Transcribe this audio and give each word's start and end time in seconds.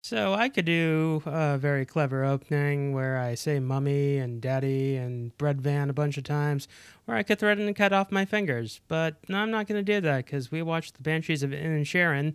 So 0.00 0.32
I 0.32 0.48
could 0.48 0.64
do 0.64 1.22
a 1.26 1.58
very 1.58 1.84
clever 1.84 2.24
opening 2.24 2.92
where 2.92 3.18
I 3.18 3.34
say 3.34 3.58
mummy 3.60 4.16
and 4.18 4.40
daddy 4.40 4.96
and 4.96 5.36
bread 5.36 5.60
van 5.60 5.90
a 5.90 5.92
bunch 5.92 6.16
of 6.16 6.24
times, 6.24 6.66
or 7.06 7.14
I 7.14 7.22
could 7.22 7.38
threaten 7.38 7.66
to 7.66 7.74
cut 7.74 7.92
off 7.92 8.10
my 8.10 8.24
fingers. 8.24 8.80
But 8.88 9.16
no, 9.28 9.38
I'm 9.38 9.50
not 9.50 9.66
going 9.66 9.84
to 9.84 9.92
do 9.92 10.00
that 10.00 10.24
because 10.24 10.50
we 10.50 10.62
watched 10.62 10.94
The 10.94 11.02
Banshees 11.02 11.42
of 11.42 11.50
Inisherin 11.50 12.34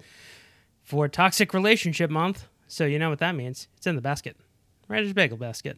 for 0.83 1.07
Toxic 1.07 1.53
Relationship 1.53 2.09
Month. 2.09 2.47
So 2.67 2.85
you 2.85 2.99
know 2.99 3.09
what 3.09 3.19
that 3.19 3.35
means. 3.35 3.67
It's 3.77 3.87
in 3.87 3.95
the 3.95 4.01
basket. 4.01 4.37
Writer's 4.87 5.13
Bagel 5.13 5.37
Basket. 5.37 5.77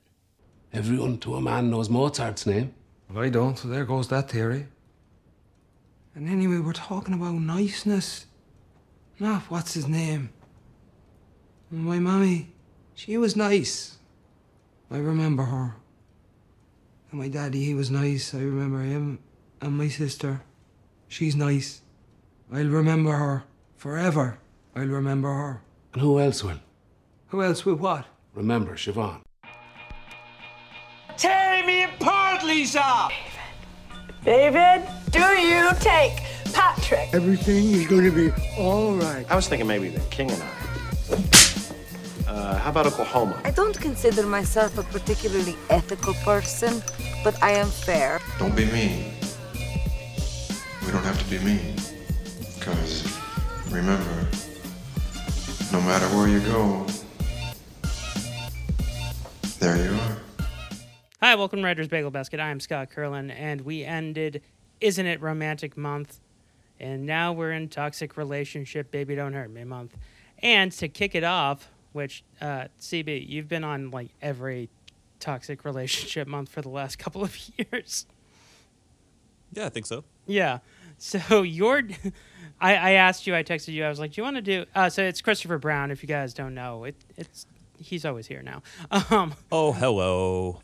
Everyone 0.74 1.18
to 1.20 1.36
a 1.36 1.42
man 1.42 1.70
knows 1.70 1.90
Mozart's 1.90 2.46
name. 2.46 2.74
Well, 3.10 3.24
I 3.24 3.30
don't, 3.30 3.58
so 3.58 3.68
there 3.68 3.86
goes 3.86 4.10
that 4.10 4.30
theory. 4.30 4.68
And 6.16 6.28
anyway, 6.28 6.58
we're 6.58 6.74
talking 6.74 7.14
about 7.14 7.36
niceness. 7.36 8.26
Not 9.20 9.44
what's 9.44 9.76
his 9.76 9.88
name. 9.88 10.32
My 11.76 12.00
mommy, 12.00 12.54
she 12.94 13.18
was 13.18 13.36
nice. 13.36 13.98
I 14.90 14.98
remember 14.98 15.44
her. 15.44 15.76
And 17.12 17.20
my 17.20 17.28
daddy, 17.28 17.66
he 17.66 17.74
was 17.74 17.92
nice. 17.92 18.34
I 18.34 18.40
remember 18.40 18.80
him. 18.80 19.20
And 19.60 19.78
my 19.78 19.90
sister, 19.90 20.42
she's 21.10 21.36
nice. 21.36 21.82
I'll 22.50 22.64
remember 22.64 23.12
her 23.12 23.44
forever. 23.76 24.40
I'll 24.74 24.86
remember 24.86 25.28
her. 25.28 25.62
And 25.92 26.02
who 26.02 26.18
else 26.18 26.46
will? 26.46 26.62
Who 27.28 27.44
else 27.44 27.66
will 27.66 27.76
what? 27.76 28.06
Remember 28.34 28.76
Siobhan. 28.76 29.20
Tear 31.18 31.66
me 31.66 31.84
apart, 31.84 32.46
Lisa! 32.46 33.10
David, 34.24 34.88
do 35.12 35.20
you 35.20 35.72
take 35.82 36.24
Patrick? 36.54 37.10
Everything 37.12 37.72
is 37.72 37.86
going 37.86 38.06
to 38.06 38.12
be 38.12 38.32
all 38.58 38.96
right. 38.96 39.26
I 39.30 39.36
was 39.36 39.50
thinking 39.50 39.68
maybe 39.68 39.90
the 39.90 40.00
king 40.10 40.32
and 40.32 40.42
I. 40.42 40.65
Uh, 42.36 42.58
how 42.58 42.70
about 42.70 42.86
Oklahoma? 42.86 43.40
I 43.46 43.52
don't 43.52 43.80
consider 43.80 44.24
myself 44.24 44.78
a 44.78 44.84
particularly 44.84 45.56
ethical 45.70 46.14
person, 46.16 46.84
but 47.24 47.42
I 47.42 47.52
am 47.52 47.68
fair. 47.68 48.20
Don't 48.38 48.54
be 48.54 48.66
mean. 48.66 49.14
We 50.86 50.92
don't 50.92 51.04
have 51.04 51.18
to 51.18 51.30
be 51.30 51.40
mean. 51.40 51.76
Because 52.60 53.06
remember, 53.70 54.28
no 55.72 55.80
matter 55.80 56.06
where 56.08 56.28
you 56.28 56.42
go, 56.42 56.86
there 59.60 59.78
you 59.78 59.98
are. 59.98 60.18
Hi, 61.22 61.36
welcome 61.36 61.60
to 61.60 61.66
Writer's 61.66 61.88
Bagel 61.88 62.12
Basket. 62.12 62.42
I'm 62.42 62.60
Scott 62.60 62.90
Curlin, 62.90 63.32
and 63.32 63.62
we 63.62 63.86
ended 63.86 64.42
Isn't 64.82 65.06
It 65.06 65.22
Romantic 65.22 65.78
Month, 65.78 66.20
and 66.82 67.06
now 67.06 67.32
we're 67.32 67.54
in 67.54 67.70
Toxic 67.70 68.18
Relationship 68.18 68.92
Baby 68.92 69.16
Don't 69.16 69.32
Hurt 69.32 69.52
Me 69.52 69.64
Month. 69.64 69.96
And 70.40 70.74
to 70.74 70.90
kick 70.90 71.16
it 71.16 71.24
off, 71.24 71.70
which, 71.96 72.24
uh, 72.42 72.66
CB, 72.80 73.28
you've 73.28 73.48
been 73.48 73.64
on 73.64 73.90
like 73.90 74.10
every 74.22 74.70
Toxic 75.20 75.64
Relationship 75.64 76.28
Month 76.28 76.50
for 76.50 76.62
the 76.62 76.70
last 76.70 77.00
couple 77.00 77.24
of 77.24 77.36
years. 77.58 78.06
Yeah, 79.54 79.66
I 79.66 79.70
think 79.70 79.86
so. 79.86 80.04
Yeah. 80.28 80.60
So 80.98 81.42
you're, 81.42 81.84
I, 82.62 82.76
I 82.76 82.92
asked 82.92 83.26
you, 83.26 83.36
I 83.36 83.44
texted 83.44 83.74
you, 83.74 83.86
I 83.86 83.90
was 83.90 84.00
like, 84.00 84.12
do 84.12 84.20
you 84.22 84.24
want 84.24 84.36
to 84.36 84.42
do, 84.42 84.66
uh, 84.76 84.90
so 84.90 85.04
it's 85.04 85.22
Christopher 85.22 85.58
Brown, 85.58 85.90
if 85.92 86.04
you 86.04 86.08
guys 86.08 86.34
don't 86.34 86.54
know. 86.54 86.84
It, 86.84 86.96
it's, 87.18 87.48
he's 87.80 88.06
always 88.06 88.28
here 88.28 88.42
now. 88.44 88.62
Um, 89.10 89.34
Oh, 89.52 89.72
hello. 89.72 90.62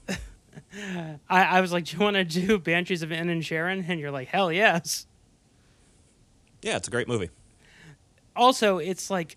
I, 1.29 1.43
I 1.43 1.61
was 1.61 1.71
like, 1.71 1.85
do 1.85 1.95
you 1.97 2.03
want 2.03 2.15
to 2.15 2.25
do 2.25 2.59
Banshees 2.59 3.03
of 3.03 3.09
Inisherin? 3.09 3.85
And 3.87 3.99
you're 3.99 4.11
like, 4.11 4.27
hell 4.27 4.51
yes. 4.51 5.07
Yeah, 6.61 6.75
it's 6.75 6.89
a 6.89 6.91
great 6.91 7.07
movie. 7.07 7.29
Also, 8.35 8.77
it's 8.77 9.09
like 9.09 9.35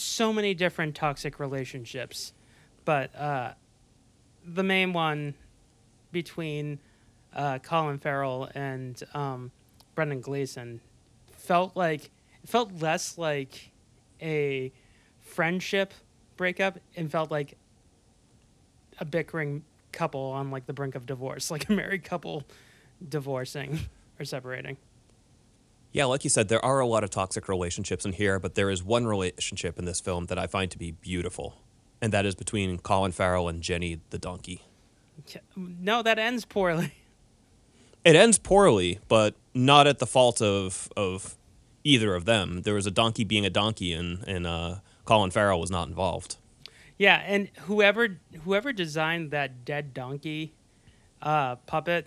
so 0.00 0.32
many 0.32 0.54
different 0.54 0.94
toxic 0.94 1.38
relationships, 1.38 2.32
but 2.84 3.14
uh, 3.14 3.52
the 4.44 4.62
main 4.62 4.92
one 4.92 5.34
between 6.12 6.78
uh, 7.34 7.58
Colin 7.58 7.98
Farrell 7.98 8.48
and 8.54 9.02
um, 9.14 9.50
Brendan 9.94 10.20
Gleeson 10.20 10.80
felt 11.32 11.76
like 11.76 12.10
it 12.42 12.48
felt 12.48 12.72
less 12.80 13.18
like 13.18 13.70
a 14.20 14.72
friendship 15.20 15.92
breakup 16.36 16.78
and 16.96 17.10
felt 17.10 17.30
like 17.30 17.56
a 18.98 19.04
bickering 19.04 19.62
couple 19.92 20.20
on 20.20 20.50
like 20.50 20.66
the 20.66 20.72
brink 20.72 20.94
of 20.94 21.06
divorce, 21.06 21.50
like 21.50 21.68
a 21.68 21.72
married 21.72 22.04
couple 22.04 22.44
divorcing 23.06 23.80
or 24.18 24.24
separating. 24.24 24.76
Yeah, 25.92 26.04
like 26.04 26.22
you 26.22 26.30
said, 26.30 26.48
there 26.48 26.64
are 26.64 26.80
a 26.80 26.86
lot 26.86 27.02
of 27.02 27.10
toxic 27.10 27.48
relationships 27.48 28.04
in 28.04 28.12
here, 28.12 28.38
but 28.38 28.54
there 28.54 28.70
is 28.70 28.82
one 28.82 29.06
relationship 29.06 29.78
in 29.78 29.84
this 29.84 30.00
film 30.00 30.26
that 30.26 30.38
I 30.38 30.46
find 30.46 30.70
to 30.70 30.78
be 30.78 30.92
beautiful, 30.92 31.56
and 32.00 32.12
that 32.12 32.24
is 32.24 32.34
between 32.34 32.78
Colin 32.78 33.12
Farrell 33.12 33.48
and 33.48 33.60
Jenny 33.60 34.00
the 34.10 34.18
donkey. 34.18 34.62
No, 35.56 36.02
that 36.02 36.18
ends 36.18 36.44
poorly. 36.44 36.94
It 38.04 38.16
ends 38.16 38.38
poorly, 38.38 38.98
but 39.08 39.34
not 39.52 39.86
at 39.86 39.98
the 39.98 40.06
fault 40.06 40.40
of 40.40 40.88
of 40.96 41.36
either 41.84 42.14
of 42.14 42.24
them. 42.24 42.62
There 42.62 42.74
was 42.74 42.86
a 42.86 42.90
donkey 42.90 43.24
being 43.24 43.44
a 43.44 43.50
donkey, 43.50 43.92
and 43.92 44.24
and 44.26 44.46
uh, 44.46 44.76
Colin 45.04 45.30
Farrell 45.30 45.60
was 45.60 45.70
not 45.70 45.88
involved. 45.88 46.36
Yeah, 46.96 47.22
and 47.26 47.50
whoever 47.62 48.18
whoever 48.44 48.72
designed 48.72 49.30
that 49.32 49.64
dead 49.64 49.92
donkey 49.92 50.54
uh, 51.20 51.56
puppet, 51.56 52.06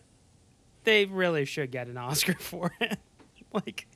they 0.83 1.05
really 1.05 1.45
should 1.45 1.71
get 1.71 1.87
an 1.87 1.97
Oscar 1.97 2.33
for 2.39 2.73
it. 2.79 2.97
like, 3.65 3.87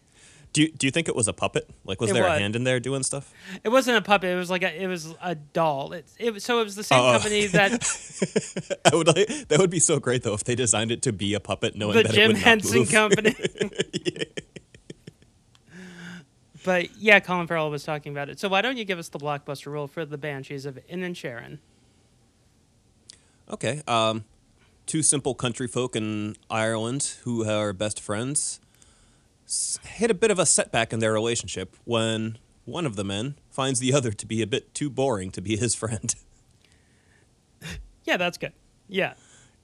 Do 0.53 0.62
you, 0.63 0.72
do 0.72 0.88
you 0.88 0.91
think 0.91 1.07
it 1.07 1.16
was 1.16 1.28
a 1.28 1.34
puppet? 1.34 1.69
Like, 1.85 2.00
was 2.01 2.12
there 2.13 2.23
was. 2.23 2.34
a 2.38 2.40
hand 2.40 2.56
in 2.56 2.63
there 2.63 2.79
doing 2.79 3.03
stuff? 3.03 3.31
it 3.63 3.69
wasn't 3.69 3.97
a 3.97 4.01
puppet; 4.01 4.29
it 4.31 4.35
was 4.35 4.50
like 4.50 4.63
a, 4.63 4.81
it 4.84 4.88
was 4.88 5.13
a 5.22 5.35
doll. 5.35 5.94
It, 5.94 6.06
it 6.18 6.41
so 6.41 6.62
it 6.62 6.63
was 6.63 6.75
the 6.75 6.84
same 6.84 7.00
Oh. 7.00 7.12
company 7.13 7.47
that 7.47 8.79
I 8.91 8.96
would 8.96 9.07
like, 9.07 9.28
that 9.50 9.59
would 9.59 9.69
be 9.69 9.79
so 9.79 10.00
great 10.00 10.23
though 10.23 10.34
if 10.34 10.44
they 10.44 10.56
designed 10.56 10.91
it 10.91 11.01
to 11.03 11.12
be 11.13 11.34
a 11.34 11.40
puppet, 11.40 11.75
knowing 11.75 11.96
the 11.97 12.03
that 12.03 12.12
it 12.13 12.16
Jim 12.16 12.28
would 12.29 12.35
not 12.38 12.44
Henson 12.44 12.79
move. 12.79 12.91
Company. 12.91 13.35
But 16.63 16.97
yeah, 16.97 17.22
Colin 17.22 17.47
Farrell 17.47 17.69
was 17.72 17.84
talking 17.85 18.12
about 18.12 18.28
it. 18.28 18.40
So 18.40 18.50
why 18.50 18.62
don't 18.62 18.75
you 18.75 18.84
give 18.84 19.00
us 19.00 19.07
the 19.07 19.19
blockbuster 19.19 19.67
rule 19.67 19.88
for 19.88 20.03
the 20.06 20.17
Banshees 20.17 20.66
of 20.66 20.78
Inisherin? 20.91 21.59
Okay. 23.50 23.81
Um, 23.88 24.25
two 24.85 25.01
simple 25.01 25.34
country 25.34 25.67
folk 25.69 25.96
in 25.96 26.35
Ireland 26.50 27.16
who 27.23 27.50
are 27.50 27.72
best 27.72 28.01
friends 28.01 28.59
hit 29.84 30.12
a 30.12 30.13
bit 30.13 30.30
of 30.31 30.40
a 30.40 30.46
setback 30.46 30.91
in 30.94 31.00
their 31.00 31.13
relationship 31.13 31.75
when 31.85 32.38
one 32.66 32.85
of 32.85 32.96
the 32.97 33.03
men 33.03 33.35
finds 33.50 33.80
the 33.80 33.94
other 33.94 34.12
to 34.12 34.25
be 34.25 34.41
a 34.41 34.47
bit 34.47 34.74
too 34.74 34.90
boring 34.90 35.31
to 35.31 35.41
be 35.41 35.56
his 35.58 35.74
friend. 35.75 36.16
Yeah, 38.06 38.16
that's 38.16 38.38
good. 38.38 38.53
Yeah, 38.88 39.16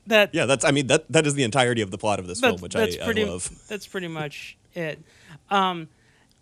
that 0.07 0.35
yeah, 0.35 0.45
that's. 0.45 0.65
I 0.65 0.71
mean, 0.71 0.87
that 0.87 1.09
that 1.09 1.25
is 1.25 1.33
the 1.33 1.43
entirety 1.43 1.81
of 1.81 1.91
the 1.91 1.97
plot 1.97 2.19
of 2.19 2.27
this 2.27 2.41
film, 2.41 2.59
which 2.59 2.75
I, 2.75 2.83
I 2.83 2.97
pretty, 3.05 3.23
love. 3.23 3.49
That's 3.69 3.87
pretty 3.87 4.09
much 4.09 4.57
it. 4.73 4.99
Um, 5.49 5.87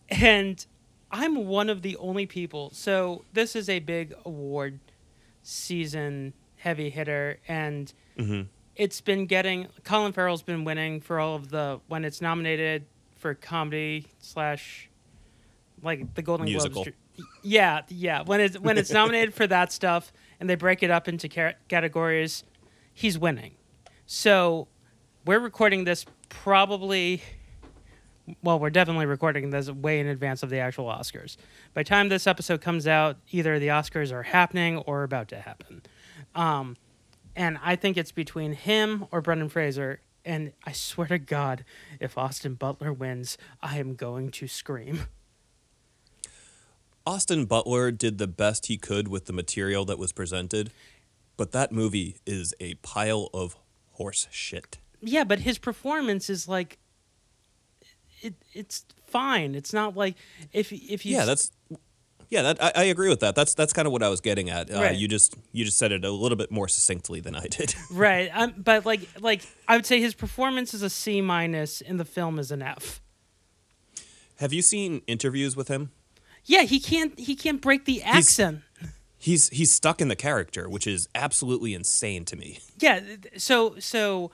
and 0.09 0.65
I'm 1.11 1.45
one 1.45 1.69
of 1.69 1.83
the 1.83 1.95
only 1.97 2.25
people. 2.25 2.71
So 2.73 3.23
this 3.33 3.55
is 3.55 3.69
a 3.69 3.77
big 3.77 4.15
award 4.25 4.79
season 5.43 6.33
heavy 6.55 6.89
hitter, 6.89 7.37
and 7.47 7.93
Mhm. 8.17 8.47
it's 8.75 8.99
been 8.99 9.27
getting. 9.27 9.67
Colin 9.83 10.11
Farrell's 10.13 10.41
been 10.41 10.63
winning 10.63 11.01
for 11.01 11.19
all 11.19 11.35
of 11.35 11.49
the 11.49 11.81
when 11.87 12.03
it's 12.03 12.19
nominated 12.19 12.85
for 13.21 13.35
comedy 13.35 14.07
slash 14.19 14.89
like 15.81 16.13
the 16.15 16.21
Golden 16.21 16.45
Musical. 16.45 16.83
Globes. 16.83 16.97
Yeah, 17.43 17.81
yeah. 17.87 18.23
When 18.23 18.41
it's 18.41 18.59
when 18.59 18.77
it's 18.77 18.91
nominated 18.91 19.33
for 19.33 19.47
that 19.47 19.71
stuff, 19.71 20.11
and 20.39 20.49
they 20.49 20.55
break 20.55 20.83
it 20.83 20.89
up 20.91 21.07
into 21.07 21.29
ca- 21.29 21.53
categories, 21.67 22.43
he's 22.93 23.17
winning. 23.17 23.53
So 24.05 24.67
we're 25.25 25.39
recording 25.39 25.83
this 25.83 26.05
probably. 26.29 27.21
Well, 28.43 28.59
we're 28.59 28.69
definitely 28.69 29.07
recording 29.07 29.49
this 29.49 29.69
way 29.69 29.99
in 29.99 30.07
advance 30.07 30.41
of 30.41 30.49
the 30.49 30.59
actual 30.59 30.85
Oscars. 30.85 31.37
By 31.73 31.81
the 31.81 31.89
time 31.89 32.09
this 32.09 32.27
episode 32.27 32.61
comes 32.61 32.87
out, 32.87 33.17
either 33.31 33.59
the 33.59 33.67
Oscars 33.67 34.11
are 34.11 34.23
happening 34.23 34.77
or 34.77 35.03
about 35.03 35.27
to 35.29 35.39
happen. 35.39 35.81
Um, 36.33 36.77
and 37.35 37.57
I 37.61 37.75
think 37.75 37.97
it's 37.97 38.11
between 38.11 38.53
him 38.53 39.05
or 39.11 39.21
Brendan 39.21 39.49
Fraser. 39.49 40.01
And 40.23 40.53
I 40.65 40.71
swear 40.71 41.07
to 41.07 41.19
God, 41.19 41.65
if 41.99 42.17
Austin 42.17 42.55
Butler 42.55 42.93
wins, 42.93 43.37
I 43.61 43.79
am 43.79 43.95
going 43.95 44.31
to 44.31 44.47
scream. 44.47 45.07
Austin 47.05 47.45
Butler 47.45 47.91
did 47.91 48.17
the 48.19 48.27
best 48.27 48.67
he 48.67 48.77
could 48.77 49.07
with 49.07 49.25
the 49.25 49.33
material 49.33 49.85
that 49.85 49.97
was 49.97 50.11
presented, 50.11 50.71
but 51.35 51.51
that 51.51 51.71
movie 51.71 52.17
is 52.25 52.53
a 52.59 52.75
pile 52.75 53.29
of 53.33 53.55
horse 53.93 54.27
shit. 54.29 54.77
Yeah, 55.01 55.23
but 55.23 55.39
his 55.39 55.57
performance 55.57 56.29
is 56.29 56.47
like, 56.47 56.77
it, 58.21 58.35
it's 58.53 58.85
fine. 59.07 59.55
It's 59.55 59.73
not 59.73 59.97
like 59.97 60.15
if 60.53 60.71
if 60.71 61.05
you 61.05 61.15
yeah, 61.15 61.25
that's 61.25 61.51
yeah. 62.31 62.41
That 62.41 62.63
I, 62.63 62.71
I 62.75 62.83
agree 62.85 63.09
with 63.09 63.19
that. 63.19 63.35
That's 63.35 63.53
that's 63.53 63.73
kind 63.73 63.85
of 63.85 63.91
what 63.91 64.01
I 64.01 64.09
was 64.09 64.21
getting 64.21 64.49
at. 64.49 64.73
Uh, 64.73 64.79
Right. 64.81 64.97
You 64.97 65.07
just 65.07 65.35
you 65.51 65.63
just 65.63 65.77
said 65.77 65.91
it 65.91 66.03
a 66.03 66.09
little 66.09 66.35
bit 66.35 66.49
more 66.51 66.67
succinctly 66.67 67.19
than 67.19 67.35
I 67.35 67.45
did. 67.45 67.75
right. 67.91 68.31
Um, 68.33 68.55
but 68.57 68.85
like 68.85 69.01
like 69.19 69.41
I 69.67 69.75
would 69.75 69.85
say 69.85 70.01
his 70.01 70.15
performance 70.15 70.73
is 70.73 70.81
a 70.81 70.89
C 70.89 71.21
minus, 71.21 71.81
and 71.81 71.99
the 71.99 72.05
film 72.05 72.39
is 72.39 72.49
an 72.49 72.63
F. 72.63 73.01
Have 74.37 74.51
you 74.51 74.63
seen 74.63 75.03
interviews 75.05 75.55
with 75.55 75.67
him? 75.67 75.91
Yeah, 76.45 76.63
he 76.63 76.79
can't 76.79 77.19
he 77.19 77.35
can't 77.35 77.61
break 77.61 77.85
the 77.85 78.01
accent. 78.01 78.61
He's 79.17 79.49
he's 79.49 79.71
stuck 79.71 80.01
in 80.01 80.07
the 80.07 80.15
character, 80.15 80.67
which 80.67 80.87
is 80.87 81.07
absolutely 81.13 81.75
insane 81.75 82.25
to 82.25 82.35
me. 82.35 82.57
Yeah, 82.79 83.01
so 83.37 83.77
so 83.77 84.31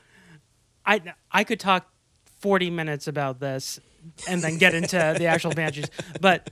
I 0.86 1.02
I 1.30 1.44
could 1.44 1.60
talk 1.60 1.92
40 2.40 2.70
minutes 2.70 3.08
about 3.08 3.42
this 3.42 3.82
and 4.30 4.42
then 4.42 4.58
get 4.58 4.74
into 4.74 5.16
the 5.18 5.26
actual 5.26 5.52
banshees, 5.56 5.90
but 6.22 6.50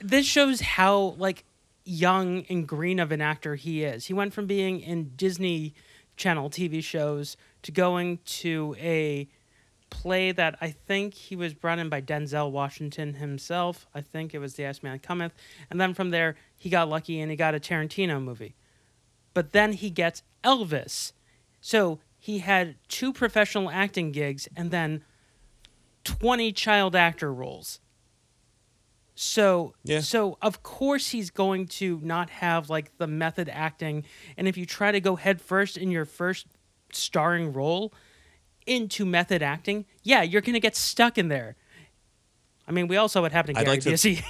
this 0.00 0.26
shows 0.26 0.60
how 0.60 1.14
like 1.18 1.44
young 1.84 2.44
and 2.48 2.66
green 2.66 2.98
of 2.98 3.12
an 3.12 3.20
actor 3.20 3.54
he 3.54 3.84
is. 3.84 4.06
He 4.06 4.12
went 4.12 4.34
from 4.34 4.46
being 4.46 4.80
in 4.80 5.12
Disney 5.16 5.74
Channel 6.16 6.50
TV 6.50 6.82
shows 6.82 7.36
to 7.62 7.72
going 7.72 8.18
to 8.24 8.74
a 8.78 9.28
play 9.90 10.32
that 10.32 10.56
I 10.60 10.70
think 10.70 11.14
he 11.14 11.36
was 11.36 11.54
brought 11.54 11.78
in 11.78 11.88
by 11.88 12.00
Denzel 12.00 12.50
Washington 12.50 13.14
himself. 13.14 13.86
I 13.94 14.00
think 14.00 14.34
it 14.34 14.38
was 14.38 14.54
The 14.54 14.66
Iceman 14.66 14.98
Cometh. 14.98 15.32
And 15.70 15.80
then 15.80 15.94
from 15.94 16.10
there, 16.10 16.36
he 16.58 16.70
got 16.70 16.88
lucky 16.88 17.20
and 17.20 17.30
he 17.30 17.36
got 17.36 17.54
a 17.54 17.60
Tarantino 17.60 18.22
movie. 18.22 18.56
But 19.32 19.52
then 19.52 19.72
he 19.72 19.90
gets 19.90 20.22
Elvis. 20.42 21.12
So 21.60 22.00
he 22.18 22.38
had 22.38 22.76
two 22.88 23.12
professional 23.12 23.70
acting 23.70 24.10
gigs 24.10 24.48
and 24.56 24.70
then 24.70 25.04
20 26.04 26.52
child 26.52 26.96
actor 26.96 27.32
roles. 27.32 27.80
So 29.18 29.74
Yeah. 29.82 30.00
so 30.00 30.36
of 30.42 30.62
course 30.62 31.08
he's 31.10 31.30
going 31.30 31.66
to 31.80 31.98
not 32.02 32.28
have 32.30 32.68
like 32.70 32.96
the 32.98 33.06
method 33.06 33.48
acting 33.48 34.04
and 34.36 34.46
if 34.46 34.56
you 34.58 34.66
try 34.66 34.92
to 34.92 35.00
go 35.00 35.16
head 35.16 35.40
first 35.40 35.76
in 35.78 35.90
your 35.90 36.04
first 36.04 36.46
starring 36.92 37.52
role 37.52 37.92
into 38.66 39.04
method 39.06 39.42
acting, 39.42 39.86
yeah, 40.02 40.22
you're 40.22 40.42
going 40.42 40.54
to 40.54 40.60
get 40.60 40.76
stuck 40.76 41.16
in 41.18 41.28
there. 41.28 41.56
I 42.68 42.72
mean, 42.72 42.88
we 42.88 42.96
all 42.96 43.08
saw 43.08 43.20
what 43.22 43.32
happened 43.32 43.56
to 43.56 43.64
Gary 43.64 43.76
like 43.76 43.82
to- 43.84 43.90
Busey. 43.92 44.22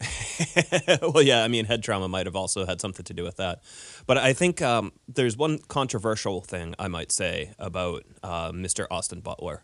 well, 1.14 1.22
yeah, 1.22 1.44
I 1.44 1.48
mean, 1.48 1.66
head 1.66 1.82
trauma 1.82 2.08
might 2.08 2.26
have 2.26 2.34
also 2.36 2.66
had 2.66 2.80
something 2.80 3.04
to 3.04 3.14
do 3.14 3.22
with 3.22 3.36
that. 3.36 3.62
But 4.06 4.18
I 4.18 4.32
think 4.32 4.60
um, 4.62 4.92
there's 5.08 5.36
one 5.36 5.58
controversial 5.58 6.40
thing 6.40 6.74
I 6.78 6.88
might 6.88 7.12
say 7.12 7.52
about 7.58 8.04
uh, 8.22 8.50
Mr. 8.52 8.86
Austin 8.90 9.20
Butler. 9.20 9.62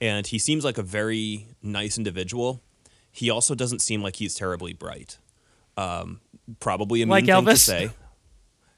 And 0.00 0.26
he 0.26 0.38
seems 0.38 0.64
like 0.64 0.78
a 0.78 0.82
very 0.82 1.48
nice 1.62 1.98
individual. 1.98 2.62
He 3.12 3.30
also 3.30 3.54
doesn't 3.54 3.80
seem 3.80 4.02
like 4.02 4.16
he's 4.16 4.34
terribly 4.34 4.72
bright. 4.72 5.18
Um, 5.76 6.20
probably 6.60 7.02
a 7.02 7.06
mean 7.06 7.10
Like 7.10 7.26
thing 7.26 7.44
to 7.44 7.52
Elvis? 7.52 7.58
say. 7.58 7.90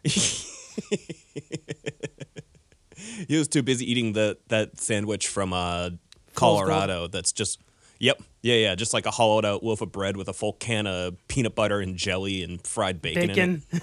he 3.28 3.38
was 3.38 3.48
too 3.48 3.62
busy 3.62 3.90
eating 3.90 4.12
the 4.12 4.38
that 4.48 4.78
sandwich 4.78 5.28
from 5.28 5.52
uh, 5.52 5.90
Colorado. 6.34 7.06
That's 7.06 7.32
just 7.32 7.60
yep, 7.98 8.20
yeah, 8.42 8.56
yeah, 8.56 8.74
just 8.74 8.92
like 8.92 9.06
a 9.06 9.10
hollowed 9.10 9.44
out 9.44 9.62
loaf 9.62 9.80
of 9.80 9.92
bread 9.92 10.16
with 10.16 10.28
a 10.28 10.32
full 10.32 10.54
can 10.54 10.86
of 10.86 11.16
peanut 11.28 11.54
butter 11.54 11.80
and 11.80 11.96
jelly 11.96 12.42
and 12.42 12.64
fried 12.66 13.00
bacon. 13.00 13.28
Bacon. 13.28 13.62
In 13.70 13.80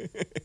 it. 0.00 0.28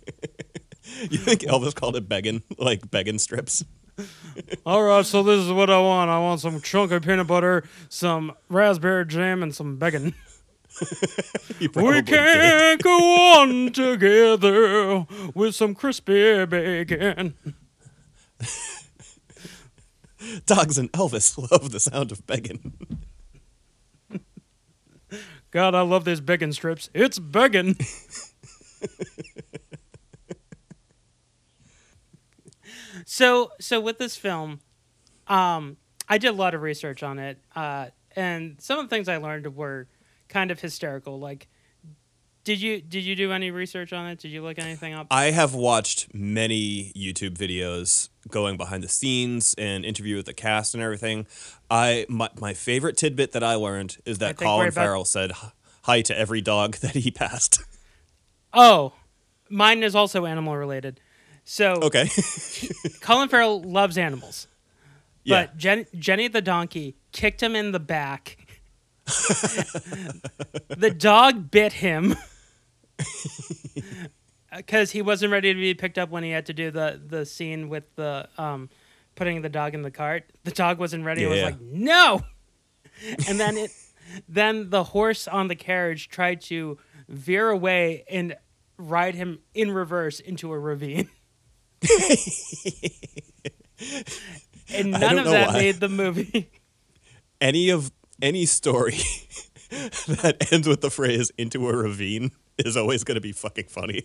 You 1.12 1.20
think 1.20 1.42
Elvis 1.42 1.76
called 1.76 1.96
it 1.96 2.10
beggin, 2.10 2.42
like 2.58 2.90
beggin 2.90 3.20
strips? 3.20 3.64
All 4.66 4.84
right, 4.84 5.06
so 5.06 5.24
this 5.24 5.40
is 5.40 5.52
what 5.52 5.70
I 5.70 5.80
want. 5.80 6.10
I 6.10 6.20
want 6.20 6.42
some 6.42 6.62
chunky 6.62 7.00
peanut 7.00 7.28
butter, 7.28 7.64
some 7.90 8.34
raspberry 8.50 9.06
jam, 9.06 9.44
and 9.44 9.54
some 9.54 9.78
bacon. 9.78 10.14
We 11.76 12.02
can't 12.04 12.82
go 12.82 13.42
on 13.42 13.72
together 13.74 15.06
with 15.34 15.56
some 15.56 15.76
crispy 15.76 16.46
bacon. 16.46 17.34
Dogs 20.46 20.78
and 20.78 20.92
Elvis 20.94 21.38
love 21.52 21.72
the 21.72 21.80
sound 21.80 22.12
of 22.12 22.26
beggin. 22.26 22.74
God, 25.52 25.76
I 25.76 25.82
love 25.82 26.06
these 26.06 26.22
bacon 26.22 26.54
strips. 26.54 26.90
It's 26.94 27.20
bacon. 27.20 27.76
So, 33.10 33.54
so 33.60 33.80
with 33.80 33.98
this 33.98 34.16
film, 34.16 34.60
um, 35.26 35.78
I 36.08 36.20
did 36.20 36.28
a 36.28 36.34
lot 36.34 36.54
of 36.54 36.62
research 36.62 37.02
on 37.02 37.18
it, 37.18 37.40
uh, 37.56 37.88
and 38.16 38.62
some 38.62 38.78
of 38.78 38.88
the 38.88 38.96
things 38.96 39.10
I 39.10 39.18
learned 39.18 39.56
were 39.56 39.88
kind 40.28 40.52
of 40.52 40.60
hysterical. 40.60 41.20
Like, 41.20 41.48
did 42.44 42.62
you 42.62 42.82
did 42.82 43.04
you 43.04 43.16
do 43.16 43.32
any 43.32 43.50
research 43.50 43.94
on 43.94 44.06
it? 44.06 44.20
Did 44.20 44.30
you 44.30 44.44
look 44.44 44.60
anything 44.60 44.94
up? 44.94 45.08
I 45.10 45.32
have 45.32 45.56
watched 45.56 46.14
many 46.14 46.94
YouTube 46.96 47.36
videos 47.36 48.10
going 48.30 48.58
behind 48.58 48.84
the 48.84 48.88
scenes 48.88 49.56
and 49.58 49.84
interview 49.84 50.16
with 50.16 50.28
the 50.28 50.34
cast 50.36 50.76
and 50.76 50.84
everything. 50.84 51.26
I 51.72 52.06
my, 52.10 52.30
my 52.40 52.54
favorite 52.54 52.96
tidbit 52.96 53.32
that 53.32 53.44
I 53.44 53.56
learned 53.56 53.98
is 54.06 54.20
that 54.20 54.38
Colin 54.38 54.70
Farrell 54.70 55.06
said 55.06 55.32
hi 55.82 56.04
to 56.04 56.16
every 56.16 56.42
dog 56.42 56.76
that 56.82 56.94
he 56.94 57.10
passed. 57.10 57.64
Oh, 58.54 58.94
mine 59.50 59.82
is 59.82 59.96
also 59.96 60.28
animal 60.28 60.56
related. 60.56 61.00
So, 61.52 61.74
Okay. 61.82 62.08
Colin 63.02 63.28
Farrell 63.28 63.60
loves 63.64 63.98
animals. 63.98 64.48
Yeah. 65.24 65.46
But 65.48 65.58
Jen- 65.58 65.88
Jenny 65.98 66.28
the 66.28 66.44
donkey 66.44 66.96
kicked 67.12 67.42
him 67.42 67.56
in 67.56 67.72
the 67.72 67.80
back. 67.80 68.38
the 69.08 70.94
dog 70.96 71.50
bit 71.50 71.74
him 71.74 72.16
because 74.56 74.92
he 74.92 75.02
wasn't 75.02 75.32
ready 75.32 75.52
to 75.52 75.60
be 75.60 75.74
picked 75.74 75.98
up 75.98 76.12
when 76.12 76.22
he 76.24 76.30
had 76.30 76.46
to 76.46 76.54
do 76.54 76.70
the, 76.70 77.02
the 77.04 77.26
scene 77.26 77.68
with 77.68 77.84
the 77.96 78.30
um, 78.38 78.70
putting 79.16 79.42
the 79.42 79.50
dog 79.50 79.74
in 79.74 79.82
the 79.82 79.90
cart. 79.90 80.30
The 80.44 80.52
dog 80.52 80.78
wasn't 80.78 81.04
ready. 81.04 81.24
It 81.24 81.30
was 81.30 81.38
Yeah. 81.40 81.46
like 81.46 81.62
no, 81.62 82.22
and 83.28 83.40
then 83.40 83.58
it 83.58 83.72
then 84.28 84.70
the 84.70 84.84
horse 84.84 85.28
on 85.28 85.48
the 85.48 85.56
carriage 85.56 86.10
tried 86.10 86.42
to 86.42 86.78
veer 87.08 87.50
away 87.50 88.04
and 88.08 88.36
ride 88.78 89.16
him 89.16 89.40
in 89.56 89.72
reverse 89.72 90.20
into 90.20 90.52
a 90.52 90.60
ravine. 90.60 91.10
And 94.74 94.92
none 94.92 95.18
of 95.18 95.26
that 95.26 95.50
why. 95.50 95.54
made 95.54 95.80
the 95.80 95.90
movie. 95.90 96.52
any 97.42 97.70
of 97.70 97.92
any 98.22 98.46
story 98.46 98.92
that 99.70 100.48
ends 100.52 100.68
with 100.68 100.82
the 100.82 100.90
phrase 100.90 101.32
into 101.38 101.70
a 101.70 101.76
ravine 101.76 102.32
is 102.58 102.76
always 102.76 103.04
going 103.04 103.16
to 103.16 103.22
be 103.22 103.32
fucking 103.32 103.68
funny. 103.68 104.04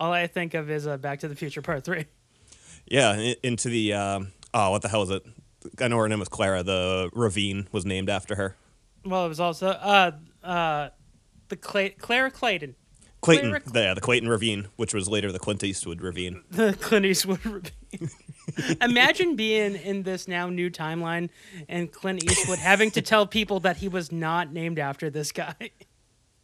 All 0.00 0.12
I 0.12 0.26
think 0.26 0.54
of 0.54 0.70
is 0.70 0.86
uh, 0.86 0.96
Back 0.96 1.20
to 1.20 1.28
the 1.28 1.36
Future 1.36 1.62
Part 1.62 1.84
Three. 1.84 2.06
Yeah, 2.86 3.34
into 3.42 3.68
the 3.68 3.92
um, 3.92 4.32
oh, 4.54 4.70
what 4.70 4.82
the 4.82 4.88
hell 4.88 5.02
is 5.02 5.10
it? 5.10 5.22
I 5.78 5.88
know 5.88 5.98
her 5.98 6.08
name 6.08 6.20
was 6.20 6.28
Clara. 6.28 6.62
The 6.62 7.10
ravine 7.12 7.68
was 7.70 7.84
named 7.84 8.08
after 8.08 8.34
her. 8.36 8.56
Well, 9.04 9.26
it 9.26 9.28
was 9.28 9.40
also 9.40 9.68
uh 9.68 10.12
uh 10.42 10.88
the 11.48 11.56
Clay- 11.56 11.90
Clara 11.90 12.30
Clayton, 12.30 12.74
Clayton, 13.20 13.50
the, 13.50 13.80
yeah, 13.80 13.94
the 13.94 14.00
Clayton 14.00 14.28
Ravine, 14.28 14.68
which 14.76 14.94
was 14.94 15.08
later 15.08 15.32
the 15.32 15.38
Clint 15.38 15.64
Eastwood 15.64 16.00
Ravine. 16.00 16.44
the 16.50 16.72
Clint 16.74 17.04
Eastwood 17.04 17.44
ravine. 17.44 18.10
Imagine 18.80 19.34
being 19.34 19.74
in 19.74 20.04
this 20.04 20.28
now 20.28 20.48
new 20.48 20.70
timeline 20.70 21.28
and 21.68 21.90
Clint 21.90 22.24
Eastwood 22.24 22.58
having 22.58 22.90
to 22.92 23.02
tell 23.02 23.26
people 23.26 23.60
that 23.60 23.78
he 23.78 23.88
was 23.88 24.12
not 24.12 24.52
named 24.52 24.78
after 24.78 25.10
this 25.10 25.32
guy. 25.32 25.70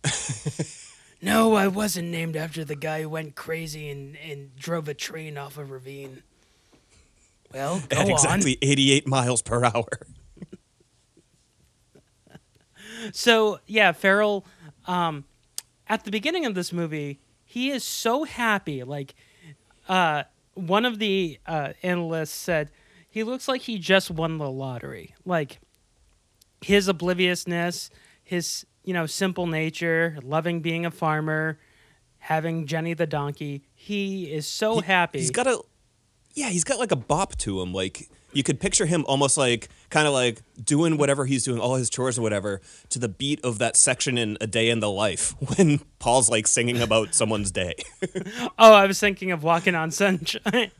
no, 1.22 1.54
I 1.54 1.68
wasn't 1.68 2.08
named 2.08 2.36
after 2.36 2.64
the 2.64 2.76
guy 2.76 3.02
who 3.02 3.08
went 3.08 3.36
crazy 3.36 3.88
and, 3.88 4.16
and 4.16 4.54
drove 4.56 4.88
a 4.88 4.94
train 4.94 5.38
off 5.38 5.56
a 5.56 5.64
ravine. 5.64 6.22
Well, 7.52 7.80
go 7.88 7.96
At 7.96 8.06
on. 8.06 8.10
exactly 8.10 8.58
88 8.60 9.06
miles 9.06 9.42
per 9.42 9.64
hour. 9.64 9.86
So 13.12 13.60
yeah, 13.66 13.92
Farrell. 13.92 14.44
Um, 14.86 15.24
at 15.88 16.04
the 16.04 16.10
beginning 16.10 16.46
of 16.46 16.54
this 16.54 16.72
movie, 16.72 17.20
he 17.44 17.70
is 17.70 17.84
so 17.84 18.24
happy. 18.24 18.82
Like, 18.82 19.14
uh, 19.88 20.24
one 20.54 20.84
of 20.84 20.98
the 20.98 21.38
uh, 21.46 21.74
analysts 21.82 22.32
said, 22.32 22.70
he 23.08 23.22
looks 23.22 23.46
like 23.48 23.62
he 23.62 23.78
just 23.78 24.10
won 24.10 24.38
the 24.38 24.50
lottery. 24.50 25.14
Like, 25.24 25.60
his 26.60 26.88
obliviousness, 26.88 27.90
his 28.22 28.66
you 28.84 28.94
know 28.94 29.06
simple 29.06 29.46
nature, 29.46 30.18
loving 30.22 30.60
being 30.60 30.86
a 30.86 30.90
farmer, 30.90 31.58
having 32.18 32.66
Jenny 32.66 32.94
the 32.94 33.06
donkey. 33.06 33.64
He 33.74 34.32
is 34.32 34.46
so 34.46 34.80
happy. 34.80 35.18
He's 35.18 35.30
got 35.30 35.46
a, 35.46 35.60
yeah, 36.34 36.48
he's 36.48 36.64
got 36.64 36.78
like 36.78 36.92
a 36.92 36.96
bop 36.96 37.36
to 37.38 37.60
him. 37.60 37.72
Like 37.72 38.08
you 38.34 38.42
could 38.42 38.60
picture 38.60 38.86
him 38.86 39.04
almost 39.06 39.36
like 39.36 39.68
kind 39.90 40.06
of 40.06 40.12
like 40.12 40.42
doing 40.62 40.96
whatever 40.96 41.24
he's 41.26 41.44
doing, 41.44 41.60
all 41.60 41.76
his 41.76 41.88
chores 41.88 42.18
or 42.18 42.22
whatever, 42.22 42.60
to 42.90 42.98
the 42.98 43.08
beat 43.08 43.44
of 43.44 43.58
that 43.58 43.76
section 43.76 44.18
in 44.18 44.36
A 44.40 44.46
Day 44.46 44.68
in 44.70 44.80
the 44.80 44.90
Life 44.90 45.34
when 45.56 45.80
Paul's 45.98 46.28
like 46.28 46.46
singing 46.46 46.80
about 46.82 47.14
someone's 47.14 47.50
day. 47.50 47.74
Oh, 48.58 48.72
I 48.72 48.86
was 48.86 49.00
thinking 49.00 49.32
of 49.32 49.42
Walking 49.42 49.74
on 49.74 49.90
Sunshine. 49.90 50.70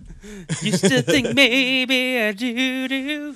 Used 0.63 0.85
to 0.85 1.03
think 1.03 1.35
maybe 1.35 2.19
I 2.19 2.33
do 2.33 2.89
do. 2.89 3.35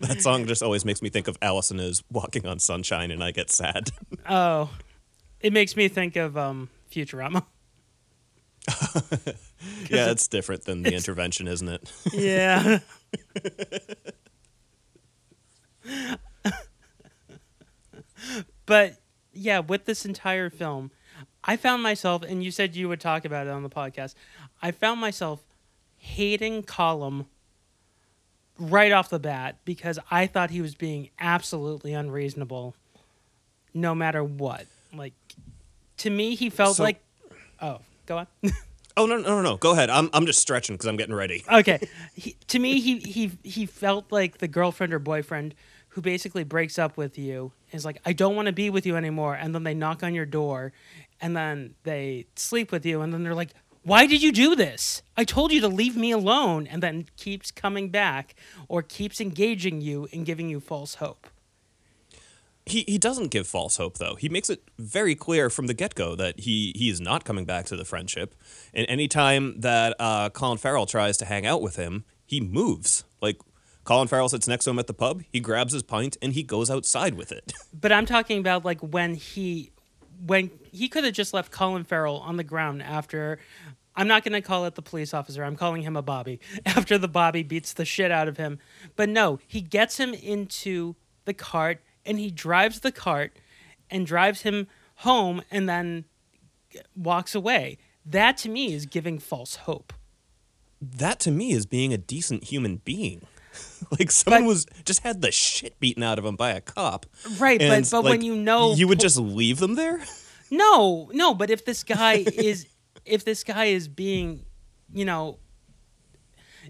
that 0.00 0.20
song 0.20 0.46
just 0.46 0.62
always 0.62 0.84
makes 0.84 1.02
me 1.02 1.08
think 1.08 1.26
of 1.28 1.36
Allison 1.42 1.80
is 1.80 2.02
walking 2.10 2.46
on 2.46 2.58
sunshine, 2.58 3.10
and 3.10 3.22
I 3.22 3.30
get 3.32 3.50
sad. 3.50 3.90
Oh, 4.28 4.70
it 5.40 5.52
makes 5.52 5.74
me 5.76 5.88
think 5.88 6.16
of 6.16 6.36
um, 6.36 6.68
Futurama. 6.92 7.44
Yeah, 9.90 10.10
it's 10.10 10.26
different 10.28 10.64
than 10.64 10.82
the 10.82 10.94
intervention, 10.94 11.46
isn't 11.48 11.68
it? 11.68 11.92
Yeah. 12.12 12.78
but 18.66 18.96
yeah, 19.32 19.60
with 19.60 19.84
this 19.84 20.04
entire 20.04 20.50
film, 20.50 20.90
I 21.44 21.56
found 21.56 21.82
myself, 21.82 22.22
and 22.22 22.42
you 22.44 22.50
said 22.50 22.76
you 22.76 22.88
would 22.88 23.00
talk 23.00 23.24
about 23.24 23.46
it 23.46 23.50
on 23.50 23.62
the 23.62 23.70
podcast. 23.70 24.14
I 24.62 24.70
found 24.72 25.00
myself 25.00 25.40
hating 25.96 26.62
Colm 26.64 27.26
right 28.58 28.92
off 28.92 29.08
the 29.08 29.18
bat 29.18 29.56
because 29.64 29.98
I 30.10 30.26
thought 30.26 30.50
he 30.50 30.60
was 30.60 30.74
being 30.74 31.10
absolutely 31.18 31.92
unreasonable, 31.94 32.74
no 33.72 33.94
matter 33.94 34.22
what. 34.22 34.66
Like, 34.94 35.14
to 35.98 36.10
me, 36.10 36.34
he 36.34 36.50
felt 36.50 36.76
So- 36.76 36.82
like. 36.84 37.02
Oh, 37.62 37.80
go 38.06 38.18
on. 38.18 38.26
Oh 38.96 39.06
no 39.06 39.16
no 39.16 39.28
no 39.28 39.42
no! 39.42 39.56
Go 39.56 39.72
ahead. 39.72 39.90
I'm 39.90 40.10
I'm 40.12 40.26
just 40.26 40.40
stretching 40.40 40.74
because 40.74 40.86
I'm 40.86 40.96
getting 40.96 41.14
ready. 41.14 41.44
okay 41.50 41.78
he, 42.14 42.36
to 42.48 42.58
me 42.58 42.80
he, 42.80 42.98
he 42.98 43.32
he 43.42 43.66
felt 43.66 44.10
like 44.10 44.38
the 44.38 44.48
girlfriend 44.48 44.92
or 44.92 44.98
boyfriend 44.98 45.54
who 45.90 46.00
basically 46.00 46.44
breaks 46.44 46.78
up 46.78 46.96
with 46.96 47.18
you 47.18 47.52
is 47.72 47.84
like 47.84 48.00
i 48.04 48.12
don't 48.12 48.36
want 48.36 48.46
to 48.46 48.52
be 48.52 48.70
with 48.70 48.86
you 48.86 48.96
anymore 48.96 49.34
and 49.34 49.54
then 49.54 49.64
they 49.64 49.74
knock 49.74 50.02
on 50.02 50.14
your 50.14 50.26
door 50.26 50.72
and 51.20 51.36
then 51.36 51.74
they 51.84 52.26
sleep 52.36 52.70
with 52.72 52.84
you 52.86 53.00
and 53.00 53.12
then 53.12 53.22
they're 53.24 53.34
like 53.34 53.50
why 53.82 54.06
did 54.06 54.22
you 54.22 54.30
do 54.32 54.54
this 54.54 55.02
i 55.16 55.24
told 55.24 55.50
you 55.52 55.60
to 55.60 55.68
leave 55.68 55.96
me 55.96 56.10
alone 56.12 56.66
and 56.66 56.82
then 56.82 57.06
keeps 57.16 57.50
coming 57.50 57.88
back 57.88 58.34
or 58.68 58.82
keeps 58.82 59.20
engaging 59.20 59.80
you 59.80 60.06
and 60.12 60.24
giving 60.26 60.48
you 60.48 60.60
false 60.60 60.96
hope 60.96 61.26
He 62.70 62.84
he 62.86 62.98
doesn't 62.98 63.28
give 63.28 63.46
false 63.46 63.76
hope 63.76 63.98
though. 63.98 64.14
He 64.14 64.28
makes 64.28 64.48
it 64.48 64.62
very 64.78 65.14
clear 65.14 65.50
from 65.50 65.66
the 65.66 65.74
get 65.74 65.94
go 65.94 66.14
that 66.16 66.40
he 66.40 66.72
he 66.76 66.88
is 66.88 67.00
not 67.00 67.24
coming 67.24 67.44
back 67.44 67.66
to 67.66 67.76
the 67.76 67.84
friendship. 67.84 68.34
And 68.72 68.86
anytime 68.88 69.60
that 69.60 69.96
uh, 69.98 70.30
Colin 70.30 70.58
Farrell 70.58 70.86
tries 70.86 71.16
to 71.18 71.24
hang 71.24 71.46
out 71.46 71.62
with 71.62 71.76
him, 71.76 72.04
he 72.24 72.40
moves. 72.40 73.04
Like 73.20 73.38
Colin 73.84 74.08
Farrell 74.08 74.28
sits 74.28 74.46
next 74.46 74.64
to 74.64 74.70
him 74.70 74.78
at 74.78 74.86
the 74.86 74.94
pub, 74.94 75.22
he 75.32 75.40
grabs 75.40 75.72
his 75.72 75.82
pint 75.82 76.16
and 76.22 76.32
he 76.32 76.42
goes 76.42 76.70
outside 76.70 77.14
with 77.14 77.32
it. 77.32 77.52
but 77.80 77.92
i'm 77.92 78.06
talking 78.06 78.38
about 78.38 78.64
like 78.64 78.80
when 78.80 79.14
he 79.14 79.70
when 80.26 80.50
he 80.70 80.88
could 80.88 81.04
have 81.04 81.14
just 81.14 81.32
left 81.32 81.50
colin 81.50 81.82
farrell 81.82 82.18
on 82.18 82.36
the 82.36 82.44
ground 82.44 82.82
after 82.82 83.38
i'm 83.96 84.06
not 84.06 84.22
going 84.22 84.32
to 84.32 84.42
call 84.42 84.64
it 84.66 84.74
the 84.74 84.82
police 84.82 85.14
officer 85.14 85.42
i'm 85.42 85.56
calling 85.56 85.82
him 85.82 85.96
a 85.96 86.02
bobby 86.02 86.38
after 86.66 86.98
the 86.98 87.08
bobby 87.08 87.42
beats 87.42 87.72
the 87.72 87.84
shit 87.84 88.10
out 88.10 88.28
of 88.28 88.36
him 88.36 88.58
but 88.96 89.08
no 89.08 89.38
he 89.46 89.60
gets 89.60 89.96
him 89.96 90.12
into 90.14 90.94
the 91.24 91.34
cart 91.34 91.80
and 92.04 92.18
he 92.18 92.30
drives 92.30 92.80
the 92.80 92.92
cart 92.92 93.38
and 93.90 94.06
drives 94.06 94.42
him 94.42 94.66
home 94.96 95.42
and 95.50 95.68
then 95.68 96.04
walks 96.96 97.34
away 97.34 97.78
that 98.06 98.36
to 98.36 98.48
me 98.48 98.72
is 98.72 98.86
giving 98.86 99.18
false 99.18 99.56
hope 99.56 99.92
that 100.80 101.20
to 101.20 101.30
me 101.30 101.52
is 101.52 101.66
being 101.66 101.92
a 101.92 101.98
decent 101.98 102.44
human 102.44 102.76
being. 102.76 103.26
like 103.98 104.10
someone 104.10 104.42
But- 104.42 104.48
was 104.48 104.66
just 104.84 105.02
had 105.02 105.20
the 105.20 105.30
shit 105.30 105.78
beaten 105.80 106.02
out 106.02 106.18
of 106.18 106.24
him 106.24 106.36
by 106.36 106.50
a 106.50 106.60
cop. 106.60 107.06
Right, 107.38 107.58
but- 107.58 107.70
and, 107.70 107.88
but 107.90 108.04
when 108.04 108.22
you 108.22 108.36
know- 108.36 108.74
you 108.74 108.88
would 108.88 109.00
just 109.00 109.18
leave 109.18 109.58
them 109.58 109.74
there. 109.74 110.00
No, 110.50 111.10
no, 111.12 111.34
but 111.34 111.50
if 111.50 111.64
this 111.64 111.84
guy 111.84 112.14
is 112.34 112.66
if 113.04 113.24
this 113.24 113.44
guy 113.44 113.66
is 113.66 113.88
being, 113.88 114.44
you 114.92 115.04
know, 115.04 115.38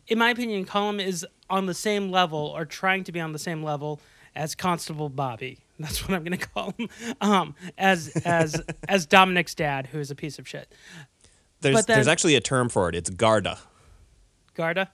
in 0.06 0.18
my 0.18 0.30
opinion, 0.30 0.64
Colm 0.64 1.04
is 1.04 1.26
on 1.48 1.66
the 1.66 1.74
same 1.74 2.10
level 2.10 2.38
or 2.38 2.64
trying 2.64 3.04
to 3.04 3.12
be 3.12 3.20
on 3.20 3.32
the 3.32 3.38
same 3.38 3.62
level 3.62 4.00
as 4.40 4.54
Constable 4.54 5.08
Bobby. 5.10 5.58
That's 5.78 6.06
what 6.06 6.14
I'm 6.16 6.24
gonna 6.24 6.36
call 6.54 6.74
him. 6.78 6.88
Um, 7.20 7.54
as 7.78 8.08
as 8.24 8.60
as 8.88 9.06
Dominic's 9.06 9.54
dad, 9.54 9.86
who 9.88 9.98
is 9.98 10.10
a 10.10 10.14
piece 10.14 10.38
of 10.38 10.48
shit. 10.48 10.72
There's 11.60 11.84
then- 11.86 11.96
there's 11.96 12.08
actually 12.08 12.34
a 12.36 12.40
term 12.40 12.68
for 12.68 12.88
it. 12.88 12.94
It's 12.94 13.10
Garda. 13.10 13.58
Garda. 14.54 14.90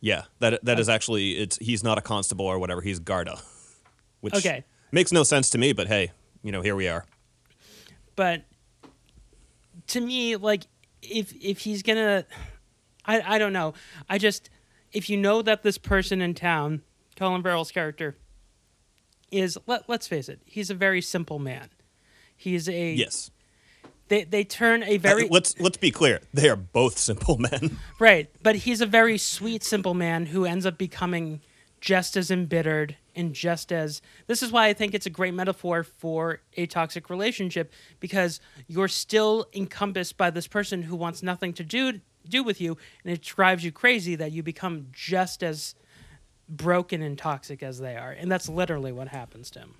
Yeah, 0.00 0.24
that 0.40 0.64
that 0.64 0.78
is 0.78 0.88
actually 0.88 1.32
it's 1.38 1.56
he's 1.58 1.82
not 1.82 1.96
a 1.98 2.00
constable 2.02 2.44
or 2.46 2.58
whatever. 2.58 2.80
He's 2.82 2.98
Garda, 2.98 3.38
which 4.20 4.34
Okay. 4.34 4.64
makes 4.92 5.10
no 5.12 5.22
sense 5.22 5.50
to 5.50 5.58
me. 5.58 5.72
But 5.72 5.86
hey, 5.88 6.12
you 6.42 6.52
know 6.52 6.60
here 6.62 6.76
we 6.76 6.86
are. 6.88 7.04
but 8.14 8.42
to 9.88 10.00
me 10.00 10.36
like 10.36 10.64
if 11.02 11.32
if 11.40 11.58
he's 11.60 11.82
gonna 11.82 12.24
i 13.04 13.20
i 13.34 13.38
don't 13.38 13.52
know 13.52 13.72
i 14.08 14.18
just 14.18 14.50
if 14.92 15.08
you 15.08 15.16
know 15.16 15.42
that 15.42 15.62
this 15.62 15.78
person 15.78 16.20
in 16.20 16.34
town 16.34 16.82
colin 17.16 17.40
farrell's 17.42 17.70
character 17.70 18.16
is 19.30 19.58
let, 19.66 19.88
let's 19.88 20.06
face 20.06 20.28
it 20.28 20.40
he's 20.44 20.70
a 20.70 20.74
very 20.74 21.00
simple 21.02 21.38
man 21.38 21.68
he's 22.36 22.68
a 22.68 22.92
Yes. 22.92 23.30
they 24.08 24.24
they 24.24 24.44
turn 24.44 24.82
a 24.82 24.96
very 24.98 25.24
Uh, 25.24 25.28
let's 25.30 25.58
let's 25.58 25.78
be 25.78 25.90
clear. 25.90 26.20
They 26.32 26.48
are 26.48 26.56
both 26.56 26.96
simple 26.98 27.38
men. 27.50 27.78
Right, 27.98 28.30
but 28.42 28.56
he's 28.56 28.80
a 28.80 28.86
very 28.86 29.18
sweet, 29.18 29.64
simple 29.64 29.94
man 29.94 30.26
who 30.26 30.44
ends 30.44 30.64
up 30.66 30.78
becoming 30.78 31.40
just 31.80 32.16
as 32.16 32.30
embittered 32.30 32.96
and 33.14 33.34
just 33.34 33.72
as. 33.72 34.00
This 34.26 34.42
is 34.42 34.52
why 34.52 34.66
I 34.68 34.72
think 34.74 34.94
it's 34.94 35.06
a 35.06 35.10
great 35.10 35.34
metaphor 35.34 35.82
for 35.82 36.40
a 36.56 36.66
toxic 36.66 37.10
relationship 37.10 37.72
because 37.98 38.40
you're 38.68 38.88
still 38.88 39.46
encompassed 39.54 40.16
by 40.16 40.30
this 40.30 40.46
person 40.46 40.82
who 40.82 40.94
wants 40.96 41.22
nothing 41.22 41.52
to 41.54 41.64
do 41.64 42.00
do 42.28 42.42
with 42.42 42.60
you, 42.60 42.76
and 43.04 43.12
it 43.12 43.22
drives 43.22 43.64
you 43.64 43.72
crazy 43.72 44.14
that 44.16 44.32
you 44.32 44.42
become 44.42 44.86
just 44.92 45.42
as 45.42 45.74
broken 46.48 47.02
and 47.02 47.18
toxic 47.18 47.62
as 47.62 47.78
they 47.78 47.96
are, 47.96 48.12
and 48.12 48.30
that's 48.30 48.48
literally 48.48 48.92
what 48.92 49.08
happens 49.08 49.50
to 49.52 49.60
him. 49.60 49.74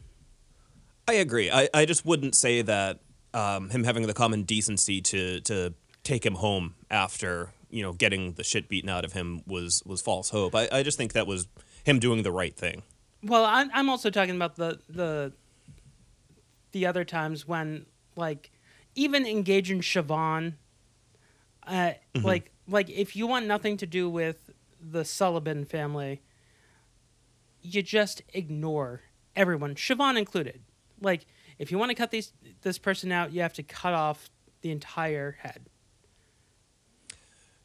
I 1.08 1.14
agree. 1.14 1.50
I, 1.50 1.68
I 1.73 1.85
just 1.85 2.04
wouldn't 2.04 2.35
say 2.35 2.62
that 2.62 3.00
um, 3.32 3.70
him 3.70 3.85
having 3.85 4.06
the 4.06 4.14
common 4.14 4.42
decency 4.42 5.00
to 5.02 5.40
to 5.42 5.75
take 6.02 6.25
him 6.25 6.37
home 6.37 6.75
after 6.90 7.50
you 7.70 7.82
know 7.82 7.92
getting 7.92 8.32
the 8.32 8.44
shit 8.44 8.68
beaten 8.68 8.88
out 8.88 9.04
of 9.04 9.12
him 9.12 9.42
was 9.46 9.82
was 9.87 10.00
false 10.00 10.30
hope. 10.30 10.54
I, 10.54 10.68
I 10.73 10.82
just 10.82 10.99
think 10.99 11.12
that 11.12 11.26
was 11.26 11.46
him 11.85 11.99
doing 11.99 12.23
the 12.23 12.32
right 12.32 12.56
thing. 12.56 12.82
Well, 13.23 13.44
I'm 13.44 13.70
I'm 13.73 13.88
also 13.88 14.11
talking 14.11 14.35
about 14.35 14.56
the 14.56 14.80
the 14.88 15.32
the 16.73 16.87
other 16.87 17.04
times 17.04 17.46
when 17.46 17.87
like 18.16 18.50
even 18.94 19.26
engaging 19.26 19.80
Siobhan, 19.80 20.54
uh, 21.66 21.92
like 22.23 22.50
like 22.68 22.90
if 22.90 23.14
you 23.14 23.26
want 23.26 23.46
nothing 23.46 23.76
to 23.78 23.87
do 23.87 24.08
with 24.11 24.50
the 24.80 25.04
Sullivan 25.04 25.64
family, 25.64 26.23
you 27.75 27.82
just 27.82 28.23
ignore 28.32 29.02
everyone, 29.35 29.75
Siobhan 29.75 30.16
included. 30.16 30.62
Like 31.00 31.26
if 31.58 31.70
you 31.70 31.78
want 31.78 31.90
to 31.90 31.94
cut 31.94 32.11
these 32.11 32.32
this 32.62 32.78
person 32.78 33.12
out, 33.12 33.32
you 33.32 33.42
have 33.42 33.52
to 33.54 33.62
cut 33.62 33.94
off 33.94 34.30
the 34.62 34.70
entire 34.70 35.38
head. 35.40 35.66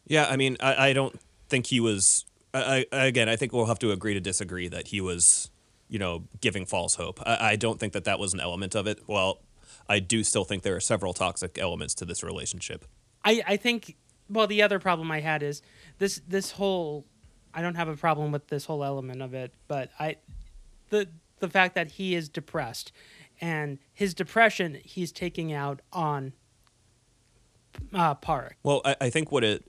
Yeah, 0.08 0.28
I 0.30 0.36
mean, 0.36 0.58
I, 0.60 0.90
I 0.90 0.94
don't 0.94 1.20
think 1.50 1.68
he 1.68 1.80
was. 1.80 2.26
I, 2.54 2.86
I, 2.92 3.06
again, 3.06 3.30
I 3.30 3.38
think 3.38 3.54
we'll 3.54 3.68
have 3.68 3.80
to 3.80 3.92
agree 3.92 4.14
to 4.14 4.20
disagree 4.20 4.68
that 4.68 4.88
he 4.88 5.00
was, 5.00 5.50
you 5.88 5.98
know, 5.98 6.26
giving 6.42 6.66
false 6.66 6.96
hope. 6.96 7.22
I, 7.26 7.52
I 7.52 7.56
don't 7.56 7.80
think 7.80 7.94
that 7.94 8.04
that 8.04 8.20
was 8.20 8.34
an 8.34 8.42
element 8.42 8.76
of 8.76 8.88
it. 8.88 9.00
Well, 9.08 9.40
I 9.88 10.00
do 10.00 10.24
still 10.24 10.44
think 10.44 10.64
there 10.64 10.76
are 10.76 10.82
several 10.82 11.14
toxic 11.14 11.58
elements 11.58 11.94
to 11.96 12.06
this 12.06 12.24
relationship. 12.24 12.86
I, 13.24 13.42
I 13.48 13.58
think 13.58 13.96
well 14.30 14.48
the 14.48 14.62
other 14.62 14.80
problem 14.80 15.12
I 15.12 15.20
had 15.20 15.44
is 15.44 15.62
this 16.00 16.22
this 16.28 16.52
whole 16.52 17.06
I 17.54 17.62
don't 17.62 17.76
have 17.76 17.88
a 17.88 17.98
problem 17.98 18.32
with 18.32 18.48
this 18.48 18.66
whole 18.66 18.84
element 18.84 19.22
of 19.22 19.34
it, 19.34 19.54
but 19.68 19.90
I 20.00 20.18
the 20.90 21.08
the 21.40 21.50
fact 21.50 21.76
that 21.76 21.92
he 21.92 22.16
is 22.16 22.30
depressed 22.30 22.92
and 23.40 23.80
his 23.94 24.14
depression 24.14 24.78
he's 24.84 25.12
taking 25.12 25.52
out 25.52 25.82
on 25.92 26.34
uh 27.94 28.16
Park. 28.16 28.58
Well, 28.64 28.82
I, 28.86 28.96
I 29.02 29.10
think 29.10 29.32
what 29.32 29.44
it, 29.44 29.66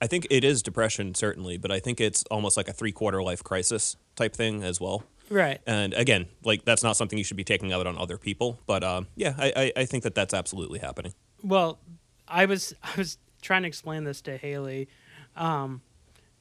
I 0.00 0.06
think 0.06 0.26
it 0.30 0.44
is 0.44 0.62
depression 0.62 1.14
certainly, 1.14 1.58
but 1.58 1.70
I 1.70 1.78
think 1.78 2.00
it's 2.00 2.24
almost 2.30 2.56
like 2.56 2.68
a 2.68 2.72
three 2.72 2.92
quarter 2.92 3.22
life 3.22 3.44
crisis 3.44 3.96
type 4.16 4.34
thing 4.34 4.62
as 4.62 4.80
well. 4.80 5.04
Right. 5.30 5.60
And 5.66 5.94
again, 5.94 6.26
like 6.44 6.64
that's 6.64 6.82
not 6.82 6.96
something 6.96 7.16
you 7.16 7.24
should 7.24 7.36
be 7.36 7.44
taking 7.44 7.72
out 7.72 7.86
on 7.86 7.96
other 7.96 8.18
people. 8.18 8.58
But 8.66 8.82
um, 8.84 9.06
yeah, 9.14 9.34
I, 9.38 9.52
I, 9.56 9.72
I 9.82 9.84
think 9.84 10.04
that 10.04 10.14
that's 10.14 10.34
absolutely 10.34 10.78
happening. 10.78 11.14
Well, 11.42 11.78
I 12.26 12.46
was 12.46 12.74
I 12.82 12.92
was 12.96 13.18
trying 13.40 13.62
to 13.62 13.68
explain 13.68 14.04
this 14.04 14.20
to 14.22 14.36
Haley 14.36 14.88
um 15.36 15.80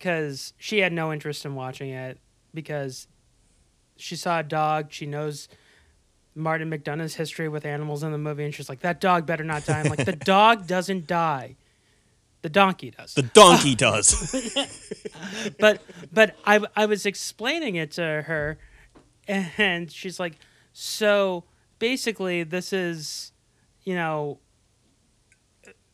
cuz 0.01 0.53
she 0.57 0.79
had 0.79 0.91
no 0.91 1.13
interest 1.13 1.45
in 1.45 1.55
watching 1.55 1.89
it 1.91 2.19
because 2.53 3.07
she 3.95 4.15
saw 4.15 4.39
a 4.39 4.43
dog, 4.43 4.91
she 4.91 5.05
knows 5.05 5.47
Martin 6.33 6.69
McDonagh's 6.69 7.15
history 7.15 7.47
with 7.47 7.65
animals 7.65 8.03
in 8.03 8.11
the 8.11 8.17
movie 8.17 8.43
and 8.43 8.53
she's 8.53 8.69
like 8.69 8.79
that 8.81 8.99
dog 8.99 9.25
better 9.25 9.43
not 9.43 9.65
die. 9.65 9.79
I'm 9.79 9.89
like 9.89 10.05
the 10.05 10.13
dog 10.13 10.67
doesn't 10.75 11.07
die. 11.07 11.55
The 12.41 12.49
donkey 12.49 12.91
does. 12.91 13.13
The 13.13 13.21
donkey 13.21 13.75
does. 13.75 15.05
but 15.59 15.81
but 16.11 16.35
I 16.45 16.59
I 16.75 16.87
was 16.87 17.05
explaining 17.05 17.75
it 17.75 17.91
to 17.91 18.23
her, 18.23 18.57
and 19.27 19.91
she's 19.91 20.19
like, 20.19 20.37
so 20.73 21.43
basically 21.77 22.41
this 22.43 22.73
is, 22.73 23.31
you 23.83 23.93
know, 23.93 24.39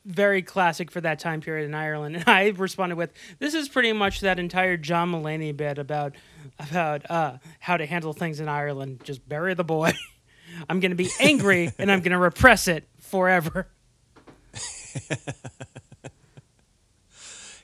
very 0.07 0.41
classic 0.41 0.89
for 0.89 1.01
that 1.01 1.19
time 1.19 1.41
period 1.41 1.65
in 1.65 1.75
Ireland. 1.75 2.15
And 2.15 2.23
I 2.27 2.47
responded 2.49 2.95
with, 2.95 3.11
this 3.39 3.53
is 3.53 3.69
pretty 3.69 3.93
much 3.93 4.21
that 4.21 4.39
entire 4.39 4.77
John 4.77 5.11
Mulaney 5.11 5.55
bit 5.55 5.77
about 5.77 6.15
about 6.59 7.09
uh, 7.11 7.37
how 7.59 7.77
to 7.77 7.85
handle 7.85 8.13
things 8.13 8.39
in 8.39 8.49
Ireland. 8.49 9.01
Just 9.03 9.27
bury 9.27 9.53
the 9.53 9.63
boy. 9.63 9.93
I'm 10.69 10.79
gonna 10.79 10.95
be 10.95 11.09
angry 11.19 11.71
and 11.77 11.91
I'm 11.91 11.99
gonna 12.01 12.17
repress 12.17 12.67
it 12.67 12.87
forever. 12.99 13.67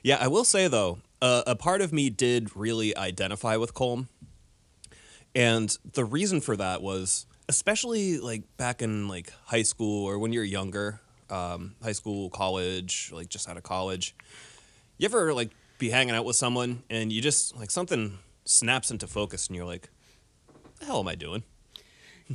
Yeah, 0.04 0.18
I 0.20 0.28
will 0.28 0.44
say 0.44 0.68
though, 0.68 0.98
uh, 1.22 1.44
a 1.46 1.56
part 1.56 1.80
of 1.80 1.90
me 1.90 2.10
did 2.10 2.54
really 2.54 2.94
identify 2.94 3.56
with 3.56 3.72
Colm, 3.72 4.08
and 5.34 5.74
the 5.94 6.04
reason 6.04 6.42
for 6.42 6.58
that 6.58 6.82
was 6.82 7.24
especially 7.48 8.18
like 8.18 8.42
back 8.58 8.82
in 8.82 9.08
like 9.08 9.32
high 9.46 9.62
school 9.62 10.04
or 10.04 10.18
when 10.18 10.30
you're 10.30 10.44
younger, 10.44 11.00
um, 11.30 11.74
high 11.82 11.92
school, 11.92 12.30
college, 12.30 13.10
like 13.12 13.28
just 13.28 13.48
out 13.48 13.56
of 13.56 13.62
college. 13.62 14.14
You 14.98 15.06
ever 15.06 15.32
like 15.34 15.50
be 15.78 15.90
hanging 15.90 16.14
out 16.14 16.24
with 16.24 16.36
someone 16.36 16.82
and 16.88 17.12
you 17.12 17.20
just 17.20 17.56
like 17.56 17.70
something 17.70 18.18
snaps 18.44 18.90
into 18.90 19.06
focus 19.06 19.46
and 19.48 19.56
you're 19.56 19.64
like, 19.64 19.90
"The 20.80 20.86
hell 20.86 21.00
am 21.00 21.08
I 21.08 21.14
doing? 21.14 21.42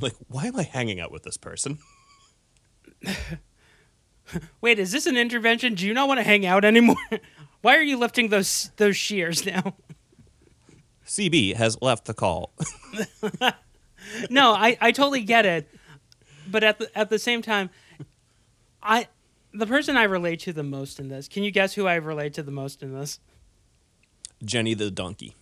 Like, 0.00 0.14
why 0.28 0.46
am 0.46 0.54
I 0.54 0.62
hanging 0.62 1.00
out 1.00 1.10
with 1.10 1.24
this 1.24 1.36
person?" 1.36 1.78
Wait, 4.60 4.78
is 4.78 4.92
this 4.92 5.06
an 5.06 5.16
intervention? 5.16 5.74
Do 5.74 5.86
you 5.86 5.94
not 5.94 6.08
want 6.08 6.18
to 6.18 6.24
hang 6.24 6.46
out 6.46 6.64
anymore? 6.64 6.96
Why 7.62 7.76
are 7.76 7.82
you 7.82 7.98
lifting 7.98 8.28
those 8.28 8.70
those 8.76 8.96
shears 8.96 9.44
now? 9.44 9.74
CB 11.06 11.56
has 11.56 11.76
left 11.82 12.04
the 12.04 12.14
call. 12.14 12.52
no, 14.30 14.52
I, 14.52 14.78
I 14.80 14.92
totally 14.92 15.22
get 15.22 15.44
it, 15.44 15.68
but 16.48 16.62
at 16.62 16.78
the 16.78 16.96
at 16.96 17.10
the 17.10 17.18
same 17.18 17.42
time, 17.42 17.70
I 18.82 19.08
the 19.52 19.66
person 19.66 19.96
I 19.96 20.04
relate 20.04 20.40
to 20.40 20.52
the 20.52 20.62
most 20.62 21.00
in 21.00 21.08
this. 21.08 21.28
Can 21.28 21.42
you 21.42 21.50
guess 21.50 21.74
who 21.74 21.86
I 21.86 21.94
relate 21.96 22.34
to 22.34 22.42
the 22.42 22.50
most 22.52 22.82
in 22.82 22.92
this? 22.92 23.18
Jenny 24.44 24.74
the 24.74 24.90
donkey. 24.90 25.34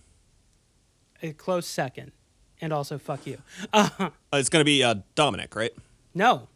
A 1.21 1.33
close 1.33 1.67
second, 1.67 2.11
and 2.61 2.71
also 2.73 2.97
fuck 2.97 3.25
you. 3.27 3.39
Uh, 3.73 3.89
Uh, 4.31 4.37
it's 4.37 4.49
gonna 4.49 4.63
be 4.63 4.83
uh, 4.83 4.95
Dominic, 5.15 5.55
right? 5.55 5.71
no, 6.13 6.47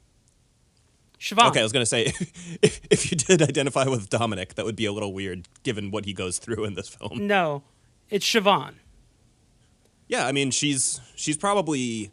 Siobhan. 1.19 1.47
Okay, 1.49 1.59
I 1.59 1.63
was 1.63 1.71
gonna 1.71 1.85
say 1.85 2.03
if, 2.61 2.81
if 2.89 3.11
you 3.11 3.17
did 3.17 3.41
identify 3.41 3.85
with 3.85 4.09
Dominic, 4.09 4.55
that 4.55 4.65
would 4.65 4.75
be 4.75 4.85
a 4.85 4.91
little 4.91 5.13
weird 5.13 5.47
given 5.63 5.89
what 5.89 6.05
he 6.05 6.13
goes 6.13 6.37
through 6.37 6.65
in 6.65 6.73
this 6.75 6.89
film. 6.89 7.25
No, 7.27 7.63
it's 8.09 8.25
Siobhan. 8.25 8.75
Yeah, 10.07 10.27
I 10.27 10.31
mean 10.31 10.51
she's 10.51 11.01
she's 11.15 11.37
probably 11.37 12.11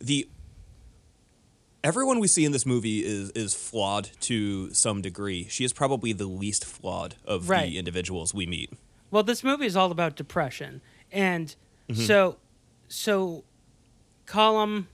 the 0.00 0.26
everyone 1.82 2.18
we 2.20 2.26
see 2.28 2.44
in 2.44 2.52
this 2.52 2.66
movie 2.66 3.04
is 3.04 3.30
is 3.30 3.54
flawed 3.54 4.10
to 4.20 4.72
some 4.74 5.00
degree. 5.02 5.46
She 5.48 5.64
is 5.64 5.72
probably 5.72 6.12
the 6.12 6.26
least 6.26 6.64
flawed 6.64 7.16
of 7.24 7.48
Right. 7.48 7.70
the 7.70 7.78
individuals 7.78 8.34
we 8.34 8.46
meet. 8.46 8.72
Well, 9.10 9.22
this 9.22 9.42
movie 9.42 9.66
is 9.66 9.76
all 9.76 9.90
about 9.90 10.16
depression, 10.16 10.80
and 11.12 11.54
Mm-hmm. 11.88 12.02
so 12.02 12.36
so 12.88 13.42
column 14.26 14.86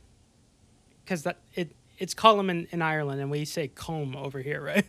because 1.04 1.24
that 1.24 1.38
it 1.54 1.72
it's 1.98 2.14
column 2.14 2.48
in, 2.50 2.66
in 2.70 2.80
Ireland, 2.82 3.20
and 3.20 3.30
we 3.30 3.44
say 3.44 3.68
comb 3.68 4.16
over 4.16 4.40
here, 4.40 4.62
right? 4.62 4.86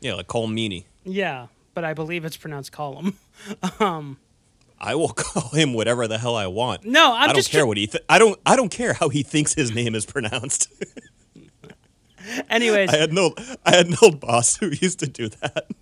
Yeah, 0.00 0.14
like 0.14 0.26
Cole 0.26 0.46
Meany. 0.46 0.86
Yeah, 1.04 1.46
but 1.74 1.84
I 1.84 1.92
believe 1.94 2.24
it's 2.24 2.36
pronounced 2.36 2.70
column. 2.72 3.16
um, 3.80 4.18
I 4.80 4.94
will 4.94 5.08
call 5.16 5.50
him 5.50 5.72
whatever 5.74 6.06
the 6.08 6.18
hell 6.18 6.36
I 6.36 6.46
want. 6.46 6.84
No, 6.84 7.12
I'm 7.14 7.22
I 7.24 7.26
don't 7.26 7.36
just 7.36 7.50
care 7.50 7.62
tr- 7.62 7.66
what 7.66 7.76
he. 7.76 7.86
Th- 7.86 8.04
I 8.08 8.18
don't. 8.18 8.38
I 8.46 8.56
don't 8.56 8.70
care 8.70 8.92
how 8.94 9.08
he 9.08 9.22
thinks 9.22 9.54
his 9.54 9.74
name 9.74 9.94
is 9.94 10.06
pronounced. 10.06 10.68
anyways, 12.50 12.90
I 12.90 12.96
had 12.96 13.12
no. 13.12 13.34
I 13.64 13.76
had 13.76 13.86
an 13.86 13.96
old 14.02 14.20
boss 14.20 14.56
who 14.56 14.68
used 14.68 14.98
to 15.00 15.06
do 15.06 15.28
that. 15.28 15.66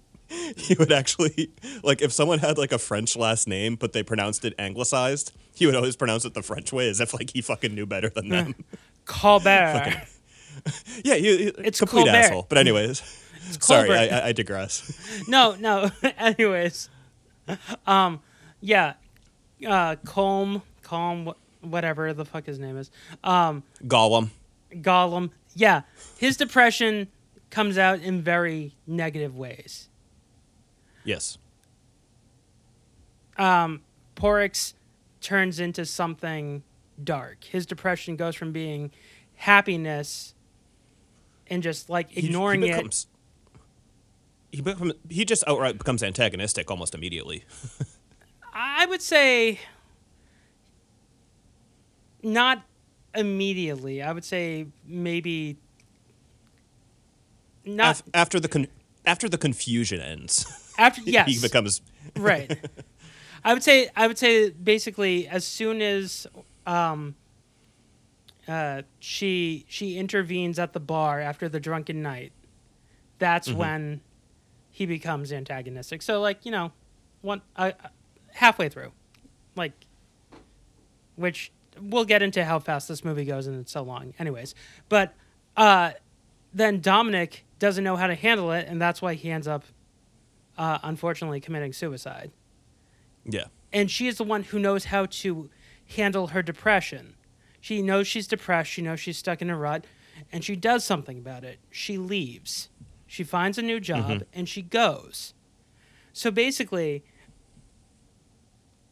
He 0.57 0.75
would 0.75 0.91
actually 0.91 1.51
like 1.85 2.03
if 2.03 2.13
someone 2.13 2.41
had 2.41 2.59
like 2.59 2.73
a 2.73 2.79
French 2.79 3.17
last 3.17 3.47
name, 3.47 3.77
but 3.77 3.93
they 3.93 4.03
pronounced 4.03 4.45
it 4.45 4.55
anglicized. 4.59 5.31
He 5.55 5.67
would 5.67 5.77
always 5.77 5.95
pronounce 5.95 6.25
it 6.25 6.35
the 6.35 6.43
French 6.43 6.73
way, 6.73 6.89
as 6.91 7.01
if 7.01 7.15
like 7.15 7.31
he 7.31 7.41
fucking 7.41 7.73
knew 7.77 7.87
better 7.87 8.09
than 8.11 8.29
them. 8.31 8.55
Colbert. 9.05 10.03
yeah, 11.05 11.15
he, 11.15 11.37
he- 11.45 11.53
It's 11.59 11.79
complete 11.79 12.07
Colbert. 12.07 12.17
asshole. 12.19 12.47
But 12.49 12.59
anyways, 12.59 13.03
sorry, 13.61 13.93
I, 13.95 14.29
I 14.29 14.33
digress. 14.33 14.93
no, 15.29 15.55
no. 15.61 15.93
anyways, 16.19 16.91
um, 17.87 18.21
yeah, 18.61 18.95
uh, 19.67 19.97
Colm, 20.05 20.63
Colm, 20.83 21.33
wh- 21.35 21.65
whatever 21.65 22.13
the 22.13 22.25
fuck 22.25 22.47
his 22.47 22.59
name 22.59 22.77
is, 22.77 22.91
um, 23.25 23.63
Gollum. 23.85 24.31
Gollum. 24.73 25.31
Yeah, 25.55 25.83
his 26.19 26.37
depression 26.37 27.09
comes 27.51 27.79
out 27.79 28.01
in 28.01 28.23
very 28.23 28.75
negative 28.87 29.37
ways. 29.37 29.89
Yes. 31.05 31.39
um, 33.39 33.83
Porix 34.17 34.75
turns 35.21 35.61
into 35.61 35.85
something 35.85 36.63
dark. 37.03 37.45
His 37.45 37.67
depression 37.67 38.17
goes 38.17 38.35
from 38.35 38.53
being 38.53 38.91
happiness 39.37 40.35
and 41.49 41.63
just 41.63 41.89
like 41.91 42.11
He- 42.11 42.27
ignoring 42.27 42.63
he 42.63 42.69
it. 42.69 42.73
becomes, 42.77 43.07
He 44.53 44.63
become, 44.63 44.93
he 45.11 45.25
just 45.25 45.45
outright 45.47 45.77
becomes 45.79 46.03
antagonistic 46.03 46.71
almost 46.71 46.95
immediately. 46.95 47.45
I 48.59 48.87
would 48.87 49.03
say 49.03 49.61
not 52.23 52.65
immediately. 53.15 54.03
I 54.03 54.13
would 54.13 54.25
say 54.25 54.67
maybe 54.87 55.59
not 57.67 58.01
Af- 58.01 58.03
after 58.15 58.41
the 58.41 58.49
con- 58.49 58.69
after 59.05 59.29
the 59.29 59.37
confusion 59.37 60.01
ends, 60.01 60.47
after. 60.79 61.03
Yes, 61.05 61.29
he 61.29 61.39
becomes 61.39 61.83
right. 62.19 62.51
I 63.45 63.53
would 63.53 63.63
say 63.63 63.91
I 63.95 64.07
would 64.07 64.17
say 64.19 64.49
basically 64.51 65.29
as 65.29 65.45
soon 65.47 65.83
as 65.83 66.27
um, 66.67 67.15
uh, 68.49 68.83
she 69.01 69.67
she 69.69 69.99
intervenes 69.99 70.59
at 70.59 70.73
the 70.73 70.81
bar 70.81 71.21
after 71.21 71.47
the 71.49 71.61
drunken 71.61 72.01
night, 72.03 72.33
that's 73.19 73.49
Mhm. 73.49 73.57
when 73.57 74.01
he 74.71 74.87
becomes 74.87 75.31
antagonistic. 75.31 76.01
So 76.01 76.23
like 76.23 76.47
you 76.47 76.51
know, 76.53 76.73
one 77.21 77.43
uh, 77.55 77.73
halfway 78.37 78.69
through, 78.69 78.93
like 79.57 79.73
which 81.17 81.51
we'll 81.81 82.05
get 82.05 82.23
into 82.23 82.45
how 82.45 82.59
fast 82.59 82.89
this 82.89 83.05
movie 83.05 83.25
goes 83.25 83.47
and 83.47 83.61
it's 83.61 83.73
so 83.73 83.83
long, 83.83 84.15
anyways. 84.19 84.55
But 84.89 85.15
uh, 85.57 85.93
then 86.53 86.81
Dominic 86.81 87.45
doesn't 87.59 87.85
know 87.85 87.97
how 87.97 88.07
to 88.07 88.15
handle 88.15 88.53
it, 88.53 88.67
and 88.69 88.81
that's 88.81 89.01
why 89.03 89.15
he 89.15 89.31
ends 89.31 89.49
up 89.49 89.65
uh, 90.59 90.79
unfortunately 90.83 91.41
committing 91.41 91.73
suicide 91.73 92.31
yeah. 93.27 93.45
and 93.73 93.91
she 93.91 94.07
is 94.07 94.17
the 94.17 94.25
one 94.25 94.43
who 94.45 94.59
knows 94.59 94.87
how 94.87 95.05
to 95.07 95.51
handle 95.97 96.29
her 96.29 96.43
depression. 96.43 97.15
She 97.61 97.83
knows 97.83 98.07
she's 98.07 98.27
depressed, 98.27 98.71
she 98.71 98.81
knows 98.83 99.01
she's 99.01 99.19
stuck 99.19 99.43
in 99.43 99.51
a 99.51 99.57
rut, 99.57 99.85
and 100.33 100.43
she 100.45 100.57
does 100.57 100.85
something 100.85 101.19
about 101.19 101.45
it. 101.45 101.59
She 101.71 101.99
leaves. 101.99 102.69
She 103.07 103.23
finds 103.23 103.59
a 103.59 103.63
new 103.63 103.81
job 103.81 104.09
Mhm. 104.09 104.23
and 104.33 104.49
she 104.49 104.63
goes. 104.63 105.35
So 106.13 106.31
basically, 106.31 107.05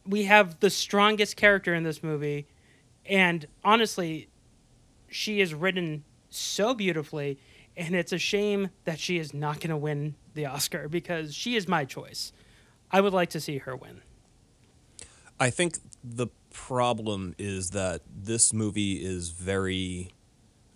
we 0.05 0.23
have 0.25 0.59
the 0.59 0.69
strongest 0.69 1.35
character 1.35 1.73
in 1.73 1.83
this 1.83 2.03
movie, 2.03 2.47
and 3.05 3.45
honestly, 3.63 4.29
she 5.07 5.41
is 5.41 5.53
written 5.53 6.03
so 6.29 6.73
beautifully, 6.73 7.39
and 7.75 7.95
it's 7.95 8.11
a 8.11 8.17
shame 8.17 8.69
that 8.85 8.99
she 8.99 9.17
is 9.17 9.33
not 9.33 9.59
going 9.59 9.69
to 9.69 9.77
win 9.77 10.15
the 10.33 10.45
Oscar 10.45 10.87
because 10.87 11.33
she 11.33 11.55
is 11.55 11.67
my 11.67 11.85
choice. 11.85 12.31
I 12.91 13.01
would 13.01 13.13
like 13.13 13.29
to 13.31 13.41
see 13.41 13.57
her 13.59 13.75
win. 13.75 14.01
I 15.39 15.49
think 15.49 15.79
the 16.03 16.27
problem 16.51 17.35
is 17.37 17.71
that 17.71 18.01
this 18.15 18.53
movie 18.53 19.03
is 19.03 19.29
very, 19.29 20.11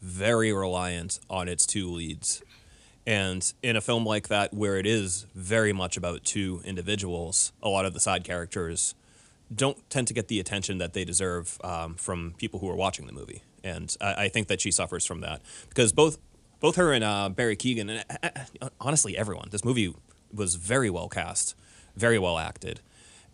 very 0.02 0.52
reliant 0.52 1.20
on 1.30 1.48
its 1.48 1.66
two 1.66 1.90
leads. 1.90 2.44
And 3.08 3.52
in 3.64 3.76
a 3.76 3.82
film 3.82 4.06
like 4.06 4.28
that, 4.28 4.54
where 4.54 4.78
it 4.78 4.86
is 4.86 5.26
very 5.34 5.72
much 5.72 5.98
about 5.98 6.26
two 6.26 6.62
individuals, 6.66 7.54
a 7.64 7.70
lot 7.70 7.86
of 7.86 7.94
the 7.94 8.00
side 8.00 8.24
characters 8.24 8.96
don't 9.54 9.78
tend 9.90 10.08
to 10.08 10.14
get 10.14 10.28
the 10.28 10.40
attention 10.40 10.78
that 10.78 10.94
they 10.94 11.04
deserve 11.04 11.58
um, 11.64 11.96
from 11.96 12.34
people 12.38 12.60
who 12.60 12.70
are 12.70 12.76
watching 12.76 13.08
the 13.08 13.14
movie. 13.14 13.44
And 13.64 13.96
I, 14.00 14.26
I 14.26 14.28
think 14.30 14.48
that 14.48 14.62
she 14.62 14.72
suffers 14.72 15.06
from 15.06 15.22
that 15.22 15.42
because 15.70 15.92
both 15.92 16.18
both 16.60 16.76
her 16.76 16.92
and 16.94 17.04
uh, 17.04 17.30
Barry 17.30 17.56
Keoghan, 17.56 17.90
and 17.90 18.06
uh, 18.24 18.30
uh, 18.62 18.70
honestly 18.82 19.18
everyone, 19.18 19.48
this 19.52 19.64
movie 19.64 19.94
was 20.34 20.56
very 20.56 20.90
well 20.90 21.08
cast, 21.10 21.56
very 21.96 22.20
well 22.20 22.38
acted, 22.38 22.82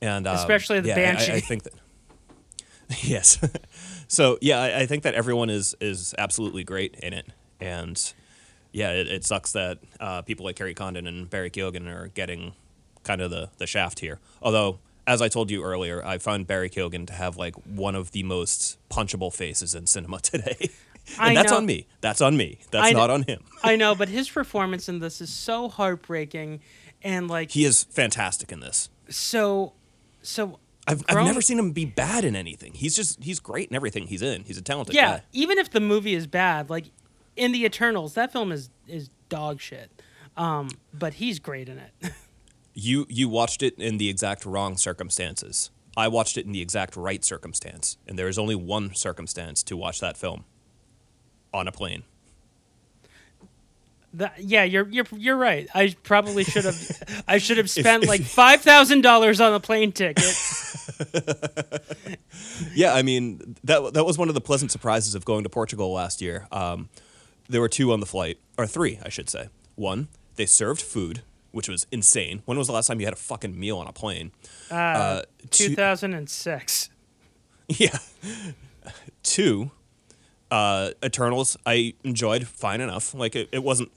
and 0.02 0.28
um, 0.28 0.36
Especially 0.36 0.80
the 0.80 0.90
yeah, 0.90 0.96
I- 0.96 1.00
I- 1.00 1.04
Banshee. 1.04 1.34
I, 1.34 1.40
think 1.42 1.64
that 1.64 1.74
yes. 3.04 3.40
so 4.08 4.38
yeah, 4.42 4.60
I, 4.62 4.80
I 4.82 4.86
think 4.86 5.04
that 5.04 5.14
everyone 5.16 5.50
is 5.50 5.76
is 5.82 6.14
absolutely 6.18 6.64
great 6.64 6.96
in 6.96 7.14
it, 7.14 7.28
and 7.60 8.14
yeah, 8.72 8.92
it, 8.92 9.08
it 9.08 9.26
sucks 9.26 9.52
that 9.54 9.80
uh, 10.00 10.22
people 10.22 10.46
like 10.46 10.56
Kerry 10.56 10.74
Condon 10.74 11.08
and 11.08 11.30
Barry 11.30 11.50
Keoghan 11.50 11.88
are 11.88 12.08
getting 12.10 12.54
kind 13.04 13.22
of 13.22 13.32
the 13.32 13.50
the 13.58 13.68
shaft 13.68 14.00
here. 14.00 14.20
Although, 14.42 14.80
as 15.08 15.22
I 15.22 15.28
told 15.28 15.52
you 15.52 15.64
earlier, 15.64 16.04
I 16.06 16.18
found 16.18 16.48
Barry 16.48 16.70
Keoghan 16.70 17.08
to 17.08 17.14
have 17.14 17.38
like 17.38 17.56
one 17.66 17.96
of 17.96 18.12
the 18.12 18.24
most 18.24 18.78
punchable 18.90 19.34
faces 19.34 19.76
in 19.76 19.88
cinema 19.88 20.20
today. 20.22 20.58
and 21.20 21.30
I 21.30 21.34
that's 21.36 21.52
know. 21.52 21.58
on 21.58 21.66
me. 21.66 21.88
That's 22.02 22.22
on 22.22 22.38
me. 22.38 22.60
That's 22.72 22.88
I 22.88 22.92
not 22.92 23.10
on 23.10 23.24
him. 23.24 23.44
I 23.64 23.76
know, 23.76 23.94
but 23.96 24.10
his 24.10 24.30
performance 24.30 24.90
in 24.90 25.00
this 25.00 25.22
is 25.22 25.30
so 25.32 25.70
heartbreaking 25.70 26.62
and 27.04 27.28
like 27.28 27.52
He 27.52 27.66
is 27.66 27.84
fantastic 27.84 28.52
in 28.52 28.60
this. 28.62 28.90
so 29.10 29.74
so 30.22 30.60
I've, 30.88 31.04
I've 31.10 31.26
never 31.26 31.42
seen 31.42 31.58
him 31.60 31.72
be 31.72 31.86
bad 31.86 32.26
in 32.26 32.36
anything. 32.36 32.74
He's 32.74 32.96
just 32.96 33.24
he's 33.24 33.40
great 33.40 33.70
in 33.70 33.76
everything 33.76 34.08
he's 34.08 34.22
in. 34.22 34.44
He's 34.44 34.58
a 34.58 34.62
talented 34.62 34.96
guy. 34.96 35.02
yeah, 35.02 35.18
guy. 35.18 35.24
even 35.34 35.58
if 35.58 35.70
the 35.72 35.80
movie 35.80 36.14
is 36.16 36.28
bad, 36.28 36.70
like 36.70 36.86
in 37.36 37.52
the 37.52 37.64
Eternals, 37.66 38.14
that 38.16 38.32
film 38.32 38.52
is 38.52 38.70
is 38.88 39.10
dog 39.30 39.60
shit. 39.62 39.92
Um, 40.38 40.70
but 40.94 41.16
he's 41.16 41.40
great 41.40 41.70
in 41.70 41.78
it. 41.80 42.12
You 42.76 43.06
you 43.10 43.30
watched 43.30 43.64
it 43.64 43.74
in 43.80 43.98
the 43.98 44.10
exact 44.10 44.46
wrong 44.46 44.78
circumstances. 44.78 45.72
I 45.98 46.10
watched 46.10 46.38
it 46.38 46.46
in 46.46 46.52
the 46.52 46.62
exact 46.62 46.98
right 46.98 47.24
circumstance, 47.24 47.98
and 48.06 48.20
there 48.20 48.28
is 48.28 48.38
only 48.38 48.56
one 48.56 48.94
circumstance 48.94 49.64
to 49.64 49.78
watch 49.78 50.02
that 50.02 50.18
film, 50.18 50.44
on 51.54 51.68
a 51.70 51.72
plane. 51.72 52.04
The, 54.14 54.30
yeah, 54.38 54.64
you're 54.66 54.88
you're 54.90 55.06
you're 55.16 55.38
right. 55.38 55.68
I 55.74 55.96
probably 56.04 56.44
should 56.44 56.66
have 56.66 57.24
I 57.28 57.38
should 57.38 57.58
have 57.58 57.70
spent 57.70 58.06
like 58.06 58.22
five 58.24 58.62
thousand 58.62 59.02
dollars 59.02 59.40
on 59.42 59.54
a 59.54 59.60
plane 59.60 59.92
ticket. 59.92 60.36
Yeah, 62.74 62.94
I 62.94 63.02
mean 63.04 63.56
that 63.64 63.94
that 63.94 64.06
was 64.06 64.18
one 64.18 64.30
of 64.30 64.36
the 64.36 64.42
pleasant 64.42 64.72
surprises 64.72 65.16
of 65.16 65.26
going 65.26 65.44
to 65.44 65.50
Portugal 65.50 65.92
last 65.92 66.22
year. 66.22 66.48
Um, 66.52 66.90
there 67.50 67.62
were 67.62 67.70
two 67.70 67.92
on 67.92 68.00
the 68.00 68.06
flight, 68.06 68.38
or 68.58 68.68
three, 68.68 69.00
I 69.04 69.10
should 69.10 69.30
say. 69.30 69.50
One, 69.76 70.08
they 70.36 70.46
served 70.46 70.82
food, 70.82 71.22
which 71.56 71.70
was 71.70 71.88
insane. 71.92 72.42
When 72.46 72.58
was 72.58 72.68
the 72.68 72.74
last 72.74 72.88
time 72.88 73.00
you 73.00 73.06
had 73.06 73.14
a 73.14 73.18
fucking 73.18 73.58
meal 73.58 73.78
on 73.78 73.88
a 73.88 73.94
plane? 73.94 74.32
Uh, 74.70 75.22
two- 75.52 75.70
two 75.70 75.76
thousand 75.76 76.14
and 76.14 76.30
six. 76.30 76.90
Yeah. 77.68 77.98
Two, 79.24 79.72
uh, 80.52 80.92
Eternals. 81.04 81.58
I 81.66 81.96
enjoyed 82.04 82.46
fine 82.48 82.80
enough. 82.82 83.14
Like 83.16 83.36
it, 83.36 83.50
it 83.52 83.64
wasn't. 83.64 83.92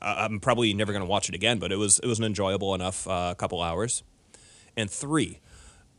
I'm 0.00 0.38
probably 0.38 0.72
never 0.74 0.92
gonna 0.92 1.04
watch 1.06 1.28
it 1.28 1.34
again, 1.34 1.58
but 1.58 1.72
it 1.72 1.76
was 1.76 1.98
it 1.98 2.06
was 2.06 2.18
an 2.20 2.24
enjoyable 2.24 2.74
enough 2.74 3.08
uh, 3.08 3.34
couple 3.34 3.60
hours. 3.60 4.04
And 4.76 4.88
three, 4.88 5.40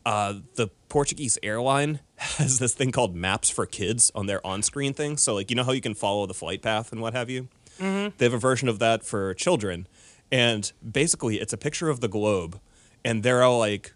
uh, 0.05 0.35
the 0.55 0.69
Portuguese 0.87 1.37
airline 1.43 1.99
has 2.15 2.59
this 2.59 2.73
thing 2.73 2.91
called 2.93 3.13
Maps 3.15 3.49
for 3.49 3.65
Kids 3.65 4.09
on 4.15 4.27
their 4.27 4.45
on-screen 4.47 4.93
thing. 4.93 5.17
So 5.17 5.33
like 5.35 5.49
you 5.49 5.57
know 5.57 5.65
how 5.65 5.73
you 5.73 5.81
can 5.81 5.93
follow 5.95 6.25
the 6.25 6.33
flight 6.33 6.61
path 6.61 6.93
and 6.93 7.01
what 7.01 7.13
have 7.13 7.29
you. 7.29 7.49
Mhm. 7.79 8.13
They 8.17 8.25
have 8.25 8.33
a 8.33 8.37
version 8.39 8.69
of 8.69 8.79
that 8.79 9.03
for 9.03 9.33
children, 9.33 9.87
and 10.31 10.71
basically 10.89 11.39
it's 11.39 11.53
a 11.53 11.57
picture 11.57 11.89
of 11.89 11.99
the 12.01 12.07
globe, 12.07 12.59
and 13.03 13.23
there 13.23 13.43
are 13.43 13.57
like 13.57 13.93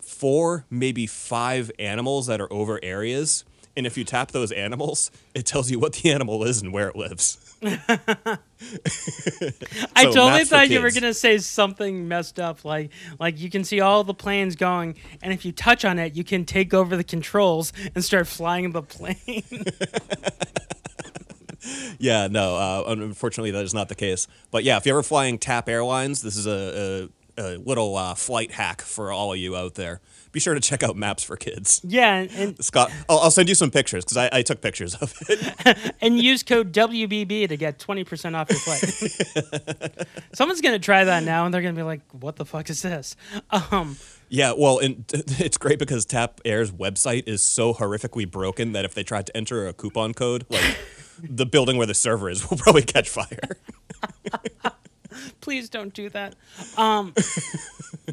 four, 0.00 0.66
maybe 0.70 1.06
five 1.06 1.70
animals 1.78 2.26
that 2.26 2.40
are 2.40 2.52
over 2.52 2.78
areas. 2.82 3.44
And 3.74 3.86
if 3.86 3.96
you 3.96 4.04
tap 4.04 4.32
those 4.32 4.52
animals, 4.52 5.10
it 5.34 5.46
tells 5.46 5.70
you 5.70 5.78
what 5.78 5.94
the 5.94 6.10
animal 6.12 6.44
is 6.44 6.60
and 6.60 6.74
where 6.74 6.88
it 6.88 6.96
lives. 6.96 7.38
I 7.64 8.38
So, 9.96 10.12
totally 10.12 10.44
thought 10.44 10.68
you 10.68 10.80
were 10.82 10.90
gonna 10.90 11.14
say 11.14 11.38
something 11.38 12.06
messed 12.06 12.38
up, 12.38 12.64
like 12.64 12.90
like 13.18 13.40
you 13.40 13.48
can 13.50 13.64
see 13.64 13.80
all 13.80 14.04
the 14.04 14.14
planes 14.14 14.56
going, 14.56 14.96
and 15.22 15.32
if 15.32 15.44
you 15.44 15.52
touch 15.52 15.84
on 15.84 15.98
it, 15.98 16.14
you 16.14 16.24
can 16.24 16.44
take 16.44 16.74
over 16.74 16.96
the 16.96 17.04
controls 17.04 17.72
and 17.94 18.04
start 18.04 18.26
flying 18.26 18.72
the 18.72 18.82
plane. 18.82 19.44
Yeah, 21.98 22.26
no, 22.28 22.56
uh, 22.56 22.84
unfortunately, 22.88 23.52
that 23.52 23.64
is 23.64 23.74
not 23.74 23.88
the 23.88 23.94
case. 23.94 24.26
But 24.50 24.64
yeah, 24.64 24.76
if 24.76 24.86
you're 24.86 24.96
ever 24.96 25.02
flying 25.04 25.38
TAP 25.38 25.68
Airlines, 25.68 26.20
this 26.22 26.36
is 26.36 26.46
a, 26.46 27.08
a, 27.38 27.42
a 27.42 27.56
little 27.58 27.96
uh, 27.96 28.14
flight 28.14 28.50
hack 28.52 28.82
for 28.82 29.12
all 29.12 29.32
of 29.32 29.38
you 29.38 29.54
out 29.56 29.74
there. 29.74 30.00
Be 30.32 30.40
sure 30.40 30.54
to 30.54 30.60
check 30.60 30.82
out 30.82 30.96
Maps 30.96 31.22
for 31.22 31.36
Kids. 31.36 31.80
yeah, 31.84 32.14
and, 32.16 32.30
and 32.32 32.64
Scott, 32.64 32.90
I'll, 33.08 33.18
I'll 33.18 33.30
send 33.30 33.48
you 33.48 33.54
some 33.54 33.70
pictures 33.70 34.04
because 34.04 34.16
I, 34.16 34.30
I 34.32 34.42
took 34.42 34.60
pictures 34.62 34.94
of 34.96 35.14
it. 35.28 35.94
and 36.00 36.18
use 36.18 36.42
code 36.42 36.72
WBB 36.72 37.48
to 37.48 37.56
get 37.56 37.78
20% 37.78 38.34
off 38.34 38.50
your 38.50 38.58
flight. 38.58 40.08
Someone's 40.32 40.60
going 40.62 40.74
to 40.74 40.84
try 40.84 41.04
that 41.04 41.22
now 41.22 41.44
and 41.44 41.52
they're 41.54 41.62
going 41.62 41.74
to 41.74 41.78
be 41.78 41.84
like, 41.84 42.00
what 42.12 42.36
the 42.36 42.46
fuck 42.46 42.70
is 42.70 42.82
this? 42.82 43.14
Um, 43.50 43.96
Yeah, 44.32 44.54
well, 44.56 44.78
and 44.78 45.04
it's 45.12 45.58
great 45.58 45.78
because 45.78 46.06
Tap 46.06 46.40
Air's 46.46 46.72
website 46.72 47.24
is 47.28 47.44
so 47.44 47.74
horrifically 47.74 48.28
broken 48.28 48.72
that 48.72 48.86
if 48.86 48.94
they 48.94 49.02
tried 49.02 49.26
to 49.26 49.36
enter 49.36 49.68
a 49.68 49.74
coupon 49.74 50.14
code, 50.14 50.46
like 50.48 50.78
the 51.22 51.44
building 51.44 51.76
where 51.76 51.86
the 51.86 51.92
server 51.92 52.30
is 52.30 52.48
will 52.50 52.56
probably 52.56 52.80
catch 52.80 53.10
fire. 53.10 53.58
please 55.42 55.68
don't 55.68 55.92
do 55.92 56.08
that. 56.08 56.34
Um, 56.78 57.12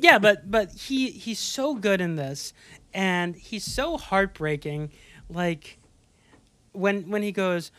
yeah, 0.01 0.19
but 0.19 0.51
but 0.51 0.73
he 0.73 1.09
he's 1.09 1.39
so 1.39 1.73
good 1.73 2.01
in 2.01 2.17
this 2.17 2.51
and 2.93 3.33
he's 3.37 3.63
so 3.63 3.95
heartbreaking 3.95 4.91
like 5.29 5.79
when 6.73 7.09
when 7.09 7.21
he 7.21 7.31
goes 7.31 7.71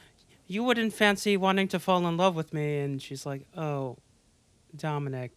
you 0.47 0.65
wouldn't 0.65 0.95
fancy 0.95 1.37
wanting 1.37 1.69
to 1.69 1.79
fall 1.79 2.07
in 2.07 2.17
love 2.17 2.35
with 2.35 2.55
me 2.55 2.79
and 2.79 3.03
she's 3.03 3.27
like, 3.27 3.47
"Oh, 3.55 3.99
Dominic, 4.75 5.33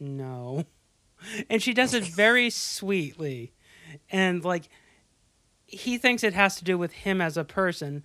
no." 0.00 0.64
And 1.50 1.62
she 1.62 1.72
does 1.74 1.94
it 1.94 2.04
very 2.04 2.50
sweetly. 2.50 3.52
And 4.10 4.44
like 4.44 4.68
he 5.66 5.98
thinks 5.98 6.22
it 6.24 6.34
has 6.34 6.56
to 6.56 6.64
do 6.64 6.78
with 6.78 6.92
him 6.92 7.20
as 7.20 7.36
a 7.36 7.44
person, 7.44 8.04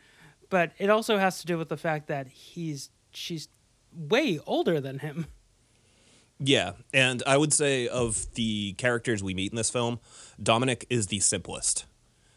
but 0.49 0.71
it 0.78 0.89
also 0.89 1.17
has 1.17 1.39
to 1.39 1.45
do 1.45 1.58
with 1.58 1.69
the 1.69 1.78
fact 1.78 2.08
that 2.08 2.28
he's 2.28 2.89
she's 3.12 3.47
way 3.95 4.39
older 4.45 4.80
than 4.82 4.99
him. 4.99 5.28
Yeah, 6.39 6.73
and 6.93 7.23
I 7.26 7.38
would 7.38 7.54
say 7.54 7.88
of 7.88 8.26
the 8.34 8.73
characters 8.73 9.23
we 9.23 9.34
meet 9.34 9.52
in 9.52 9.56
this 9.56 9.69
film, 9.69 9.99
Dominic 10.41 10.86
is 10.89 11.08
the 11.08 11.19
simplest. 11.19 11.86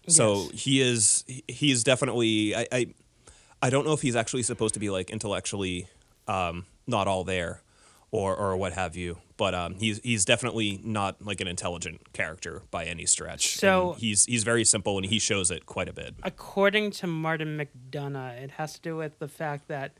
So 0.07 0.49
Yes. 0.53 0.63
he 0.63 0.81
is 0.81 1.25
he 1.49 1.73
is 1.73 1.83
definitely 1.83 2.55
I, 2.55 2.67
I 2.71 2.87
I 3.63 3.71
don't 3.71 3.85
know 3.85 3.93
if 3.95 4.03
he's 4.03 4.15
actually 4.15 4.45
supposed 4.45 4.75
to 4.75 4.81
be 4.81 4.91
like 4.91 5.11
intellectually 5.11 5.89
um, 6.29 6.67
not 6.87 7.09
all 7.09 7.25
there 7.25 7.63
or 8.13 8.37
or 8.37 8.57
what 8.57 8.75
have 8.75 8.95
you, 8.95 9.19
but 9.37 9.55
um, 9.55 9.75
he's 9.75 10.01
he's 10.03 10.25
definitely 10.25 10.81
not 10.83 11.21
like 11.25 11.41
an 11.41 11.47
intelligent 11.49 12.13
character 12.13 12.63
by 12.71 12.85
any 12.85 13.07
stretch. 13.07 13.57
So- 13.57 13.93
And 13.93 14.01
he's 14.01 14.25
he's 14.25 14.45
very 14.45 14.65
simple 14.65 14.97
and 14.97 15.07
he 15.07 15.19
shows 15.19 15.51
it 15.51 15.67
quite 15.67 15.89
a 15.89 15.93
bit. 15.93 16.15
According 16.23 16.91
to 16.93 17.07
Martin 17.07 17.59
McDonagh, 17.59 18.43
it 18.43 18.51
has 18.53 18.75
to 18.75 18.81
do 18.81 18.97
with 18.97 19.19
the 19.19 19.29
fact 19.29 19.69
that 19.69 19.93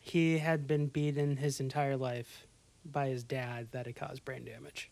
he 0.00 0.38
had 0.38 0.66
been 0.66 0.86
beaten 0.86 1.36
his 1.36 1.60
entire 1.60 1.96
life 1.96 2.46
by 2.84 3.08
his 3.08 3.24
dad 3.24 3.68
that 3.72 3.86
it 3.86 3.94
caused 3.96 4.24
brain 4.24 4.44
damage. 4.44 4.90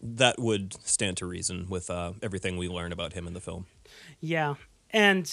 That 0.00 0.38
would 0.38 0.74
stand 0.86 1.16
to 1.18 1.26
reason 1.26 1.66
with 1.68 1.88
uh, 1.90 2.12
everything 2.22 2.56
we 2.56 2.68
learn 2.68 2.92
about 2.92 3.12
him 3.14 3.26
in 3.26 3.32
the 3.34 3.40
film. 3.40 3.66
Yeah. 4.20 4.54
And 4.90 5.32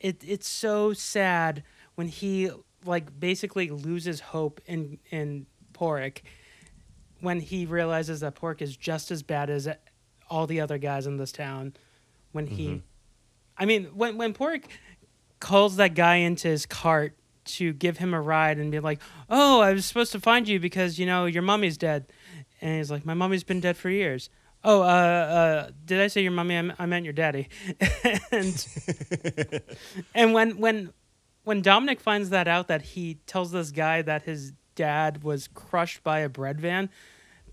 it 0.00 0.22
it's 0.26 0.48
so 0.48 0.92
sad 0.92 1.62
when 1.94 2.08
he 2.08 2.50
like 2.84 3.18
basically 3.18 3.70
loses 3.70 4.20
hope 4.20 4.60
in 4.66 4.98
in 5.10 5.46
Pádraic 5.72 6.18
when 7.22 7.40
he 7.40 7.64
realizes 7.64 8.20
that 8.20 8.34
Pork 8.34 8.60
is 8.60 8.76
just 8.76 9.10
as 9.10 9.22
bad 9.22 9.48
as 9.48 9.66
all 10.28 10.46
the 10.46 10.60
other 10.60 10.76
guys 10.76 11.06
in 11.06 11.16
this 11.16 11.32
town. 11.32 11.72
When 12.32 12.46
he 12.46 12.66
Mhm. 12.68 12.82
I 13.56 13.64
mean, 13.64 13.84
when 13.94 14.18
when 14.18 14.34
Pork 14.34 14.62
calls 15.40 15.76
that 15.76 15.94
guy 15.94 16.16
into 16.16 16.48
his 16.48 16.66
cart 16.66 17.16
to 17.44 17.72
give 17.72 17.98
him 17.98 18.12
a 18.14 18.20
ride 18.20 18.58
and 18.58 18.70
be 18.70 18.78
like, 18.80 19.00
"Oh, 19.30 19.60
I 19.60 19.72
was 19.72 19.86
supposed 19.86 20.12
to 20.12 20.20
find 20.20 20.46
you 20.46 20.60
because 20.60 20.98
you 20.98 21.06
know 21.06 21.26
your 21.26 21.42
mummy's 21.42 21.76
dead," 21.76 22.06
and 22.60 22.76
he's 22.76 22.90
like, 22.90 23.04
"My 23.04 23.14
mummy's 23.14 23.44
been 23.44 23.60
dead 23.60 23.76
for 23.76 23.90
years." 23.90 24.28
Oh, 24.64 24.82
uh, 24.82 24.84
uh, 24.86 25.70
did 25.84 26.00
I 26.00 26.06
say 26.06 26.22
your 26.22 26.30
mummy? 26.30 26.56
I 26.56 26.86
meant 26.86 27.04
your 27.04 27.12
daddy. 27.12 27.48
and 28.30 28.66
and 30.14 30.32
when 30.34 30.58
when 30.58 30.92
when 31.44 31.60
Dominic 31.62 32.00
finds 32.00 32.30
that 32.30 32.46
out, 32.46 32.68
that 32.68 32.82
he 32.82 33.14
tells 33.26 33.50
this 33.50 33.70
guy 33.72 34.02
that 34.02 34.22
his 34.22 34.52
dad 34.74 35.22
was 35.22 35.48
crushed 35.48 36.02
by 36.02 36.20
a 36.20 36.28
bread 36.28 36.60
van, 36.60 36.90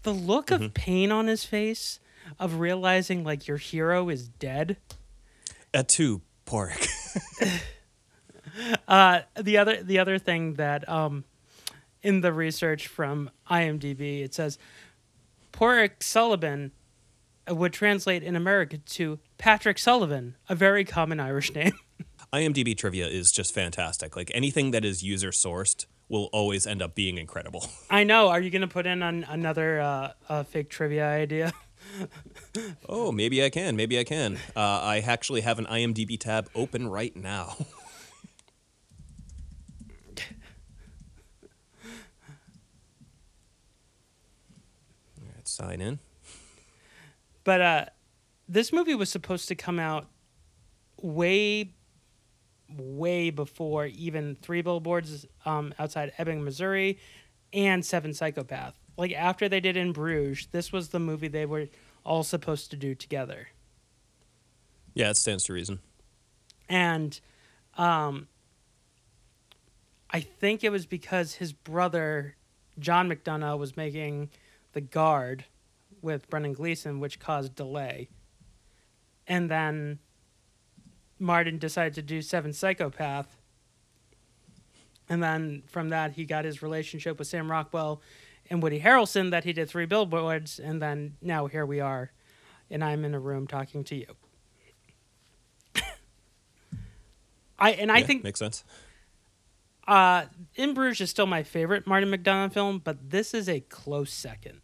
the 0.03 0.13
look 0.13 0.51
of 0.51 0.73
pain 0.73 1.11
on 1.11 1.27
his 1.27 1.43
face 1.43 1.99
of 2.39 2.59
realizing 2.59 3.23
like 3.23 3.47
your 3.47 3.57
hero 3.57 4.09
is 4.09 4.27
dead. 4.27 4.77
At 5.73 5.89
two, 5.89 6.21
Pork. 6.45 6.87
Uh, 8.87 9.21
the 9.39 9.57
other 9.57 9.81
the 9.81 9.99
other 9.99 10.17
thing 10.17 10.55
that 10.55 10.87
um, 10.89 11.23
in 12.01 12.21
the 12.21 12.33
research 12.33 12.87
from 12.87 13.29
IMDb 13.49 14.21
it 14.23 14.33
says 14.33 14.57
Pádraic 15.53 16.01
Sullivan 16.01 16.71
would 17.47 17.73
translate 17.73 18.23
in 18.23 18.35
America 18.35 18.77
to 18.77 19.19
Patrick 19.37 19.79
Sullivan, 19.79 20.35
a 20.47 20.55
very 20.55 20.83
common 20.83 21.19
Irish 21.19 21.53
name. 21.55 21.73
IMDb 22.33 22.77
trivia 22.77 23.07
is 23.07 23.31
just 23.31 23.53
fantastic. 23.53 24.15
Like 24.15 24.31
anything 24.35 24.71
that 24.71 24.85
is 24.85 25.03
user 25.03 25.29
sourced 25.29 25.85
will 26.09 26.29
always 26.33 26.67
end 26.67 26.81
up 26.81 26.95
being 26.95 27.17
incredible. 27.17 27.65
I 27.89 28.03
know. 28.03 28.27
Are 28.29 28.41
you 28.41 28.49
going 28.49 28.61
to 28.61 28.67
put 28.67 28.85
in 28.85 29.01
an, 29.01 29.25
another 29.29 29.79
uh, 29.79 30.11
uh, 30.27 30.43
fake 30.43 30.69
trivia 30.69 31.05
idea? 31.05 31.53
Oh, 32.87 33.11
maybe 33.11 33.43
I 33.43 33.49
can. 33.49 33.75
Maybe 33.75 33.97
I 33.97 34.03
can. 34.03 34.37
Uh, 34.55 34.59
I 34.59 34.99
actually 35.05 35.41
have 35.41 35.59
an 35.59 35.65
IMDb 35.65 36.19
tab 36.19 36.49
open 36.53 36.87
right 36.87 37.15
now. 37.15 37.55
All 45.19 45.25
right, 45.35 45.47
sign 45.47 45.81
in. 45.81 45.99
But 47.43 47.61
uh, 47.61 47.85
this 48.47 48.73
movie 48.73 48.95
was 48.95 49.09
supposed 49.09 49.47
to 49.47 49.55
come 49.55 49.79
out 49.79 50.07
way, 51.01 51.73
way 52.77 53.29
before 53.29 53.85
even 53.87 54.35
Three 54.41 54.61
Billboards 54.61 55.25
um, 55.45 55.73
outside 55.79 56.11
Ebbing, 56.17 56.43
Missouri, 56.43 56.99
and 57.53 57.85
Seven 57.85 58.13
Psychopath. 58.13 58.75
Like 58.97 59.13
after 59.13 59.49
they 59.49 59.59
did 59.59 59.77
In 59.77 59.93
Bruges, 59.93 60.47
this 60.51 60.71
was 60.71 60.89
the 60.89 60.99
movie 60.99 61.27
they 61.27 61.45
were 61.45 61.67
all 62.03 62.23
supposed 62.23 62.71
to 62.71 62.77
do 62.77 62.95
together. 62.95 63.49
Yeah, 64.93 65.09
it 65.09 65.17
stands 65.17 65.45
to 65.45 65.53
reason. 65.53 65.79
And 66.67 67.19
um, 67.77 68.27
I 70.11 70.19
think 70.19 70.63
it 70.63 70.71
was 70.71 70.85
because 70.85 71.35
his 71.35 71.53
brother, 71.53 72.35
John 72.77 73.09
McDonagh, 73.09 73.57
was 73.57 73.77
making 73.77 74.29
The 74.73 74.81
Guard 74.81 75.45
with 76.01 76.29
Brendan 76.29 76.53
Gleeson, 76.53 76.99
which 76.99 77.19
caused 77.19 77.55
delay. 77.55 78.09
And 79.27 79.49
then 79.49 79.99
Martin 81.19 81.57
decided 81.57 81.93
to 81.95 82.01
do 82.01 82.21
Seven 82.21 82.53
Psychopath. 82.53 83.35
And 85.09 85.21
then 85.23 85.63
from 85.67 85.89
that, 85.89 86.13
he 86.13 86.25
got 86.25 86.45
his 86.45 86.61
relationship 86.61 87.17
with 87.19 87.27
Sam 87.27 87.49
Rockwell 87.49 88.01
and 88.49 88.61
Woody 88.63 88.79
Harrelson 88.79 89.31
that 89.31 89.43
he 89.43 89.53
did 89.53 89.67
three 89.69 89.85
billboards. 89.85 90.59
And 90.59 90.81
then 90.81 91.15
now 91.21 91.47
here 91.47 91.65
we 91.65 91.79
are. 91.79 92.11
And 92.69 92.83
I'm 92.83 93.03
in 93.05 93.13
a 93.15 93.19
room 93.19 93.47
talking 93.47 93.83
to 93.85 93.95
you. 93.95 94.05
I 97.59 97.71
and 97.71 97.91
I 97.91 97.99
Yeah, 97.99 98.05
think 98.05 98.23
makes 98.23 98.39
sense. 98.39 98.63
uh, 99.87 100.25
In 100.55 100.73
Bruges 100.73 101.01
is 101.01 101.09
still 101.09 101.25
my 101.25 101.43
favorite 101.43 101.87
Martin 101.87 102.09
McDonagh 102.11 102.53
film, 102.53 102.79
but 102.83 103.09
this 103.09 103.33
is 103.33 103.49
a 103.49 103.59
close 103.61 104.13
second. 104.13 104.61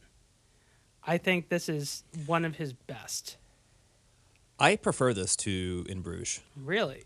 I 1.07 1.17
think 1.17 1.49
this 1.49 1.67
is 1.69 2.03
one 2.25 2.45
of 2.45 2.55
his 2.55 2.73
best. 2.73 3.37
I 4.59 4.75
prefer 4.75 5.13
this 5.13 5.35
to 5.37 5.85
In 5.89 6.01
Bruges. 6.01 6.41
Really? 6.55 7.03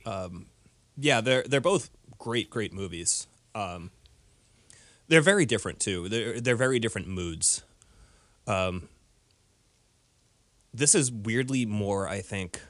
Yeah, 0.97 1.21
they're 1.21 1.43
they're 1.43 1.61
both 1.61 1.89
great, 2.17 2.49
great 2.49 2.73
movies. 2.73 3.27
Um, 3.55 3.91
they're 5.07 5.21
very 5.21 5.45
different 5.45 5.79
too. 5.79 6.09
They're 6.09 6.39
they're 6.39 6.55
very 6.55 6.79
different 6.79 7.07
moods. 7.07 7.63
Um, 8.45 8.89
this 10.73 10.93
is 10.93 11.11
weirdly 11.11 11.65
more, 11.65 12.07
I 12.07 12.21
think. 12.21 12.61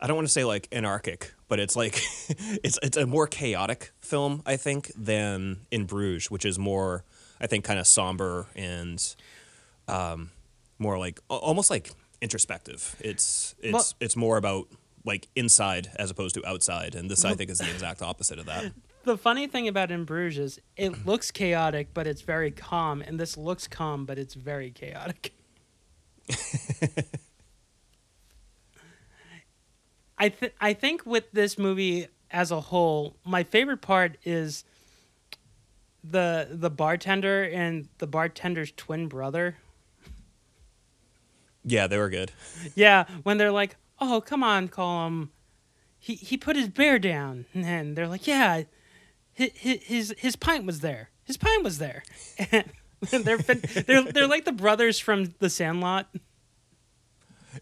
I 0.00 0.06
don't 0.06 0.16
want 0.16 0.28
to 0.28 0.32
say 0.32 0.44
like 0.44 0.68
anarchic, 0.72 1.34
but 1.48 1.58
it's 1.58 1.76
like 1.76 2.00
it's 2.28 2.78
it's 2.82 2.96
a 2.96 3.06
more 3.06 3.26
chaotic 3.26 3.92
film, 4.00 4.42
I 4.46 4.56
think, 4.56 4.92
than 4.96 5.66
In 5.70 5.84
Bruges, 5.84 6.30
which 6.30 6.44
is 6.44 6.58
more, 6.58 7.04
I 7.40 7.46
think, 7.46 7.64
kind 7.64 7.78
of 7.78 7.86
somber 7.86 8.46
and 8.54 9.02
um, 9.88 10.30
more 10.78 10.98
like 10.98 11.20
almost 11.28 11.70
like 11.70 11.90
introspective. 12.20 12.96
It's 13.00 13.54
it's 13.60 13.72
Well- 13.72 13.86
it's 14.00 14.16
more 14.16 14.36
about 14.36 14.68
like 15.04 15.28
inside 15.36 15.90
as 15.96 16.10
opposed 16.10 16.34
to 16.34 16.44
outside, 16.46 16.94
and 16.94 17.10
this 17.10 17.24
I 17.24 17.34
think 17.34 17.50
is 17.50 17.58
the 17.58 17.70
exact 17.70 18.02
opposite 18.02 18.38
of 18.38 18.46
that. 18.46 18.72
the 19.04 19.16
funny 19.16 19.46
thing 19.46 19.66
about 19.68 19.90
In 19.90 20.04
Bruges 20.04 20.58
is 20.58 20.60
it 20.76 21.06
looks 21.06 21.30
chaotic, 21.30 21.88
but 21.94 22.06
it's 22.06 22.20
very 22.22 22.50
calm, 22.50 23.00
and 23.00 23.18
this 23.18 23.36
looks 23.36 23.66
calm, 23.66 24.04
but 24.04 24.18
it's 24.18 24.34
very 24.34 24.70
chaotic. 24.70 25.32
I 30.18 30.28
th- 30.30 30.52
I 30.60 30.72
think 30.74 31.06
with 31.06 31.30
this 31.32 31.56
movie 31.56 32.08
as 32.30 32.50
a 32.50 32.60
whole, 32.60 33.16
my 33.24 33.44
favorite 33.44 33.80
part 33.80 34.18
is 34.24 34.64
the 36.02 36.48
the 36.50 36.70
bartender 36.70 37.44
and 37.44 37.88
the 37.98 38.06
bartender's 38.06 38.72
twin 38.76 39.06
brother. 39.06 39.56
Yeah, 41.70 41.86
they 41.86 41.98
were 41.98 42.08
good. 42.08 42.32
Yeah, 42.74 43.04
when 43.22 43.36
they're 43.38 43.52
like, 43.52 43.76
"Oh, 44.00 44.20
come 44.20 44.42
on, 44.42 44.68
call 44.68 45.06
him." 45.06 45.30
He 45.98 46.14
he 46.14 46.36
put 46.36 46.56
his 46.56 46.68
bear 46.68 46.98
down, 46.98 47.44
and 47.54 47.96
they're 47.96 48.08
like, 48.08 48.26
"Yeah, 48.26 48.62
his 49.32 49.50
his 49.54 50.14
his 50.18 50.36
pint 50.36 50.64
was 50.64 50.80
there. 50.80 51.10
His 51.24 51.36
pint 51.36 51.62
was 51.64 51.78
there." 51.78 52.02
And 52.50 52.64
they're 53.10 53.38
they're 53.38 54.02
they're 54.12 54.26
like 54.26 54.44
the 54.44 54.52
brothers 54.52 54.98
from 54.98 55.34
The 55.40 55.50
Sandlot, 55.50 56.06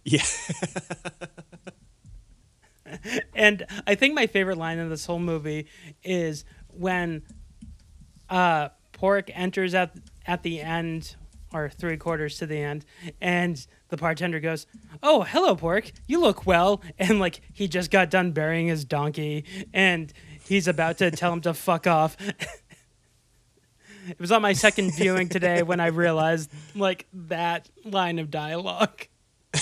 Yeah. 0.05 0.23
and 3.35 3.66
I 3.87 3.95
think 3.97 4.14
my 4.14 4.27
favorite 4.27 4.59
line 4.59 4.79
in 4.79 4.88
this 4.88 5.07
whole 5.07 5.19
movie 5.19 5.66
is 6.05 6.45
when 6.69 7.23
uh 8.31 8.69
Pork 8.92 9.31
enters 9.35 9.75
at 9.75 9.95
at 10.27 10.42
the 10.42 10.61
end 10.61 11.16
or 11.57 11.69
three 11.69 11.97
quarters 11.97 12.38
to 12.38 12.47
the 12.47 12.59
end, 12.59 12.85
and 13.21 13.66
the 13.88 13.97
bartender 13.97 14.40
goes, 14.40 14.66
"Oh, 15.03 15.23
hello, 15.23 15.57
Pork. 15.57 15.92
You 16.07 16.21
look 16.21 16.47
well." 16.47 16.83
And 16.99 17.21
like 17.21 17.40
he 17.53 17.69
just 17.69 17.90
got 17.90 18.11
done 18.11 18.33
burying 18.33 18.69
his 18.69 18.85
donkey, 18.85 19.45
and 19.73 20.12
he's 20.45 20.69
about 20.69 20.99
to 20.99 21.11
tell 21.11 21.33
him 21.33 21.40
to 21.42 21.55
fuck 21.55 21.87
off. 21.87 22.16
it 24.09 24.19
was 24.19 24.33
on 24.33 24.42
my 24.42 24.53
second 24.53 24.95
viewing 24.95 25.29
today 25.29 25.62
when 25.62 25.81
I 25.81 25.87
realized 25.87 26.51
like 26.75 27.07
that 27.12 27.69
line 27.85 28.19
of 28.19 28.31
dialogue. 28.31 29.07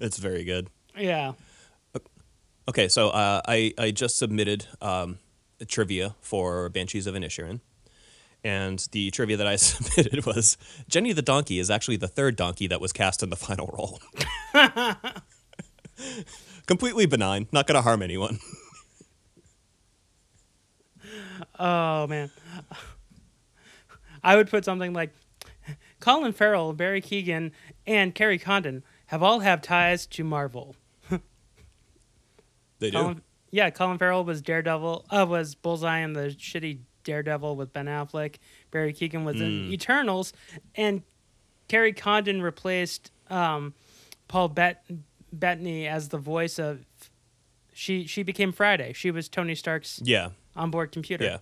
It's 0.00 0.18
very 0.18 0.44
good. 0.44 0.70
Yeah. 0.96 1.32
Okay, 2.68 2.88
so 2.88 3.08
uh, 3.08 3.40
I 3.46 3.72
I 3.78 3.90
just 3.90 4.16
submitted 4.18 4.66
um, 4.80 5.18
a 5.60 5.64
trivia 5.64 6.14
for 6.20 6.68
Banshees 6.68 7.06
of 7.06 7.14
Inisherin, 7.14 7.60
and 8.48 8.88
the 8.92 9.10
trivia 9.10 9.36
that 9.36 9.46
I 9.46 9.56
submitted 9.56 10.24
was 10.24 10.56
Jenny 10.88 11.12
the 11.12 11.22
donkey 11.22 11.58
is 11.58 11.70
actually 11.70 11.96
the 11.96 12.08
third 12.08 12.34
donkey 12.34 12.66
that 12.68 12.80
was 12.80 12.92
cast 12.92 13.22
in 13.22 13.28
the 13.30 13.36
final 13.48 13.66
role. 13.76 14.00
Completely 16.66 17.06
benign, 17.06 17.46
not 17.52 17.66
going 17.66 17.76
to 17.76 17.82
harm 17.82 18.02
anyone. 18.02 18.38
Oh 21.58 22.06
man. 22.06 22.30
I 24.22 24.36
would 24.36 24.48
put 24.48 24.64
something 24.64 24.92
like 24.92 25.12
Colin 26.00 26.32
Farrell, 26.32 26.72
Barry 26.72 27.02
Keoghan, 27.02 27.52
and 27.86 28.14
Kerry 28.14 28.38
Condon 28.38 28.82
have 29.06 29.22
all 29.22 29.40
have 29.40 29.60
ties 29.60 30.06
to 30.06 30.24
Marvel. 30.24 30.74
They 32.80 32.90
do. 32.90 32.98
Colin, 32.98 33.22
yeah, 33.50 33.70
Colin 33.70 33.98
Farrell 33.98 34.24
was 34.24 34.40
Daredevil. 34.40 35.06
Uh, 35.10 35.26
was 35.28 35.54
Bullseye 35.54 35.98
in 35.98 36.12
the 36.12 36.28
shitty 36.28 36.78
Daredevil 37.08 37.56
with 37.56 37.72
Ben 37.72 37.86
Affleck. 37.86 38.36
Barry 38.70 38.92
Keoghan 38.92 39.24
was 39.24 39.40
in 39.40 39.72
Eternals, 39.72 40.34
and 40.74 41.02
Kerry 41.68 41.92
Condon 41.94 42.42
replaced 42.42 43.10
um, 43.30 43.72
Paul 44.28 44.48
Bet- 44.48 44.84
Bettany 45.32 45.86
as 45.88 46.08
the 46.10 46.18
voice 46.18 46.58
of. 46.58 46.84
She 47.72 48.06
she 48.06 48.22
became 48.22 48.52
Friday. 48.52 48.92
She 48.92 49.10
was 49.10 49.28
Tony 49.28 49.54
Stark's 49.54 50.00
Yeah, 50.04 50.30
onboard 50.54 50.92
computer. 50.92 51.24
yeah. 51.24 51.38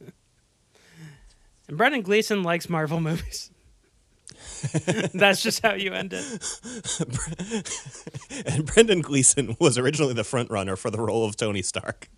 And 1.68 1.76
Brendan 1.76 2.02
Gleeson 2.02 2.42
likes 2.44 2.68
Marvel 2.68 3.00
movies. 3.00 3.50
That's 5.14 5.42
just 5.42 5.62
how 5.62 5.74
you 5.74 5.92
end 5.92 6.12
it. 6.14 6.24
And 8.46 8.66
Brendan 8.66 9.00
Gleeson 9.00 9.56
was 9.58 9.78
originally 9.78 10.12
the 10.14 10.22
front 10.24 10.50
runner 10.50 10.76
for 10.76 10.90
the 10.90 10.98
role 11.00 11.24
of 11.24 11.36
Tony 11.36 11.62
Stark. 11.62 12.08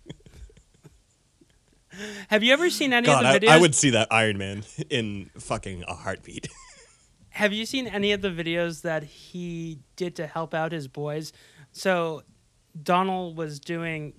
Have 2.29 2.43
you 2.43 2.53
ever 2.53 2.69
seen 2.69 2.93
any 2.93 3.05
God, 3.05 3.25
of 3.25 3.31
I, 3.31 3.39
the 3.39 3.47
videos? 3.47 3.51
I 3.51 3.57
would 3.57 3.75
see 3.75 3.89
that 3.91 4.07
Iron 4.11 4.37
Man 4.37 4.63
in 4.89 5.29
fucking 5.37 5.83
a 5.87 5.93
heartbeat. 5.93 6.47
Have 7.29 7.53
you 7.53 7.65
seen 7.65 7.87
any 7.87 8.11
of 8.11 8.21
the 8.21 8.29
videos 8.29 8.81
that 8.81 9.03
he 9.03 9.79
did 9.95 10.15
to 10.15 10.27
help 10.27 10.53
out 10.53 10.71
his 10.71 10.87
boys? 10.87 11.31
So 11.71 12.23
Domhnall 12.81 13.33
was 13.33 13.59
doing 13.59 14.13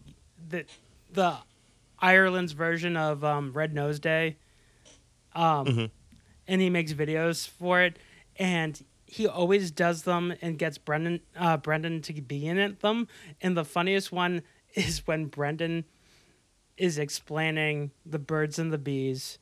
the 0.49 0.65
the 1.13 1.37
Ireland's 1.99 2.53
version 2.53 2.97
of 2.97 3.25
um, 3.25 3.53
Red 3.53 3.75
Nose 3.75 3.99
Day, 3.99 4.39
um, 5.35 5.91
and 6.47 6.61
he 6.61 6.71
makes 6.71 6.93
videos 6.93 7.47
for 7.47 7.83
it, 7.83 7.99
and 8.37 8.83
he 9.05 9.27
always 9.27 9.71
does 9.71 10.05
them 10.05 10.33
and 10.41 10.57
gets 10.57 10.79
Brendan 10.79 11.21
uh, 11.37 11.57
Brendan 11.57 12.01
to 12.03 12.13
be 12.23 12.47
in 12.47 12.59
it 12.59 12.81
them. 12.81 13.09
And 13.43 13.57
the 13.57 13.65
funniest 13.65 14.13
one 14.13 14.43
is 14.75 15.07
when 15.07 15.27
Brendan 15.27 15.85
is 16.81 16.99
explaining 16.99 17.91
the 18.07 18.19
birds 18.19 18.59
and 18.59 18.73
the 18.73 18.79
bees 18.79 19.39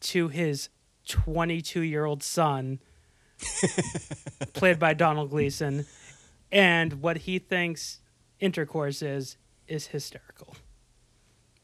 to 0.00 0.28
his 0.28 0.68
22 1.08 1.80
year 1.80 2.04
old 2.04 2.22
son, 2.22 2.80
played 4.52 4.78
by 4.78 4.92
Domhnall 4.94 5.26
Gleeson, 5.26 5.86
and 6.52 7.00
what 7.00 7.18
he 7.18 7.38
thinks 7.38 8.00
intercourse 8.40 9.02
is 9.02 9.36
is 9.66 9.88
hysterical. 9.88 10.54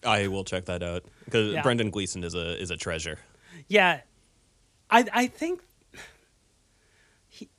I 0.05 0.27
will 0.29 0.44
check 0.44 0.64
that 0.66 0.83
out 0.83 1.05
because 1.24 1.53
Yeah. 1.55 1.62
Brendan 1.62 1.90
Gleeson 1.90 2.24
is 2.24 2.35
a 2.35 2.61
is 2.61 2.70
a 2.70 2.77
treasure. 2.77 3.18
Yeah, 3.68 4.00
I 4.90 5.05
I 5.12 5.27
think 5.27 5.62
he, 7.29 7.50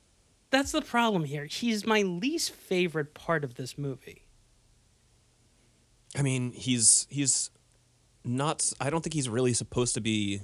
that's 0.50 0.72
the 0.72 0.82
problem 0.82 1.24
here. 1.24 1.46
He's 1.46 1.86
my 1.86 2.02
least 2.02 2.52
favorite 2.52 3.14
part 3.14 3.44
of 3.44 3.54
this 3.54 3.78
movie. 3.78 4.25
I 6.14 6.22
mean, 6.22 6.52
he's 6.52 7.06
he's 7.10 7.50
not. 8.24 8.72
I 8.80 8.90
don't 8.90 9.02
think 9.02 9.14
he's 9.14 9.28
really 9.28 9.52
supposed 9.54 9.94
to 9.94 10.00
be 10.00 10.42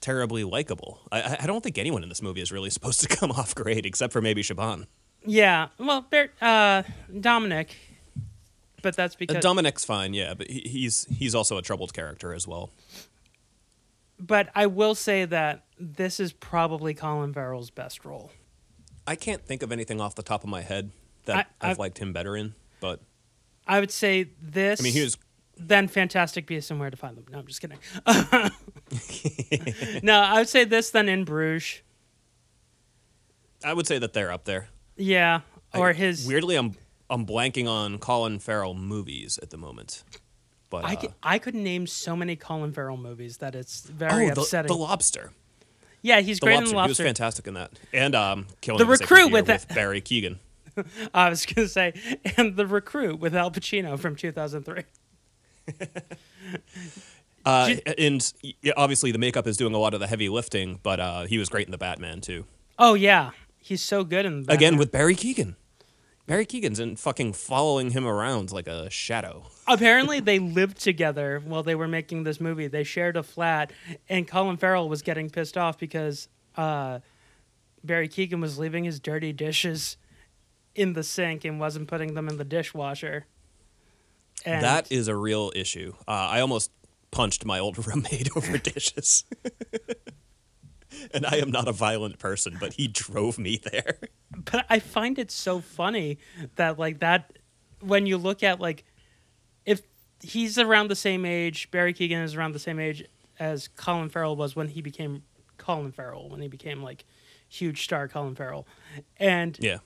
terribly 0.00 0.42
likable. 0.44 1.00
I- 1.12 1.36
I, 1.40 1.46
don't 1.46 1.62
think 1.62 1.78
anyone 1.78 2.02
in 2.02 2.08
this 2.08 2.20
movie 2.22 2.40
is 2.40 2.50
really 2.50 2.70
supposed 2.78 3.00
to 3.02 3.06
come 3.08 3.30
off 3.30 3.54
great, 3.54 3.86
except 3.86 4.12
for 4.12 4.20
maybe 4.20 4.42
Siobhan. 4.42 4.86
Yeah, 5.24 5.68
well, 5.78 6.04
uh, 6.40 6.82
Dominic, 7.20 7.76
but 8.82 8.96
that's 8.96 9.14
Uh, 9.14 9.18
because 9.20 9.36
Dominic's 9.42 9.84
fine, 9.84 10.12
yeah, 10.14 10.34
but 10.34 10.50
he, 10.50 10.60
he's 10.60 11.04
he's 11.16 11.34
also 11.36 11.56
a 11.58 11.62
troubled 11.62 11.94
character 11.94 12.34
as 12.34 12.48
well. 12.48 12.70
but 14.18 14.48
I 14.54 14.66
will 14.66 14.94
say 14.94 15.24
that 15.24 15.64
this 15.78 16.20
is 16.20 16.32
probably 16.32 16.94
Colin 16.94 17.32
Farrell's 17.32 17.70
best 17.70 18.04
role. 18.04 18.30
I 19.06 19.16
can't 19.16 19.44
think 19.44 19.62
of 19.62 19.72
anything 19.72 20.00
off 20.00 20.14
the 20.14 20.22
top 20.22 20.44
of 20.44 20.50
my 20.50 20.60
head 20.60 20.90
that 21.24 21.48
I- 21.60 21.70
I've 21.70 21.78
I- 21.78 21.82
liked 21.82 21.98
him 21.98 22.12
better 22.12 22.36
in, 22.36 22.54
but 22.80 23.00
I 23.72 23.80
would 23.80 23.90
say 23.90 24.28
this. 24.42 24.80
I 24.80 24.82
mean, 24.82 24.92
he 24.92 25.00
was 25.00 25.16
then 25.56 25.88
Fantastic 25.88 26.46
Beasts 26.46 26.70
and 26.70 26.78
Where 26.78 26.90
to 26.90 26.96
Find 26.96 27.16
Them. 27.16 27.24
No, 27.32 27.38
I'm 27.38 27.46
just 27.46 27.62
kidding. 27.62 27.78
no, 30.02 30.20
I 30.20 30.34
would 30.40 30.48
say 30.50 30.64
this 30.64 30.90
then 30.90 31.08
In 31.08 31.24
Bruges. 31.24 31.80
I 33.64 33.72
would 33.72 33.86
say 33.86 33.98
that 33.98 34.12
they're 34.12 34.30
up 34.30 34.44
there. 34.44 34.68
Yeah, 34.96 35.40
I- 35.72 35.78
or 35.78 35.94
his 35.94 36.26
weirdly, 36.26 36.56
I'm 36.56 36.74
I'm 37.08 37.24
blanking 37.24 37.66
on 37.66 37.96
Colin 37.96 38.40
Farrell 38.40 38.74
movies 38.74 39.38
at 39.42 39.48
the 39.48 39.56
moment. 39.56 40.04
But 40.68 40.84
I 40.84 40.92
uh, 40.92 40.96
could, 40.96 41.14
I 41.22 41.38
could 41.38 41.54
name 41.54 41.86
so 41.86 42.14
many 42.14 42.36
Colin 42.36 42.72
Farrell 42.72 42.98
movies 42.98 43.38
that 43.38 43.54
it's 43.54 43.86
very 43.88 44.26
oh, 44.26 44.34
the, 44.34 44.40
upsetting. 44.42 44.68
the 44.68 44.74
Lobster. 44.76 45.32
yeah, 46.02 46.20
he's 46.20 46.40
The 46.40 46.46
great 46.46 46.56
Lobster. 46.56 46.76
in 46.76 46.82
He 46.84 46.88
was 46.88 46.98
fantastic 46.98 47.46
in 47.46 47.54
that. 47.54 47.72
And 47.94 48.14
um, 48.14 48.46
Killing 48.60 48.78
The 48.78 48.86
Recruit 48.86 49.32
with 49.32 49.48
with 49.48 49.66
Barry 49.68 50.02
Keoghan. 50.02 50.38
I 51.14 51.28
was 51.28 51.46
gonna 51.46 51.68
say, 51.68 51.94
and 52.36 52.56
the 52.56 52.66
Recruit 52.66 53.20
with 53.20 53.34
Al 53.34 53.50
Pacino 53.50 53.98
from 53.98 54.16
2003. 54.16 54.84
Uh, 57.44 57.74
and 57.98 58.32
obviously 58.76 59.10
the 59.10 59.18
makeup 59.18 59.48
is 59.48 59.56
doing 59.56 59.74
a 59.74 59.78
lot 59.78 59.94
of 59.94 60.00
the 60.00 60.06
heavy 60.06 60.28
lifting, 60.28 60.78
but 60.84 61.00
uh, 61.00 61.24
he 61.24 61.38
was 61.38 61.48
great 61.48 61.66
in 61.66 61.72
the 61.72 61.78
Batman 61.78 62.20
too. 62.20 62.44
Oh 62.78 62.94
yeah, 62.94 63.30
he's 63.58 63.82
so 63.82 64.04
good 64.04 64.24
in 64.24 64.44
the 64.44 64.52
Again 64.52 64.76
with 64.76 64.92
Barry 64.92 65.16
Keoghan. 65.16 65.56
Barry 66.26 66.46
Keoghan's 66.46 66.78
in 66.78 66.94
fucking 66.94 67.32
following 67.32 67.90
him 67.90 68.06
around 68.06 68.52
like 68.52 68.68
a 68.68 68.88
shadow. 68.90 69.46
Apparently, 69.66 70.20
they 70.20 70.38
lived 70.38 70.78
together 70.78 71.42
while 71.44 71.64
they 71.64 71.74
were 71.74 71.88
making 71.88 72.22
this 72.22 72.40
movie. 72.40 72.68
They 72.68 72.84
shared 72.84 73.16
a 73.16 73.24
flat, 73.24 73.72
and 74.08 74.26
Colin 74.28 74.56
Farrell 74.56 74.88
was 74.88 75.02
getting 75.02 75.28
pissed 75.28 75.58
off 75.58 75.78
because 75.78 76.28
uh, 76.56 77.00
Barry 77.82 78.08
Keoghan 78.08 78.40
was 78.40 78.56
leaving 78.56 78.84
his 78.84 79.00
dirty 79.00 79.32
dishes 79.32 79.96
in 80.74 80.92
the 80.94 81.02
sink 81.02 81.44
and 81.44 81.60
wasn't 81.60 81.88
putting 81.88 82.14
them 82.14 82.28
in 82.28 82.38
the 82.38 82.44
dishwasher. 82.44 83.26
And 84.44 84.64
that 84.64 84.90
is 84.90 85.08
a 85.08 85.16
real 85.16 85.52
issue. 85.54 85.94
Uh, 86.08 86.28
I 86.30 86.40
almost 86.40 86.70
punched 87.10 87.44
my 87.44 87.58
old 87.58 87.86
roommate 87.86 88.34
over 88.36 88.58
dishes. 88.58 89.24
and 91.14 91.26
I 91.26 91.36
am 91.36 91.50
not 91.50 91.68
a 91.68 91.72
violent 91.72 92.18
person, 92.18 92.56
but 92.58 92.74
he 92.74 92.88
drove 92.88 93.38
me 93.38 93.60
there. 93.70 93.98
but 94.50 94.66
I 94.68 94.78
find 94.78 95.18
it 95.18 95.30
so 95.30 95.60
funny 95.60 96.18
that 96.56 96.78
like 96.78 97.00
that 97.00 97.38
when 97.80 98.06
you 98.06 98.16
look 98.16 98.42
at 98.42 98.60
like 98.60 98.84
if 99.64 99.82
he's 100.20 100.58
around 100.58 100.88
the 100.88 100.96
same 100.96 101.24
age, 101.24 101.70
Barry 101.70 101.94
Keoghan 101.94 102.22
is 102.24 102.34
around 102.34 102.52
the 102.52 102.58
same 102.58 102.78
age 102.78 103.04
as 103.38 103.68
Colin 103.68 104.08
Farrell 104.08 104.36
was 104.36 104.56
when 104.56 104.68
he 104.68 104.80
became 104.80 105.22
Colin 105.58 105.92
Farrell, 105.92 106.28
when 106.28 106.40
he 106.40 106.48
became 106.48 106.82
like 106.82 107.04
huge 107.48 107.84
star 107.84 108.08
Colin 108.08 108.34
Farrell. 108.34 108.66
And 109.18 109.56
Yeah. 109.60 109.78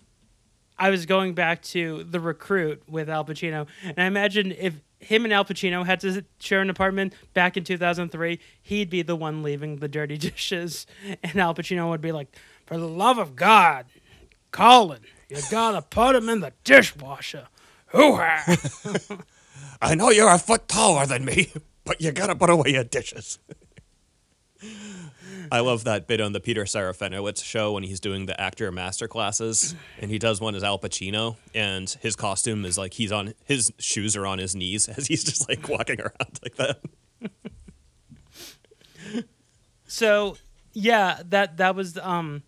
I 0.79 0.91
was 0.91 1.07
going 1.07 1.35
back 1.35 1.63
to 1.63 2.05
The 2.05 2.21
Recruit 2.21 2.83
with 2.89 3.09
Al 3.09 3.25
Pacino, 3.25 3.67
and 3.83 3.99
I 3.99 4.05
imagine 4.05 4.53
if 4.53 4.75
him 4.99 5.25
and 5.25 5.33
Al 5.33 5.45
Pacino 5.45 5.85
had 5.85 6.01
to 6.01 6.25
share 6.39 6.61
an 6.61 6.71
apartment 6.71 7.15
back 7.35 7.57
in 7.57 7.65
2003, 7.65 8.39
he'd 8.63 8.91
be 8.91 9.03
the 9.03 9.17
one 9.17 9.43
leaving 9.43 9.77
the 9.77 9.89
dirty 9.89 10.19
dishes, 10.19 10.87
and 11.23 11.37
Al 11.37 11.55
Pacino 11.55 11.89
would 11.91 12.01
be 12.01 12.13
like, 12.13 12.35
"For 12.67 12.77
the 12.77 12.89
love 12.89 13.19
of 13.19 13.37
God, 13.37 13.87
Colin, 14.51 15.03
you 15.29 15.39
gotta 15.51 15.83
put 15.83 16.15
him 16.15 16.29
in 16.29 16.41
the 16.41 16.53
dishwasher." 16.65 17.49
Hoo-ha! 17.89 18.57
I 19.83 19.95
know 19.95 20.11
you're 20.11 20.33
a 20.33 20.39
foot 20.39 20.69
taller 20.69 21.07
than 21.07 21.25
me, 21.25 21.53
but 21.85 22.01
you 22.01 22.13
gotta 22.13 22.35
put 22.35 22.51
away 22.51 22.71
your 22.71 22.85
dishes. 22.85 23.39
I 25.51 25.61
love 25.61 25.85
that 25.85 26.07
bit 26.07 26.21
on 26.21 26.33
the 26.33 26.41
Peter 26.41 26.65
Serafinowicz 26.65 27.45
show 27.45 27.73
when 27.73 27.83
he's 27.83 28.01
doing 28.01 28.27
the 28.27 28.41
actor 28.41 28.71
master 28.73 29.09
classes, 29.09 29.75
and 30.01 30.11
he 30.11 30.19
does 30.19 30.41
one 30.41 30.55
as 30.55 30.65
Al 30.65 30.79
Pacino, 30.79 31.37
and 31.55 31.89
his 32.01 32.17
costume 32.17 32.65
is 32.65 32.77
like 32.79 32.95
he's 32.95 33.13
on 33.13 33.35
his 33.45 33.73
shoes 33.79 34.17
are 34.17 34.27
on 34.27 34.39
his 34.39 34.55
knees 34.55 34.89
as 34.97 35.07
he's 35.07 35.25
just 35.25 35.49
like 35.49 35.69
walking 35.69 36.01
around 36.01 36.41
like 36.43 36.57
that. 36.57 36.81
so, 39.87 40.37
yeah, 40.73 41.21
that 41.29 41.57
that 41.59 41.75
was 41.75 41.99
um. 41.99 42.43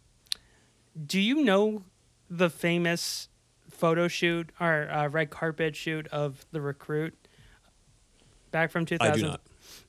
Do 1.06 1.20
you 1.20 1.44
know 1.44 1.84
the 2.28 2.50
famous 2.50 3.28
photo 3.70 4.08
shoot 4.08 4.50
or 4.58 4.88
uh, 4.90 5.08
red 5.08 5.30
carpet 5.30 5.76
shoot 5.76 6.08
of 6.08 6.44
The 6.50 6.60
Recruit 6.60 7.14
back 8.50 8.72
from 8.72 8.84
2000? 8.84 9.12
I 9.12 9.16
do 9.16 9.22
not. 9.22 9.40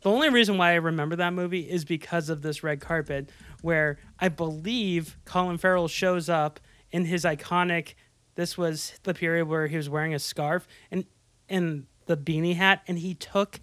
The 0.02 0.10
only 0.10 0.30
reason 0.30 0.58
why 0.58 0.72
I 0.72 0.76
remember 0.76 1.16
that 1.18 1.34
movie 1.34 1.70
is 1.70 1.84
because 1.84 2.30
of 2.30 2.42
this 2.42 2.64
red 2.64 2.80
carpet, 2.80 3.30
where 3.62 3.98
I 4.20 4.30
believe 4.30 5.18
Colin 5.26 5.58
Farrell 5.58 5.88
shows 5.88 6.30
up 6.30 6.60
in 6.92 7.06
his 7.06 7.26
iconic. 7.26 7.96
This 8.36 8.58
was 8.58 8.94
the 9.04 9.14
period 9.14 9.48
where 9.48 9.68
he 9.68 9.76
was 9.76 9.90
wearing 9.90 10.14
a 10.14 10.20
scarf 10.20 10.68
and 10.90 11.06
and 11.50 11.86
the 12.06 12.16
beanie 12.16 12.56
hat, 12.56 12.82
and 12.88 13.00
he 13.00 13.14
took 13.14 13.60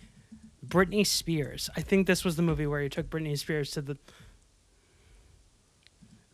Britney 0.67 1.07
Spears. 1.07 1.71
I 1.77 1.81
think 1.81 2.07
this 2.07 2.25
was 2.25 2.37
the 2.37 2.43
movie 2.43 2.67
where 2.67 2.83
he 2.83 2.89
took 2.89 3.09
Britney 3.09 3.39
Spears 3.39 3.71
to 3.73 3.83
the. 3.83 3.97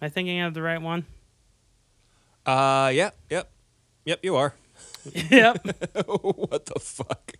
Am 0.01 0.07
I 0.07 0.09
thinking 0.09 0.41
of 0.41 0.55
the 0.55 0.63
right 0.63 0.83
one? 0.83 1.07
Uh, 2.45 2.91
yep, 2.93 3.17
yep, 3.31 3.51
yep. 4.05 4.19
You 4.23 4.37
are. 4.37 4.55
yep. 5.31 5.65
what 6.07 6.67
the 6.67 6.81
fuck? 6.81 7.35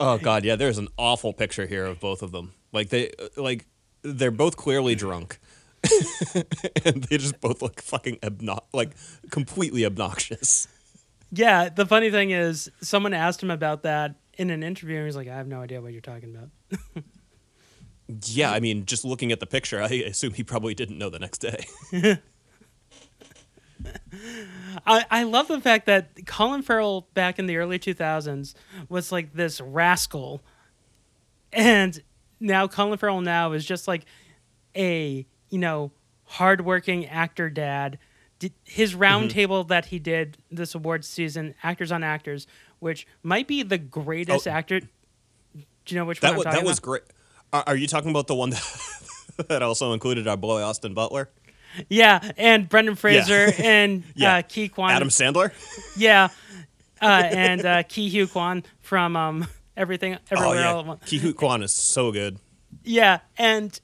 Oh 0.00 0.18
god, 0.18 0.44
yeah. 0.44 0.56
There's 0.56 0.78
an 0.78 0.88
awful 0.98 1.32
picture 1.32 1.66
here 1.66 1.84
of 1.86 2.00
both 2.00 2.22
of 2.22 2.32
them. 2.32 2.52
Like 2.72 2.88
they, 2.88 3.10
uh, 3.10 3.28
like 3.36 3.66
they're 4.02 4.30
both 4.30 4.56
clearly 4.56 4.94
drunk, 4.94 5.38
and 6.84 7.04
they 7.04 7.18
just 7.18 7.40
both 7.40 7.62
look 7.62 7.80
fucking 7.80 8.16
obno- 8.16 8.64
like 8.72 8.90
completely 9.30 9.84
obnoxious. 9.84 10.66
Yeah, 11.32 11.68
the 11.68 11.86
funny 11.86 12.10
thing 12.10 12.30
is, 12.30 12.70
someone 12.80 13.14
asked 13.14 13.42
him 13.42 13.52
about 13.52 13.84
that 13.84 14.16
in 14.36 14.50
an 14.50 14.62
interview, 14.62 14.96
and 14.96 15.06
he's 15.06 15.16
like, 15.16 15.28
"I 15.28 15.36
have 15.36 15.46
no 15.46 15.60
idea 15.60 15.80
what 15.80 15.92
you're 15.92 16.00
talking 16.00 16.34
about." 16.34 17.04
Yeah, 18.24 18.50
I 18.50 18.60
mean, 18.60 18.86
just 18.86 19.04
looking 19.04 19.30
at 19.30 19.38
the 19.38 19.46
picture, 19.46 19.80
I 19.80 19.86
assume 19.86 20.32
he 20.32 20.42
probably 20.42 20.74
didn't 20.74 20.98
know 20.98 21.10
the 21.10 21.18
next 21.18 21.38
day. 21.38 21.64
I, 24.86 25.04
I 25.10 25.22
love 25.24 25.48
the 25.48 25.60
fact 25.60 25.86
that 25.86 26.26
Colin 26.26 26.62
Farrell 26.62 27.08
back 27.14 27.38
in 27.38 27.46
the 27.46 27.56
early 27.56 27.78
2000s 27.78 28.54
was 28.88 29.12
like 29.12 29.32
this 29.32 29.60
rascal. 29.60 30.42
And 31.52 32.02
now 32.38 32.66
Colin 32.68 32.98
Farrell 32.98 33.20
now 33.20 33.52
is 33.52 33.64
just 33.64 33.88
like 33.88 34.04
a, 34.76 35.26
you 35.50 35.58
know, 35.58 35.92
hardworking 36.24 37.06
actor 37.06 37.50
dad. 37.50 37.98
His 38.64 38.94
roundtable 38.94 39.60
mm-hmm. 39.62 39.68
that 39.68 39.86
he 39.86 39.98
did 39.98 40.38
this 40.50 40.74
awards 40.74 41.06
season, 41.06 41.54
Actors 41.62 41.92
on 41.92 42.02
Actors, 42.02 42.46
which 42.78 43.06
might 43.22 43.46
be 43.46 43.62
the 43.62 43.76
greatest 43.78 44.46
Oh. 44.46 44.50
actor. 44.50 44.80
Do 44.80 44.88
you 45.88 45.96
know 45.96 46.06
which 46.06 46.20
that 46.20 46.30
one 46.30 46.36
was 46.38 46.44
that 46.44 46.50
talking 46.52 46.66
was 46.66 46.78
about? 46.78 46.86
great. 46.86 47.02
Are, 47.52 47.64
are 47.66 47.76
you 47.76 47.86
talking 47.86 48.10
about 48.10 48.28
the 48.28 48.34
one 48.34 48.50
that, 48.50 48.64
that 49.48 49.62
also 49.62 49.92
included 49.92 50.26
our 50.26 50.36
boy 50.36 50.62
Austin 50.62 50.94
Butler, 50.94 51.28
Yeah, 51.88 52.32
and 52.36 52.68
Brendan 52.68 52.94
Fraser 52.96 53.52
and 53.58 54.02
Yeah. 54.14 54.36
uh, 54.36 54.42
Key 54.42 54.68
Kwan. 54.68 54.90
Adam 54.92 55.08
Sandler? 55.08 55.52
Yeah, 55.96 56.28
uh, 57.00 57.04
and 57.24 57.64
uh, 57.64 57.82
Ke 57.84 58.10
Huy 58.10 58.26
Quan 58.26 58.64
from 58.80 59.16
um, 59.16 59.46
Everything 59.76 60.18
Everywhere 60.30 60.66
oh 60.68 60.80
yeah, 60.80 60.86
Once. 60.86 61.04
Ke 61.04 61.20
Huy 61.20 61.32
Quan 61.32 61.62
is 61.62 61.72
so 61.72 62.12
good. 62.12 62.38
Yeah, 62.84 63.20
and 63.38 63.78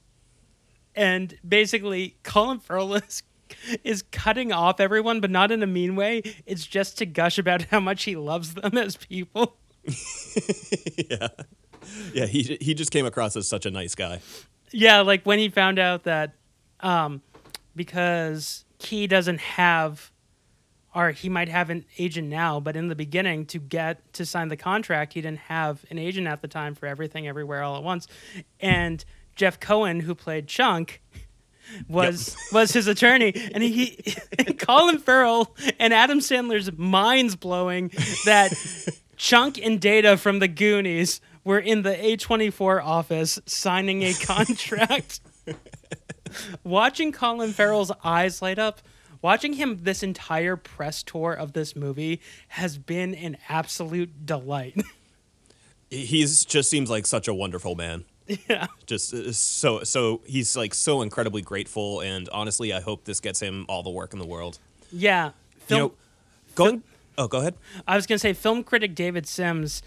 and 0.95 1.39
basically 1.47 2.17
Colin 2.23 2.59
Farrell 2.59 2.95
is, 2.95 3.23
is 3.85 4.03
cutting 4.11 4.53
off 4.53 4.81
everyone, 4.81 5.21
but 5.21 5.31
not 5.31 5.51
in 5.53 5.63
a 5.63 5.67
mean 5.67 5.95
way. 5.97 6.23
It's 6.47 6.67
just 6.67 6.99
to 6.99 7.07
gush 7.07 7.39
about 7.39 7.63
how 7.65 7.81
much 7.81 8.05
he 8.05 8.17
loves 8.17 8.55
them 8.55 8.77
as 8.77 8.97
people. 8.97 9.57
yeah, 11.11 11.29
yeah. 12.13 12.27
He 12.27 12.59
he 12.61 12.75
just 12.75 12.91
came 12.91 13.07
across 13.07 13.37
as 13.37 13.49
such 13.49 13.67
a 13.67 13.71
nice 13.71 13.95
guy. 13.95 14.21
Yeah, 14.73 15.01
like 15.03 15.25
when 15.25 15.39
he 15.39 15.49
found 15.49 15.79
out 15.79 16.05
that 16.05 16.35
um, 16.81 17.23
because 17.77 18.65
Ke 18.81 19.09
doesn't 19.09 19.41
have, 19.41 20.11
or 20.95 21.11
he 21.11 21.29
might 21.29 21.49
have 21.49 21.71
an 21.71 21.85
agent 21.99 22.29
now, 22.29 22.59
but 22.59 22.77
in 22.77 22.89
the 22.89 22.95
beginning 22.95 23.47
to 23.47 23.59
get 23.59 24.13
to 24.15 24.27
sign 24.27 24.49
the 24.49 24.57
contract, 24.57 25.13
he 25.13 25.21
didn't 25.21 25.41
have 25.41 25.85
an 25.91 25.99
agent 25.99 26.27
at 26.27 26.43
the 26.43 26.49
time 26.49 26.75
for 26.75 26.87
everything, 26.87 27.29
everywhere, 27.29 27.63
all 27.63 27.77
at 27.77 27.83
once, 27.83 28.09
and 28.59 29.05
Jeff 29.37 29.61
Cohen, 29.61 30.01
who 30.01 30.15
played 30.15 30.49
Chunk. 30.49 31.03
Was 31.89 32.37
was 32.53 32.73
his 32.73 32.87
attorney, 32.87 33.33
and 33.53 33.61
he, 33.61 33.99
and 34.39 34.57
Colin 34.57 34.99
Farrell 34.99 35.53
and 35.81 35.93
Adam 35.93 36.21
Sandler's 36.21 36.71
minds 36.79 37.35
blowing 37.35 37.91
that 38.25 38.55
Chunk 39.17 39.59
and 39.59 39.81
Data 39.81 40.17
from 40.17 40.39
the 40.39 40.47
Goonies 40.47 41.21
were 41.47 41.59
in 41.59 41.83
the 41.83 41.95
A24 41.95 42.85
office 42.85 43.39
signing 43.47 44.03
a 44.03 44.13
contract. 44.23 45.21
watching 46.65 47.13
Colin 47.13 47.53
Farrell's 47.53 47.93
eyes 48.05 48.43
light 48.43 48.59
up, 48.59 48.81
watching 49.23 49.55
him 49.55 49.83
this 49.83 50.03
entire 50.03 50.57
press 50.57 51.03
tour 51.03 51.33
of 51.33 51.53
this 51.53 51.75
movie 51.77 52.21
has 52.49 52.79
been 52.79 53.15
an 53.15 53.37
absolute 53.49 54.27
delight. 54.27 54.81
He's 55.91 56.45
just 56.45 56.69
seems 56.69 56.91
like 56.91 57.07
such 57.07 57.29
a 57.29 57.35
wonderful 57.35 57.75
man. 57.77 58.05
yeah. 58.49 58.67
Just 58.87 59.15
uh, 59.15 59.31
so 59.33 59.85
so 59.85 60.21
he's 60.27 60.57
like 60.57 60.75
so 60.75 61.01
incredibly 61.01 61.43
grateful, 61.43 62.01
and 62.01 62.29
honestly, 62.31 62.73
I 62.73 62.81
hope 62.81 63.05
this 63.05 63.21
gets 63.21 63.39
him 63.39 63.65
all 63.69 63.85
the 63.85 63.91
work 63.91 64.13
in 64.13 64.19
the 64.19 64.27
world. 64.27 64.59
Yeah. 64.91 65.27
You 65.27 65.33
Film, 65.61 65.81
know, 65.81 65.93
going. 66.57 66.83
Oh, 67.19 67.29
go 67.29 67.39
ahead. 67.39 67.55
I 67.87 67.95
was 67.95 68.07
going 68.07 68.17
to 68.17 68.21
say, 68.21 68.33
film 68.33 68.65
critic 68.65 68.95
David 68.97 69.27
Sims 69.29 69.81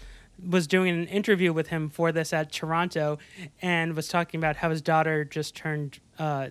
was 0.48 0.66
doing 0.66 0.90
an 0.90 1.06
interview 1.06 1.52
with 1.52 1.68
him 1.68 1.88
for 1.88 2.12
this 2.12 2.32
at 2.32 2.52
Toronto 2.52 3.18
and 3.60 3.94
was 3.94 4.08
talking 4.08 4.38
about 4.38 4.56
how 4.56 4.70
his 4.70 4.82
daughter 4.82 5.24
just 5.24 5.54
turned 5.54 6.00
uh, 6.18 6.48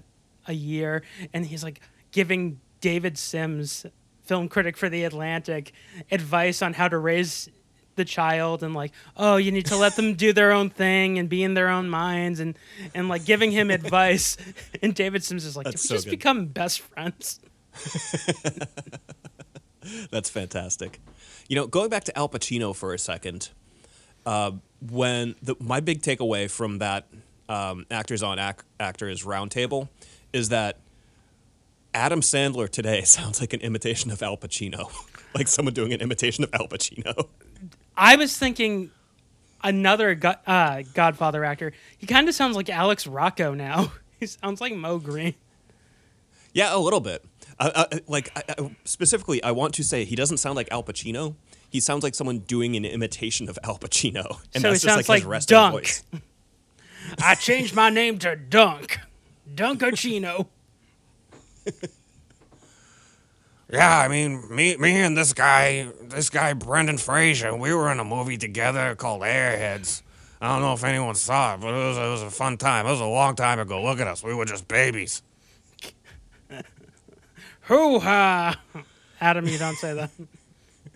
a 0.47 0.53
year. 0.53 1.03
And 1.33 1.45
he's 1.45 1.63
like 1.63 1.81
giving 2.11 2.59
David 2.81 3.17
Sims 3.17 3.85
film 4.23 4.47
critic 4.47 4.77
for 4.77 4.89
the 4.89 5.03
Atlantic, 5.03 5.73
advice 6.11 6.61
on 6.61 6.73
how 6.73 6.87
to 6.87 6.97
raise 6.97 7.49
the 7.95 8.05
child 8.05 8.63
and 8.63 8.73
like, 8.73 8.91
oh, 9.17 9.37
you 9.37 9.51
need 9.51 9.65
to 9.67 9.75
let 9.75 9.95
them 9.95 10.13
do 10.15 10.33
their 10.33 10.51
own 10.51 10.69
thing 10.69 11.19
and 11.19 11.29
be 11.29 11.43
in 11.43 11.53
their 11.53 11.69
own 11.69 11.89
minds 11.89 12.39
and 12.39 12.57
and 12.95 13.09
like 13.09 13.25
giving 13.25 13.51
him 13.51 13.69
advice. 13.69 14.37
And 14.81 14.95
David 14.95 15.23
Sims 15.23 15.45
is 15.45 15.57
like, 15.57 15.65
That's 15.65 15.81
did 15.81 15.85
we 15.85 15.87
so 15.89 15.95
just 15.95 16.05
good. 16.05 16.11
become 16.11 16.45
best 16.47 16.79
friends? 16.81 17.39
That's 20.11 20.29
fantastic. 20.29 21.01
You 21.47 21.55
know, 21.55 21.67
going 21.67 21.89
back 21.89 22.03
to 22.05 22.17
Al 22.17 22.29
Pacino 22.29 22.75
for 22.75 22.93
a 22.93 22.99
second, 22.99 23.49
uh, 24.25 24.51
when 24.81 25.35
the, 25.41 25.55
my 25.59 25.79
big 25.79 26.01
takeaway 26.01 26.49
from 26.49 26.79
that 26.79 27.07
um, 27.47 27.85
actors 27.91 28.23
on 28.23 28.39
ac- 28.39 28.59
actors 28.79 29.23
roundtable 29.23 29.89
is 30.31 30.49
that 30.49 30.77
Adam 31.93 32.21
Sandler 32.21 32.69
today 32.69 33.01
sounds 33.05 33.39
like 33.41 33.53
an 33.53 33.61
imitation 33.61 34.11
of 34.11 34.21
Al 34.21 34.37
Pacino, 34.37 34.91
like 35.35 35.47
someone 35.47 35.73
doing 35.73 35.93
an 35.93 36.01
imitation 36.01 36.43
of 36.43 36.53
Al 36.53 36.67
Pacino. 36.67 37.27
I 37.97 38.15
was 38.15 38.37
thinking 38.37 38.91
another 39.63 40.15
go- 40.15 40.35
uh, 40.47 40.83
Godfather 40.93 41.43
actor. 41.43 41.73
He 41.97 42.07
kind 42.07 42.29
of 42.29 42.35
sounds 42.35 42.55
like 42.55 42.69
Alex 42.69 43.07
Rocco 43.07 43.53
now. 43.53 43.91
He 44.19 44.25
sounds 44.25 44.59
like 44.59 44.75
Moe 44.75 44.99
Greene. 44.99 45.35
Yeah, 46.51 46.75
a 46.75 46.77
little 46.77 46.99
bit. 46.99 47.23
Uh, 47.57 47.71
uh, 47.73 47.99
like 48.05 48.29
I, 48.35 48.43
I, 48.49 48.75
specifically, 48.83 49.41
I 49.41 49.51
want 49.51 49.73
to 49.75 49.83
say 49.85 50.03
he 50.03 50.17
doesn't 50.17 50.39
sound 50.39 50.57
like 50.57 50.67
Al 50.73 50.83
Pacino. 50.83 51.35
He 51.69 51.79
sounds 51.79 52.03
like 52.03 52.15
someone 52.15 52.39
doing 52.39 52.75
an 52.75 52.85
imitation 52.85 53.47
of 53.49 53.57
Al 53.63 53.77
Pacino, 53.77 54.41
and 54.53 54.61
So 54.61 54.69
that's 54.69 54.81
just 54.81 54.83
sounds 54.83 55.09
like, 55.09 55.19
his 55.19 55.25
like 55.25 55.31
resting 55.31 55.55
Dunk. 55.55 55.73
voice. 55.73 56.03
I 57.23 57.35
changed 57.35 57.75
my 57.75 57.89
name 57.89 58.19
to 58.19 58.35
Dunk. 58.35 58.99
Dunkachino. 59.53 60.47
Yeah, 63.71 63.99
I 63.99 64.07
mean, 64.07 64.43
me, 64.53 64.77
me 64.77 64.95
and 64.99 65.15
this 65.15 65.33
guy, 65.33 65.87
this 66.01 66.29
guy 66.31 66.53
Brendan 66.53 66.97
Fraser, 66.97 67.55
we 67.55 67.71
were 67.73 67.91
in 67.91 67.99
a 67.99 68.03
movie 68.03 68.37
together 68.37 68.95
called 68.95 69.21
Airheads. 69.21 70.01
I 70.41 70.47
don't 70.53 70.61
know 70.61 70.73
if 70.73 70.83
anyone 70.83 71.13
saw 71.15 71.53
it, 71.53 71.61
but 71.61 71.67
it 71.69 71.87
was, 71.87 71.97
it 71.97 72.09
was 72.09 72.21
a 72.23 72.31
fun 72.31 72.57
time. 72.57 72.87
It 72.87 72.91
was 72.91 72.99
a 73.01 73.05
long 73.05 73.35
time 73.35 73.59
ago. 73.59 73.83
Look 73.83 73.99
at 73.99 74.07
us, 74.07 74.23
we 74.23 74.33
were 74.33 74.45
just 74.45 74.67
babies. 74.67 75.21
Hoo 77.63 77.99
ha! 77.99 78.59
Adam, 79.21 79.45
you 79.45 79.59
don't 79.59 79.75
say 79.75 79.93
that. 79.93 80.09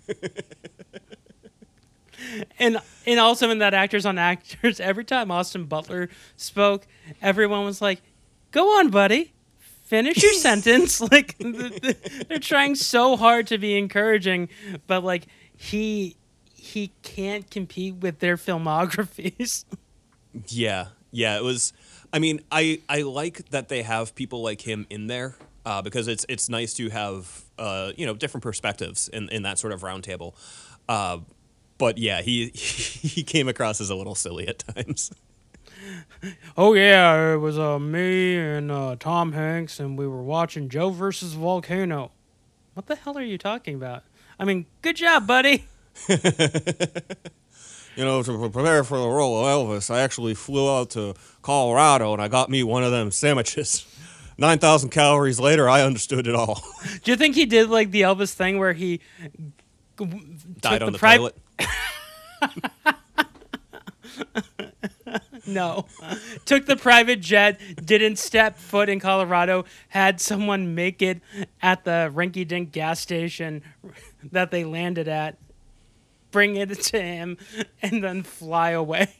and 2.60 2.80
and 3.06 3.20
also 3.20 3.50
in 3.50 3.60
that 3.60 3.74
actors 3.74 4.06
on 4.06 4.18
actors, 4.18 4.80
every 4.80 5.06
time 5.06 5.32
Austin 5.32 5.66
Butler 5.66 6.10
spoke, 6.36 6.88
everyone 7.22 7.66
was 7.66 7.82
like, 7.82 8.02
"Go 8.52 8.80
on, 8.80 8.90
buddy, 8.90 9.34
finish 9.60 10.22
your 10.22 10.34
sentence." 10.34 11.02
Like 11.02 11.38
th- 11.38 11.82
th- 11.82 11.98
they're 12.28 12.40
trying 12.40 12.76
so 12.76 13.16
hard 13.16 13.48
to 13.48 13.58
be 13.58 13.78
encouraging, 13.78 14.50
but 14.88 15.04
like 15.04 15.28
he 15.56 16.16
he 16.54 16.92
can't 17.02 17.50
compete 17.50 17.96
with 17.96 18.20
their 18.20 18.38
filmographies. 18.38 19.66
Yeah, 20.48 20.88
yeah. 21.12 21.38
It 21.38 21.44
was. 21.44 21.74
I 22.12 22.20
mean, 22.20 22.42
I 22.52 22.82
I 22.90 23.02
like 23.02 23.50
that 23.50 23.70
they 23.70 23.84
have 23.84 24.16
people 24.16 24.42
like 24.42 24.62
him 24.62 24.86
in 24.90 25.08
there 25.08 25.36
uh, 25.66 25.82
because 25.82 26.08
it's 26.08 26.26
it's 26.30 26.50
nice 26.50 26.74
to 26.76 26.90
have 26.90 27.44
uh, 27.58 27.92
you 27.96 28.06
know 28.06 28.14
different 28.14 28.44
perspectives 28.44 29.08
in, 29.10 29.30
in 29.30 29.44
that 29.44 29.58
sort 29.58 29.74
of 29.74 29.82
roundtable. 29.82 30.34
Uh, 30.88 31.20
but 31.78 31.98
yeah, 31.98 32.22
he 32.22 32.50
he 32.50 33.24
came 33.24 33.48
across 33.48 33.82
as 33.82 33.90
a 33.90 33.96
little 33.96 34.16
silly 34.16 34.48
at 34.48 34.60
times. 34.60 35.12
Oh 36.56 36.74
yeah, 36.74 37.34
it 37.34 37.38
was 37.38 37.60
uh, 37.60 37.78
me 37.78 38.38
and 38.38 38.72
uh, 38.72 38.96
Tom 38.98 39.34
Hanks, 39.34 39.82
and 39.82 39.98
we 39.98 40.08
were 40.08 40.24
watching 40.24 40.70
Joe 40.70 40.92
versus 40.92 41.34
Volcano. 41.34 42.12
What 42.74 42.88
the 42.88 42.96
hell 42.96 43.18
are 43.18 43.24
you 43.24 43.38
talking 43.38 43.76
about? 43.76 44.04
I 44.40 44.46
mean, 44.46 44.66
good 44.82 44.96
job, 44.96 45.28
buddy. 45.28 45.66
You 47.96 48.04
know, 48.06 48.24
to 48.24 48.50
prepare 48.50 48.84
for 48.84 48.98
the 48.98 49.08
role 49.08 49.46
of 49.46 49.46
Elvis, 49.46 49.94
I 49.94 50.02
actually 50.02 50.34
flew 50.34 50.68
out 50.68 50.90
to 50.92 51.14
Colorado 51.44 52.12
and 52.14 52.22
I 52.22 52.28
got 52.28 52.50
me 52.50 52.64
one 52.64 52.84
of 52.84 52.92
them 52.92 53.12
sandwiches. 53.12 53.86
9,000 54.38 54.90
calories 54.90 55.40
later, 55.40 55.70
I 55.70 55.82
understood 55.82 56.28
it 56.28 56.36
all. 56.36 56.62
Do 57.04 57.12
you 57.12 57.18
think 57.18 57.36
he 57.36 57.46
did 57.46 57.70
like 57.70 57.92
the 57.92 58.02
Elvis 58.02 58.34
thing 58.34 58.58
where 58.60 58.74
he 58.74 59.00
Died 60.60 60.82
on 60.82 60.92
the, 60.94 61.00
pri- 61.00 61.18
toilet. 61.18 61.38
No, 65.46 65.86
took 66.46 66.66
the 66.66 66.78
private 66.78 67.20
jet, 67.20 67.60
didn't 67.86 68.16
step 68.16 68.58
foot 68.58 68.88
in 68.88 69.00
Colorado, 69.02 69.66
had 69.90 70.22
someone 70.22 70.74
make 70.74 71.02
it 71.02 71.22
at 71.62 71.84
the 71.84 72.10
rinky-dink 72.14 72.72
gas 72.72 73.02
station 73.02 73.62
that 74.32 74.52
they 74.52 74.64
landed 74.64 75.10
at, 75.10 75.38
bring 76.32 76.56
it 76.56 76.74
to 76.84 77.02
him, 77.02 77.38
and 77.82 78.02
then 78.04 78.24
fly 78.24 78.72
away. 78.72 79.14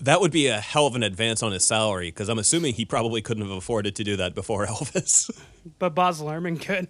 That 0.00 0.20
would 0.20 0.32
be 0.32 0.46
a 0.46 0.60
hell 0.60 0.86
of 0.86 0.96
an 0.96 1.02
advance 1.02 1.42
on 1.42 1.52
his 1.52 1.64
salary 1.64 2.08
because 2.08 2.28
I'm 2.28 2.38
assuming 2.38 2.74
he 2.74 2.84
probably 2.84 3.20
couldn't 3.20 3.42
have 3.42 3.52
afforded 3.52 3.94
to 3.96 4.04
do 4.04 4.16
that 4.16 4.34
before 4.34 4.66
Elvis. 4.66 5.30
But 5.78 5.94
Baz 5.94 6.20
Luhrmann 6.20 6.60
could. 6.60 6.88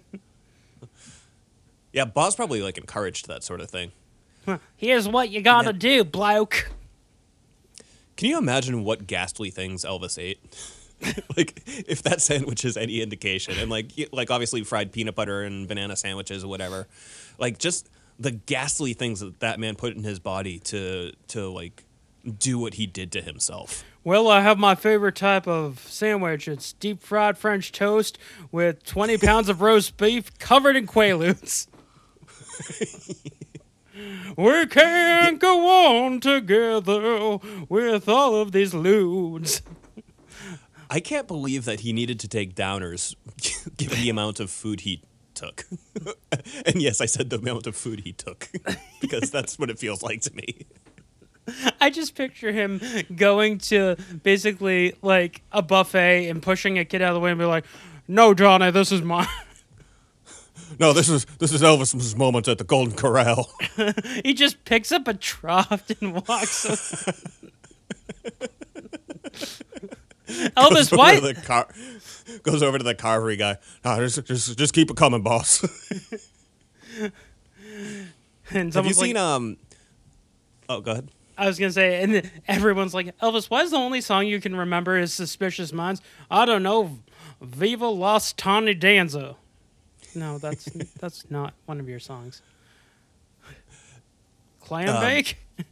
yeah, 1.91 2.05
Baz 2.05 2.35
probably 2.35 2.61
like 2.61 2.77
encouraged 2.77 3.27
that 3.27 3.43
sort 3.43 3.61
of 3.61 3.69
thing. 3.69 3.91
Here's 4.75 5.07
what 5.07 5.29
you 5.29 5.41
gotta 5.41 5.73
do, 5.73 6.03
bloke. 6.03 6.71
Can 8.17 8.29
you 8.29 8.37
imagine 8.37 8.83
what 8.83 9.07
ghastly 9.07 9.51
things 9.51 9.85
Elvis 9.85 10.17
ate? 10.17 10.39
like 11.37 11.61
if 11.65 12.03
that 12.03 12.21
sandwich 12.21 12.63
is 12.65 12.77
any 12.77 13.01
indication, 13.01 13.55
and 13.57 13.69
like 13.69 13.91
like 14.11 14.29
obviously 14.29 14.63
fried 14.63 14.91
peanut 14.91 15.15
butter 15.15 15.41
and 15.43 15.67
banana 15.67 15.95
sandwiches 15.95 16.43
or 16.43 16.47
whatever, 16.47 16.87
like 17.39 17.57
just 17.57 17.89
the 18.19 18.31
ghastly 18.31 18.93
things 18.93 19.19
that 19.19 19.39
that 19.39 19.59
man 19.59 19.75
put 19.75 19.95
in 19.95 20.03
his 20.03 20.19
body 20.19 20.59
to 20.59 21.11
to 21.29 21.49
like 21.49 21.83
do 22.37 22.59
what 22.59 22.75
he 22.75 22.85
did 22.85 23.11
to 23.13 23.21
himself. 23.21 23.83
Well, 24.03 24.27
I 24.29 24.41
have 24.41 24.57
my 24.57 24.75
favorite 24.75 25.15
type 25.15 25.47
of 25.47 25.79
sandwich. 25.79 26.47
It's 26.47 26.73
deep 26.73 27.01
fried 27.01 27.37
French 27.37 27.71
toast 27.71 28.17
with 28.51 28.83
20 28.83 29.17
pounds 29.19 29.49
of 29.49 29.61
roast 29.61 29.97
beef 29.97 30.37
covered 30.39 30.75
in 30.75 30.87
Quaaludes. 30.87 31.67
we 34.37 34.65
can't 34.67 35.39
go 35.39 35.67
on 36.03 36.19
together 36.19 37.37
with 37.69 38.09
all 38.09 38.35
of 38.35 38.51
these 38.51 38.73
lewds. 38.73 39.61
I 40.89 40.99
can't 40.99 41.27
believe 41.27 41.65
that 41.65 41.81
he 41.81 41.93
needed 41.93 42.19
to 42.21 42.27
take 42.27 42.55
downers 42.55 43.15
given 43.77 44.01
the 44.01 44.09
amount 44.09 44.39
of 44.39 44.49
food 44.49 44.81
he 44.81 45.03
took. 45.33 45.65
and 46.65 46.81
yes, 46.81 46.99
I 47.01 47.05
said 47.05 47.29
the 47.29 47.37
amount 47.37 47.67
of 47.67 47.75
food 47.75 48.01
he 48.01 48.11
took 48.13 48.49
because 48.99 49.31
that's 49.31 49.57
what 49.57 49.69
it 49.69 49.79
feels 49.79 50.03
like 50.03 50.21
to 50.21 50.35
me. 50.35 50.65
I 51.81 51.89
just 51.89 52.15
picture 52.15 52.51
him 52.51 52.81
going 53.15 53.57
to 53.59 53.95
basically 54.23 54.95
like 55.01 55.41
a 55.51 55.61
buffet 55.61 56.29
and 56.29 56.41
pushing 56.41 56.77
a 56.79 56.85
kid 56.85 57.01
out 57.01 57.09
of 57.09 57.15
the 57.15 57.19
way 57.19 57.31
and 57.31 57.39
be 57.39 57.45
like, 57.45 57.65
"No, 58.07 58.33
Johnny, 58.33 58.71
this 58.71 58.91
is 58.91 59.01
mine." 59.01 59.27
No, 60.79 60.93
this 60.93 61.09
is 61.09 61.25
this 61.37 61.51
is 61.51 61.61
Elvis's 61.61 62.15
moment 62.15 62.47
at 62.47 62.57
the 62.57 62.63
Golden 62.63 62.95
Corral. 62.95 63.51
he 64.23 64.33
just 64.33 64.63
picks 64.63 64.89
up 64.93 65.05
a 65.05 65.13
trough 65.13 65.89
and 65.99 66.13
walks. 66.13 66.65
Elvis, 70.25 70.89
goes 70.89 70.91
why? 70.93 71.19
the 71.19 71.33
car, 71.33 71.67
goes 72.43 72.63
over 72.63 72.77
to 72.77 72.85
the 72.85 72.95
carvery 72.95 73.37
guy. 73.37 73.57
No, 73.83 73.97
just, 73.97 74.25
just 74.25 74.57
just 74.57 74.73
keep 74.73 74.89
it 74.89 74.95
coming, 74.95 75.21
boss. 75.21 75.61
And 78.53 78.73
Have 78.73 78.85
you 78.85 78.93
like, 78.93 79.05
seen 79.05 79.17
um 79.17 79.57
Oh, 80.67 80.81
go 80.81 80.91
ahead. 80.91 81.09
I 81.41 81.47
was 81.47 81.57
gonna 81.57 81.71
say, 81.71 82.03
and 82.03 82.29
everyone's 82.47 82.93
like, 82.93 83.17
Elvis, 83.17 83.49
why 83.49 83.63
is 83.63 83.71
the 83.71 83.77
only 83.77 83.99
song 83.99 84.27
you 84.27 84.39
can 84.39 84.55
remember 84.55 84.95
is 84.95 85.11
"Suspicious 85.11 85.73
Minds"? 85.73 85.99
I 86.29 86.45
don't 86.45 86.61
know, 86.61 86.99
"Viva 87.41 87.87
Las 87.87 88.31
Tawny 88.31 88.75
Danza." 88.75 89.37
No, 90.13 90.37
that's 90.37 90.65
that's 90.99 91.31
not 91.31 91.55
one 91.65 91.79
of 91.79 91.89
your 91.89 91.99
songs. 91.99 92.43
Clam 94.61 94.89
Um, 94.89 95.01
bake. 95.01 95.37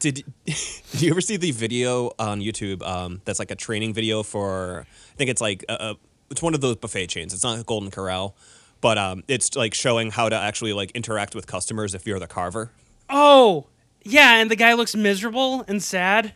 Did 0.00 0.24
did 0.44 1.00
you 1.00 1.10
ever 1.10 1.20
see 1.20 1.36
the 1.36 1.52
video 1.52 2.10
on 2.18 2.40
YouTube 2.40 2.82
um 2.86 3.20
that's 3.24 3.38
like 3.38 3.50
a 3.52 3.56
training 3.56 3.94
video 3.94 4.22
for 4.24 4.84
I 5.12 5.16
think 5.16 5.30
it's 5.30 5.40
like 5.40 5.64
a, 5.68 5.72
a, 5.74 5.96
it's 6.30 6.42
one 6.42 6.54
of 6.54 6.60
those 6.60 6.74
buffet 6.76 7.06
chains. 7.06 7.32
It's 7.32 7.44
not 7.44 7.64
Golden 7.66 7.90
Corral, 7.92 8.36
but 8.80 8.98
um 8.98 9.22
it's 9.28 9.54
like 9.54 9.74
showing 9.74 10.10
how 10.10 10.28
to 10.28 10.36
actually 10.36 10.72
like 10.72 10.90
interact 10.92 11.36
with 11.36 11.46
customers 11.46 11.94
if 11.94 12.04
you're 12.04 12.18
the 12.18 12.26
carver. 12.26 12.72
Oh, 13.08 13.66
yeah, 14.08 14.36
and 14.36 14.50
the 14.50 14.56
guy 14.56 14.74
looks 14.74 14.94
miserable 14.94 15.64
and 15.68 15.82
sad. 15.82 16.34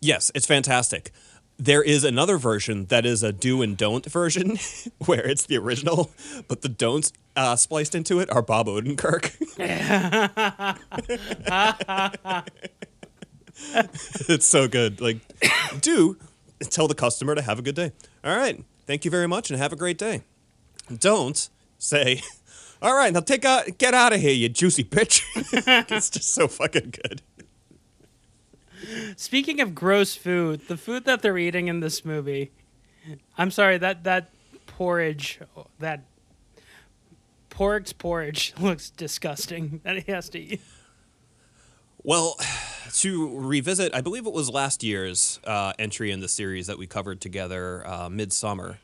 Yes, 0.00 0.32
it's 0.34 0.46
fantastic. 0.46 1.12
There 1.58 1.82
is 1.82 2.02
another 2.02 2.38
version 2.38 2.86
that 2.86 3.06
is 3.06 3.22
a 3.22 3.32
do 3.32 3.62
and 3.62 3.76
don't 3.76 4.04
version, 4.06 4.58
where 5.06 5.24
it's 5.24 5.46
the 5.46 5.58
original, 5.58 6.10
but 6.48 6.62
the 6.62 6.68
don'ts 6.68 7.12
uh, 7.36 7.56
spliced 7.56 7.94
into 7.94 8.18
it 8.18 8.30
are 8.30 8.42
Bob 8.42 8.66
Odenkirk. 8.66 9.32
it's 14.28 14.46
so 14.46 14.66
good. 14.66 15.00
Like, 15.00 15.18
do 15.80 16.16
tell 16.70 16.88
the 16.88 16.94
customer 16.94 17.34
to 17.34 17.42
have 17.42 17.58
a 17.58 17.62
good 17.62 17.74
day. 17.74 17.92
All 18.24 18.36
right, 18.36 18.64
thank 18.86 19.04
you 19.04 19.10
very 19.10 19.28
much 19.28 19.50
and 19.50 19.60
have 19.60 19.72
a 19.72 19.76
great 19.76 19.98
day. 19.98 20.22
Don't 20.98 21.48
say, 21.78 22.22
"All 22.82 22.94
right, 22.94 23.12
now 23.12 23.20
take 23.20 23.44
out, 23.44 23.78
get 23.78 23.94
out 23.94 24.12
of 24.12 24.20
here, 24.20 24.32
you 24.34 24.48
juicy 24.48 24.84
bitch." 24.84 25.22
it's 25.90 26.10
just 26.10 26.28
so 26.34 26.48
fucking 26.48 26.92
good. 27.02 27.22
Speaking 29.16 29.60
of 29.60 29.74
gross 29.74 30.14
food, 30.16 30.62
the 30.68 30.76
food 30.76 31.04
that 31.04 31.22
they're 31.22 31.38
eating 31.38 31.68
in 31.68 31.80
this 31.80 32.04
movie, 32.04 32.50
I'm 33.38 33.50
sorry 33.50 33.78
that 33.78 34.04
that 34.04 34.30
porridge, 34.66 35.38
that 35.78 36.02
pork's 37.48 37.92
porridge 37.92 38.52
looks 38.60 38.90
disgusting. 38.90 39.80
That 39.84 40.02
he 40.02 40.12
has 40.12 40.28
to 40.30 40.38
eat. 40.40 40.60
Well, 42.04 42.36
to 42.94 43.38
revisit, 43.38 43.94
I 43.94 44.00
believe 44.00 44.26
it 44.26 44.32
was 44.32 44.50
last 44.50 44.82
year's 44.82 45.38
uh, 45.44 45.72
entry 45.78 46.10
in 46.10 46.18
the 46.18 46.26
series 46.28 46.66
that 46.66 46.76
we 46.76 46.88
covered 46.88 47.20
together, 47.20 47.86
uh, 47.86 48.08
Midsummer. 48.08 48.78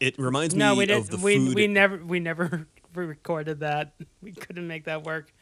It 0.00 0.18
reminds 0.18 0.54
No, 0.54 0.72
me 0.74 0.86
we 0.86 0.92
of 0.92 1.08
the 1.10 1.18
We 1.18 1.36
food. 1.36 1.54
we 1.54 1.66
never 1.66 1.98
we 1.98 2.20
never 2.20 2.66
recorded 3.04 3.60
that. 3.60 3.92
We 4.22 4.32
couldn't 4.32 4.66
make 4.66 4.84
that 4.84 5.04
work. 5.04 5.32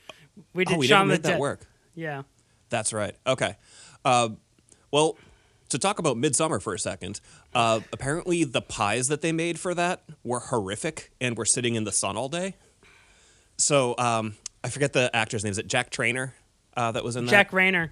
We 0.52 0.66
did 0.66 0.74
oh, 0.74 0.78
we 0.78 0.86
Shaun 0.86 1.09
the 1.09 1.14
made 1.14 1.22
that 1.22 1.38
work. 1.38 1.61
Yeah. 1.94 2.22
That's 2.68 2.92
right. 2.92 3.14
Okay. 3.26 3.57
Uh, 4.05 4.30
well, 4.90 5.16
to 5.70 5.78
talk 5.78 5.98
about 5.98 6.16
Midsummer 6.18 6.61
for 6.61 6.74
a 6.74 6.78
second, 6.78 7.20
uh, 7.55 7.80
apparently 7.92 8.44
the 8.44 8.61
pies 8.61 9.09
that 9.09 9.22
they 9.22 9.32
made 9.32 9.59
for 9.59 9.74
that 9.74 10.02
were 10.22 10.40
horrific 10.40 11.12
and 11.20 11.36
were 11.38 11.46
sitting 11.46 11.76
in 11.76 11.84
the 11.84 11.92
sun 11.92 12.16
all 12.16 12.28
day. 12.28 12.57
So 13.57 13.94
um, 13.96 14.36
I 14.62 14.68
forget 14.68 14.92
the 14.92 15.14
actor's 15.14 15.44
name. 15.44 15.52
Is 15.52 15.59
it 15.59 15.66
Jack 15.66 15.90
Trainer 15.90 16.34
uh, 16.76 16.92
that 16.92 17.05
was 17.05 17.16
in 17.16 17.24
that? 17.24 17.30
Jack 17.30 17.50
Reynor. 17.52 17.90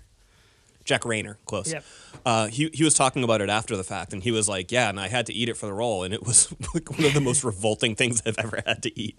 Jack 0.84 1.02
Reynor, 1.02 1.36
close. 1.46 1.72
Yep. 1.72 1.84
Uh, 2.26 2.46
he 2.48 2.68
he 2.72 2.82
was 2.84 2.94
talking 2.94 3.22
about 3.22 3.40
it 3.40 3.48
after 3.48 3.76
the 3.76 3.84
fact, 3.84 4.12
and 4.12 4.22
he 4.22 4.30
was 4.30 4.48
like, 4.48 4.72
"Yeah, 4.72 4.88
and 4.88 4.98
I 4.98 5.08
had 5.08 5.26
to 5.26 5.32
eat 5.32 5.48
it 5.48 5.56
for 5.56 5.66
the 5.66 5.72
role, 5.72 6.02
and 6.02 6.12
it 6.12 6.26
was 6.26 6.52
like 6.74 6.90
one 6.90 7.04
of 7.04 7.14
the 7.14 7.20
most 7.20 7.44
revolting 7.44 7.94
things 7.94 8.22
I've 8.26 8.38
ever 8.38 8.62
had 8.66 8.82
to 8.82 9.00
eat." 9.00 9.18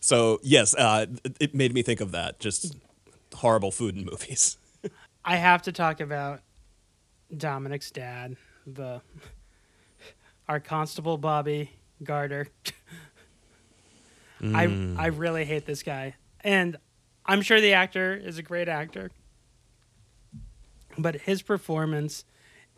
So 0.00 0.40
yes, 0.42 0.74
uh, 0.74 1.06
it- 1.38 1.54
made 1.54 1.72
me 1.74 1.82
think 1.82 2.00
of 2.00 2.12
that. 2.12 2.40
Just 2.40 2.74
horrible 3.34 3.70
food 3.70 3.96
in 3.96 4.04
movies. 4.04 4.56
I 5.24 5.36
have 5.36 5.62
to 5.62 5.72
talk 5.72 6.00
about 6.00 6.40
Dominic's 7.36 7.90
dad, 7.90 8.36
the 8.66 9.02
our 10.48 10.58
constable 10.60 11.16
Bobby 11.18 11.70
Garter. 12.02 12.48
I 14.42 14.94
I 14.98 15.06
really 15.08 15.44
hate 15.44 15.66
this 15.66 15.82
guy, 15.82 16.14
and 16.40 16.78
I'm 17.26 17.42
sure 17.42 17.60
the 17.60 17.74
actor 17.74 18.14
is 18.14 18.38
a 18.38 18.42
great 18.42 18.68
actor, 18.68 19.10
but 20.96 21.14
his 21.14 21.42
performance 21.42 22.24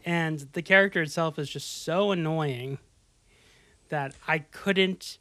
and 0.05 0.41
the 0.55 0.63
character 0.63 1.03
itself 1.03 1.39
is 1.39 1.49
just 1.49 1.85
so 1.85 2.11
annoying 2.11 2.79
that 3.91 4.13
I 4.27 4.41
couldn't. 4.41 5.19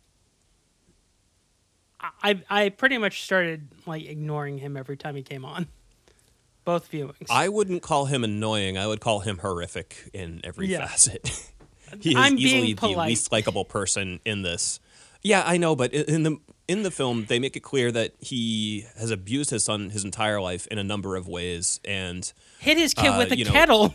I 2.23 2.41
I 2.49 2.69
pretty 2.69 2.97
much 2.97 3.23
started 3.23 3.67
like 3.85 4.05
ignoring 4.05 4.57
him 4.57 4.75
every 4.77 4.97
time 4.97 5.15
he 5.15 5.23
came 5.23 5.45
on. 5.45 5.67
Both 6.63 6.91
viewings. 6.91 7.27
I 7.29 7.49
wouldn't 7.49 7.81
call 7.81 8.05
him 8.05 8.23
annoying. 8.23 8.77
I 8.77 8.85
would 8.87 8.99
call 9.01 9.21
him 9.21 9.39
horrific 9.39 10.09
in 10.13 10.41
every 10.43 10.67
Yeah. 10.67 10.85
facet. 10.87 11.27
he 12.01 12.11
is 12.11 12.15
I'm 12.15 12.37
easily 12.37 12.73
the 12.73 12.87
least 12.89 13.31
likable 13.31 13.65
person 13.65 14.19
in 14.25 14.43
this. 14.43 14.79
Yeah, 15.23 15.43
I 15.45 15.57
know, 15.57 15.75
but 15.75 15.93
in 15.93 16.23
the 16.23 16.37
in 16.67 16.83
the 16.83 16.91
film, 16.91 17.25
they 17.25 17.37
make 17.39 17.55
it 17.55 17.61
clear 17.61 17.91
that 17.91 18.13
he 18.19 18.85
has 18.97 19.11
abused 19.11 19.49
his 19.49 19.63
son 19.63 19.89
his 19.89 20.05
entire 20.05 20.39
life 20.39 20.67
in 20.67 20.77
a 20.77 20.83
number 20.83 21.15
of 21.15 21.27
ways, 21.27 21.79
and 21.83 22.31
hit 22.59 22.77
his 22.77 22.93
kid 22.93 23.07
uh, 23.09 23.17
with 23.17 23.31
a 23.31 23.37
you 23.37 23.45
know- 23.45 23.51
kettle. 23.51 23.93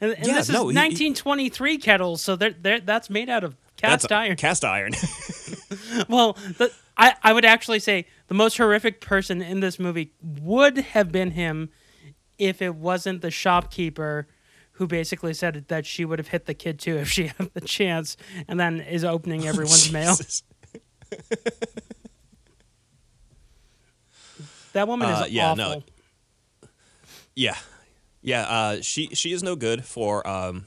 And, 0.00 0.12
and 0.14 0.26
Yeah, 0.26 0.34
this 0.34 0.48
is 0.48 0.54
no, 0.54 0.68
he- 0.68 0.74
he- 0.74 0.78
1923 0.80 1.78
kettle, 1.78 2.16
so 2.16 2.34
they're, 2.34 2.50
they're, 2.60 2.80
that's 2.80 3.08
made 3.08 3.28
out 3.28 3.44
of 3.44 3.54
cast 3.82 4.10
a- 4.10 4.14
iron. 4.16 4.36
Cast 4.36 4.64
iron. 4.64 4.92
well, 6.08 6.34
the, 6.58 6.72
I, 6.96 7.14
I 7.22 7.32
would 7.32 7.44
actually 7.44 7.78
say 7.80 8.06
the 8.28 8.34
most 8.34 8.56
horrific 8.56 9.00
person 9.00 9.42
in 9.42 9.60
this 9.60 9.78
movie 9.78 10.12
would 10.22 10.78
have 10.78 11.10
been 11.12 11.32
him 11.32 11.70
if 12.38 12.60
it 12.62 12.74
wasn't 12.74 13.22
the 13.22 13.30
shopkeeper 13.30 14.26
who 14.76 14.86
basically 14.86 15.34
said 15.34 15.66
that 15.68 15.84
she 15.86 16.04
would 16.04 16.18
have 16.18 16.28
hit 16.28 16.46
the 16.46 16.54
kid 16.54 16.78
too 16.78 16.96
if 16.96 17.08
she 17.10 17.26
had 17.38 17.50
the 17.54 17.60
chance, 17.60 18.16
and 18.48 18.58
then 18.58 18.80
is 18.80 19.04
opening 19.04 19.46
everyone's 19.46 19.92
mail. 19.92 20.16
That 24.72 24.88
woman 24.88 25.08
is 25.10 25.18
Uh, 25.20 25.26
yeah, 25.28 25.50
awful. 25.50 25.56
no. 25.56 26.68
Yeah, 27.34 27.56
yeah. 28.22 28.42
Uh, 28.42 28.80
she 28.82 29.08
she 29.14 29.32
is 29.32 29.42
no 29.42 29.54
good 29.56 29.84
for. 29.84 30.26
Um, 30.26 30.66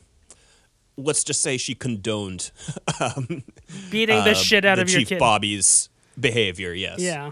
let's 0.98 1.24
just 1.24 1.42
say 1.42 1.58
she 1.58 1.76
condoned 1.76 2.52
um, 3.00 3.44
Beating 3.92 4.24
the 4.24 4.32
uh, 4.32 4.34
shit 4.34 4.66
out 4.66 4.76
the 4.76 4.84
of 4.84 4.90
your 4.90 5.00
Chief 5.00 5.10
kid. 5.10 5.20
Bobby's 5.20 5.90
behavior. 6.20 6.74
Yes. 6.74 7.00
Yeah. 7.00 7.32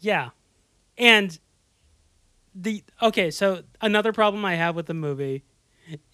Yeah. 0.00 0.30
And 0.96 1.38
the 2.54 2.84
okay, 3.02 3.30
so 3.30 3.62
another 3.80 4.12
problem 4.12 4.44
I 4.44 4.54
have 4.54 4.76
with 4.76 4.86
the 4.86 4.94
movie 4.94 5.42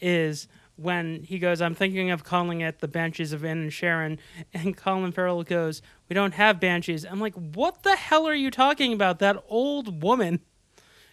is 0.01 0.49
when 0.77 1.23
he 1.25 1.39
goes, 1.39 1.61
I'm 1.61 1.75
thinking 1.75 2.11
of 2.11 2.25
calling 2.25 2.63
it 2.63 2.79
the 2.79 2.89
Banshees 2.89 3.33
of 3.35 3.43
Inisherin, 3.43 4.19
and 4.55 4.77
Colin 4.77 5.13
Farrell 5.13 5.43
goes, 5.43 5.83
We 6.09 6.15
don't 6.15 6.35
have 6.35 6.59
banshees. 6.59 7.05
I'm 7.05 7.21
like, 7.21 7.35
what 7.35 7.83
the 7.83 7.97
hell 7.97 8.27
are 8.27 8.35
you 8.35 8.51
talking 8.51 8.93
about? 8.93 9.19
That 9.19 9.43
old 9.49 10.03
woman. 10.03 10.41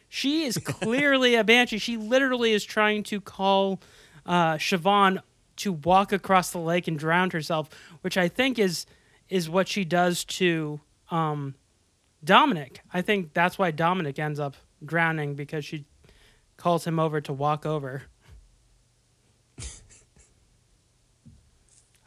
She 0.09 0.45
is 0.45 0.57
clearly 0.63 1.35
a 1.35 1.43
banshee. 1.43 1.79
She 1.79 1.97
literally 1.97 2.53
is 2.53 2.63
trying 2.63 3.03
to 3.03 3.19
call 3.19 3.81
uh, 4.27 4.55
Siobhan 4.55 5.21
to 5.57 5.73
walk 5.73 6.11
across 6.11 6.51
the 6.51 6.59
lake 6.59 6.87
and 6.87 6.99
drown 6.99 7.31
herself, 7.31 7.69
which 8.01 8.17
I 8.17 8.27
think 8.27 8.59
is 8.59 8.85
is 9.29 9.49
what 9.49 9.67
she 9.67 9.83
does 9.83 10.23
to 10.23 10.79
um, 11.11 11.55
Dominic. 12.23 12.81
I 12.93 13.01
think 13.01 13.33
that's 13.33 13.57
why 13.57 13.71
Dominic 13.71 14.19
ends 14.19 14.39
up 14.39 14.55
drowning 14.83 15.35
because 15.35 15.65
she 15.65 15.85
calls 16.55 16.85
him 16.85 16.99
over 16.99 17.19
to 17.21 17.33
walk 17.33 17.65
over. 17.65 18.03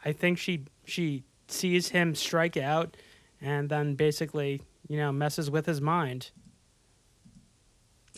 I 0.05 0.13
think 0.13 0.37
she 0.37 0.65
she 0.85 1.23
sees 1.47 1.89
him 1.89 2.15
strike 2.15 2.55
out 2.57 2.95
and 3.41 3.69
then 3.69 3.95
basically, 3.95 4.61
you 4.87 4.97
know, 4.97 5.11
messes 5.11 5.51
with 5.51 5.65
his 5.65 5.81
mind. 5.81 6.31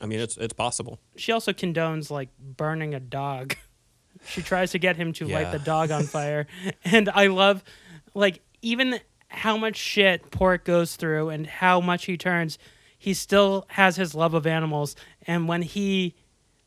I 0.02 0.06
mean, 0.06 0.20
it's 0.20 0.38
it's 0.38 0.54
possible. 0.54 1.00
She 1.16 1.32
also 1.32 1.54
condones 1.54 2.10
like 2.12 2.30
burning 2.40 2.94
a 2.94 3.00
dog. 3.00 3.56
She 4.28 4.42
tries 4.42 4.72
to 4.72 4.80
get 4.80 4.96
him 4.96 5.14
to 5.14 5.28
light 5.28 5.52
the 5.52 5.60
dog 5.60 5.92
on 5.92 6.04
fire. 6.18 6.48
And 6.84 7.10
I 7.10 7.28
love 7.28 7.64
like 8.14 8.42
even 8.62 9.00
how 9.28 9.58
much 9.58 9.76
shit 9.76 10.32
Pádraic 10.32 10.64
goes 10.64 10.96
through 10.96 11.30
and 11.30 11.48
how 11.48 11.82
much 11.82 12.06
he 12.06 12.18
turns, 12.18 12.58
he 12.98 13.14
still 13.14 13.66
has 13.70 13.96
his 13.96 14.16
love 14.16 14.34
of 14.34 14.46
animals. 14.48 14.96
And 15.28 15.48
when 15.48 15.62
he 15.62 16.16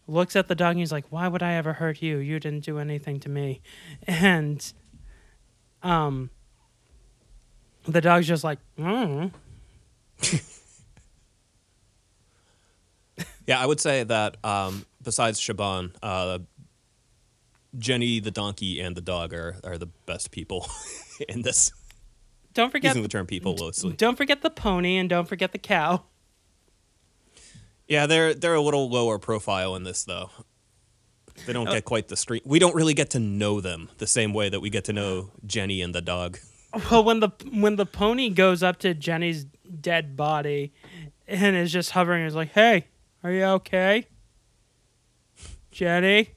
looks 0.07 0.37
at 0.37 0.49
the 0.49 0.55
dog, 0.55 0.77
he's 0.77 0.93
like, 0.93 1.07
"Why 1.11 1.29
would 1.29 1.43
I 1.43 1.55
ever 1.55 1.75
hurt 1.75 2.03
you? 2.03 2.19
You 2.19 2.39
didn't 2.39 2.65
do 2.65 2.79
anything 2.79 3.21
to 3.21 3.29
me." 3.29 3.61
And 4.07 4.73
um 5.83 6.31
the 7.87 8.01
dog's 8.01 8.27
just 8.27 8.45
like, 8.45 8.59
mm. 8.79 9.31
Yeah, 13.47 13.61
I 13.61 13.67
would 13.67 13.81
say 13.81 14.03
that 14.03 14.37
um, 14.45 14.85
besides 15.03 15.41
Siobhan, 15.41 15.95
uh, 16.03 16.41
Jenny 17.79 18.21
the 18.21 18.31
donkey 18.31 18.81
and 18.81 18.97
the 18.97 19.01
dog 19.01 19.33
are, 19.35 19.57
are 19.65 19.79
the 19.79 19.87
best 20.07 20.31
people 20.31 20.67
in 21.29 21.43
this. 21.43 21.73
Don't 22.55 22.71
forget 22.71 22.91
Using 22.91 23.03
the 23.03 23.09
term 23.09 23.27
people 23.27 23.55
loosely. 23.55 23.93
Don't 23.93 24.17
forget 24.17 24.43
the 24.43 24.51
pony 24.51 24.97
and 24.97 25.09
don't 25.11 25.29
forget 25.29 25.53
the 25.53 25.59
cow. 25.59 26.05
Yeah, 27.87 28.07
they're 28.07 28.35
they're 28.35 28.55
a 28.55 28.61
little 28.61 28.89
lower 28.91 29.19
profile 29.19 29.77
in 29.77 29.85
this 29.85 30.05
though. 30.05 30.31
They 31.45 31.51
Oh. 31.51 31.53
don't 31.53 31.67
get 31.67 31.85
quite 31.85 32.09
the 32.09 32.17
screen. 32.17 32.41
We 32.45 32.59
don't 32.59 32.75
really 32.75 32.95
get 32.95 33.11
to 33.11 33.19
know 33.19 33.61
them 33.61 33.91
the 33.99 34.07
same 34.07 34.33
way 34.33 34.49
that 34.49 34.61
we 34.61 34.71
get 34.71 34.85
to 34.87 34.93
know 34.93 35.31
Jenny 35.47 35.83
and 35.83 35.95
the 35.95 36.01
dog. 36.01 36.39
Well, 36.91 37.05
when 37.05 37.21
the 37.21 37.31
when 37.53 37.77
the 37.77 37.87
pony 37.87 38.31
goes 38.31 38.63
up 38.63 38.79
to 38.81 38.95
Jenny's 38.95 39.45
dead 39.45 40.17
body 40.17 40.73
and 41.29 41.55
is 41.57 41.71
just 41.73 41.91
hovering, 41.93 42.25
is 42.25 42.35
like, 42.35 42.53
"Hey, 42.53 42.87
are 43.23 43.31
you 43.31 43.45
okay, 43.45 44.09
Jenny? 45.71 46.31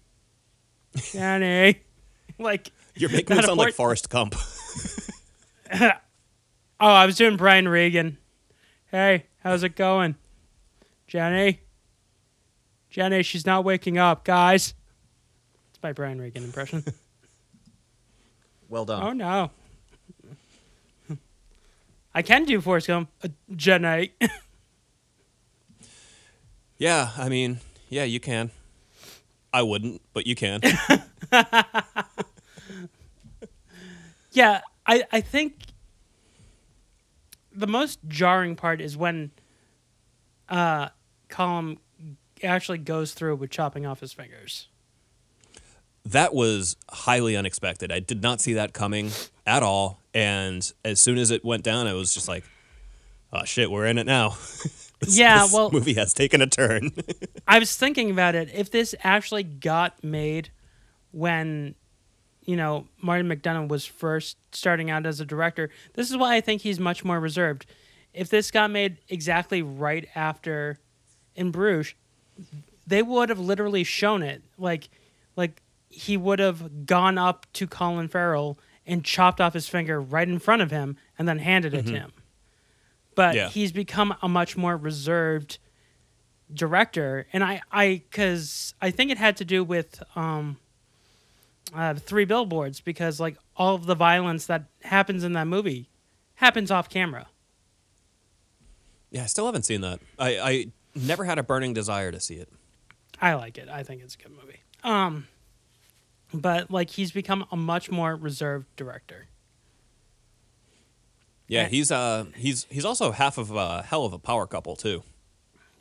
Jenny?" 0.96 1.80
like, 2.40 2.72
You're 2.96 3.10
making 3.10 3.38
me 3.38 3.44
sound 3.44 3.58
like 3.58 3.74
Forrest 3.74 4.10
Gump. 4.10 4.36
oh, 5.74 5.92
I 6.80 7.06
was 7.06 7.16
doing 7.18 7.38
Brian 7.38 7.68
Regan. 7.68 8.18
Hey, 8.92 9.26
how's 9.40 9.64
it 9.64 9.76
going, 9.76 10.16
Jenny? 11.08 11.62
Jenny, 12.90 13.24
she's 13.24 13.46
not 13.46 13.64
waking 13.64 13.98
up, 13.98 14.26
guys. 14.26 14.74
It's 15.70 15.84
my 15.84 15.94
Brian 15.94 16.20
Regan 16.20 16.44
impression. 16.44 16.84
well 18.70 18.86
done. 18.86 19.04
Oh 19.04 19.14
no. 19.14 19.52
I 22.14 22.24
can 22.24 22.46
do 22.46 22.60
Forrest 22.60 22.88
Gump. 22.88 23.10
Uh, 23.24 23.28
Jenny. 23.56 24.14
Yeah, 26.80 27.12
I 27.18 27.28
mean, 27.28 27.60
yeah, 27.90 28.06
you 28.06 28.22
can. 28.22 28.52
I 29.54 29.64
wouldn't, 29.64 30.02
but 30.14 30.28
you 30.28 30.36
can. 30.36 30.62
yeah, 34.32 34.62
I 34.86 35.04
I 35.12 35.22
think 35.22 35.56
the 37.52 37.68
most 37.68 38.00
jarring 38.08 38.56
part 38.56 38.80
is 38.82 38.96
when 38.96 39.32
uh 40.48 40.90
Colin 41.30 41.80
actually 42.44 42.78
goes 42.78 43.14
through 43.14 43.36
with 43.36 43.50
chopping 43.50 43.86
off 43.86 44.00
his 44.00 44.14
fingers. 44.14 44.68
That 46.06 46.34
was 46.34 46.76
highly 46.90 47.36
unexpected. 47.36 47.92
I 47.92 48.00
did 48.00 48.24
not 48.24 48.40
see 48.42 48.54
that 48.54 48.74
coming 48.74 49.12
at 49.46 49.62
all. 49.64 50.00
And 50.14 50.72
as 50.86 51.00
soon 51.02 51.18
as 51.18 51.30
it 51.30 51.44
went 51.44 51.64
down, 51.64 51.88
I 51.88 51.94
was 51.94 52.14
just 52.14 52.28
like, 52.28 52.46
"Oh 53.34 53.44
shit, 53.46 53.70
we're 53.70 53.86
in 53.86 53.98
it 53.98 54.06
now." 54.06 54.38
This- 55.00 55.18
Yeah, 55.18 55.44
this 55.44 55.54
well- 55.54 55.72
movie 55.72 55.94
has 55.94 56.14
taken 56.14 56.42
a 56.42 56.48
turn. 56.48 56.92
I 57.48 57.60
was 57.60 57.76
thinking 57.76 58.12
about 58.12 58.36
it. 58.36 58.50
If 58.54 58.72
this 58.72 58.94
actually 59.04 59.44
got 59.44 60.04
made 60.04 60.52
when, 61.12 61.76
you 62.42 62.56
know, 62.56 62.88
Martin 63.02 63.28
McDonagh 63.28 63.70
was 63.70 63.86
first 63.86 64.38
starting 64.52 64.90
out 64.90 65.06
as 65.06 65.20
a 65.20 65.26
director, 65.26 65.70
this 65.94 66.10
is 66.10 66.18
why 66.18 66.36
I 66.36 66.42
think 66.42 66.62
he's 66.62 66.80
much 66.80 67.04
more 67.06 67.20
reserved. 67.20 67.66
If 68.14 68.30
this 68.30 68.52
got 68.52 68.72
made 68.72 68.98
exactly 69.08 69.62
right 69.62 70.08
after 70.16 70.80
In 71.36 71.52
Bruges, 71.52 71.94
they 72.86 73.04
would 73.04 73.30
have 73.30 73.40
literally 73.40 73.84
shown 73.84 74.24
it. 74.24 74.44
Like, 74.58 74.90
like 75.36 75.62
he 75.90 76.18
would 76.18 76.40
have 76.40 76.86
gone 76.86 77.18
up 77.18 77.46
to 77.54 77.68
Colin 77.68 78.08
Farrell 78.08 78.60
and 78.86 79.06
chopped 79.06 79.40
off 79.40 79.54
his 79.54 79.70
finger 79.70 80.02
right 80.02 80.28
in 80.28 80.40
front 80.40 80.62
of 80.62 80.72
him 80.72 80.98
and 81.18 81.28
then 81.28 81.40
handed 81.40 81.74
it 81.74 81.86
to 81.86 81.92
mm-hmm. 81.92 81.96
him. 81.96 82.14
But 83.16 83.36
Yeah. 83.36 83.50
he's 83.50 83.72
become 83.72 84.16
a 84.22 84.30
much 84.30 84.56
more 84.58 84.78
reserved 84.78 85.58
director 86.52 87.28
and 87.32 87.44
i 87.44 87.62
i 87.72 88.02
because 88.10 88.74
i 88.82 88.90
think 88.90 89.12
it 89.12 89.20
had 89.20 89.38
to 89.38 89.46
do 89.46 89.64
with 89.64 90.02
um 90.16 90.58
uh 91.76 91.94
three 91.94 92.26
billboards 92.26 92.82
because 92.82 93.20
like 93.20 93.38
all 93.56 93.76
of 93.76 93.86
the 93.86 93.94
violence 93.94 94.48
that 94.48 94.64
happens 94.82 95.24
in 95.24 95.34
that 95.34 95.46
movie 95.46 95.90
happens 96.36 96.72
off 96.72 96.90
camera 96.90 97.28
yeah, 99.12 99.24
I 99.24 99.26
still 99.26 99.48
haven't 99.48 99.64
seen 99.64 99.82
that. 99.82 100.00
I, 100.20 100.40
I 100.40 100.66
never 100.94 101.26
had 101.26 101.40
a 101.40 101.44
burning 101.44 101.74
desire 101.74 102.12
to 102.12 102.20
see 102.20 102.36
it. 102.36 102.50
i 103.22 103.36
like 103.36 103.58
it 103.60 103.70
i 103.70 103.84
think 103.84 104.02
it's 104.02 104.16
a 104.16 104.18
good 104.18 104.32
movie 104.32 104.62
um 104.84 105.28
but 106.34 106.72
like 106.72 106.90
he's 106.92 107.12
become 107.12 107.46
a 107.52 107.56
much 107.56 107.92
more 107.92 108.16
reserved 108.16 108.66
director 108.76 109.28
Yeah, 111.50 111.66
he's 111.68 111.92
uh 111.92 112.26
he's 112.36 112.66
he's 112.70 112.86
also 112.86 113.12
half 113.12 113.38
of 113.38 113.52
a 113.56 113.82
hell 113.84 114.06
of 114.06 114.14
a 114.14 114.20
power 114.20 114.46
couple 114.48 114.76
too. 114.78 115.04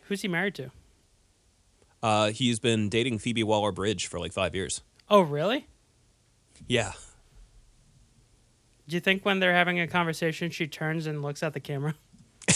who's 0.08 0.22
he 0.22 0.28
married 0.28 0.54
to 0.56 0.70
Uh, 2.02 2.30
he's 2.30 2.58
been 2.58 2.88
dating 2.88 3.18
Phoebe 3.18 3.42
Waller 3.44 3.70
Bridge 3.72 4.06
for 4.06 4.18
like 4.18 4.32
five 4.32 4.54
years. 4.54 4.80
oh 5.10 5.20
really 5.20 5.66
Yeah, 6.66 6.92
do 8.88 8.96
you 8.96 9.00
think 9.00 9.24
when 9.24 9.38
they're 9.40 9.54
having 9.54 9.78
a 9.78 9.86
conversation 9.86 10.50
she 10.50 10.66
turns 10.66 11.06
and 11.06 11.20
looks 11.22 11.42
at 11.42 11.52
the 11.52 11.60
camera 11.60 11.94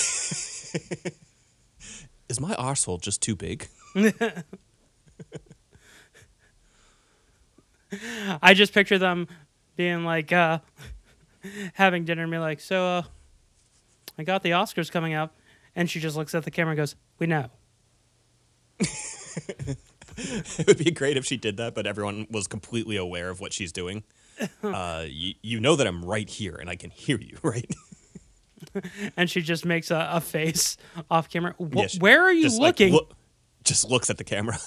is 2.30 2.40
my 2.40 2.54
arsehole 2.54 3.00
just 3.00 3.20
too 3.22 3.36
big? 3.36 3.68
I 8.40 8.54
just 8.54 8.72
picture 8.72 8.98
them 8.98 9.28
being 9.76 10.04
like 10.04 10.32
uh 10.32 10.58
having 11.74 12.04
dinner 12.04 12.22
and 12.22 12.30
be 12.30 12.38
like, 12.38 12.60
so 12.60 12.84
uh 12.86 13.02
I 14.18 14.24
got 14.24 14.42
the 14.42 14.50
Oscars 14.50 14.90
coming 14.90 15.14
up 15.14 15.34
and 15.74 15.88
she 15.90 16.00
just 16.00 16.16
looks 16.16 16.34
at 16.34 16.44
the 16.44 16.50
camera 16.50 16.72
and 16.72 16.78
goes, 16.78 16.96
We 17.18 17.26
know. 17.26 17.48
it 18.80 20.66
would 20.66 20.78
be 20.78 20.90
great 20.90 21.16
if 21.16 21.24
she 21.24 21.36
did 21.36 21.56
that, 21.56 21.74
but 21.74 21.86
everyone 21.86 22.26
was 22.30 22.46
completely 22.46 22.96
aware 22.96 23.30
of 23.30 23.40
what 23.40 23.52
she's 23.52 23.72
doing. 23.72 24.02
Uh, 24.64 25.04
you, 25.08 25.34
you 25.42 25.60
know 25.60 25.76
that 25.76 25.86
I'm 25.86 26.04
right 26.04 26.28
here 26.28 26.56
and 26.56 26.68
I 26.68 26.74
can 26.74 26.90
hear 26.90 27.18
you, 27.20 27.36
right? 27.42 27.70
And 29.16 29.28
she 29.30 29.40
just 29.42 29.64
makes 29.64 29.90
a, 29.90 30.08
a 30.12 30.20
face 30.20 30.76
off 31.10 31.28
camera. 31.28 31.54
Wh- 31.60 31.76
Yeah, 31.76 31.86
she- 31.88 31.98
where 31.98 32.22
are 32.22 32.32
you 32.32 32.44
just, 32.44 32.58
like, 32.60 32.80
looking? 32.80 32.98
just 33.62 33.88
looks 33.88 34.08
at 34.10 34.16
the 34.18 34.24
camera. 34.24 34.58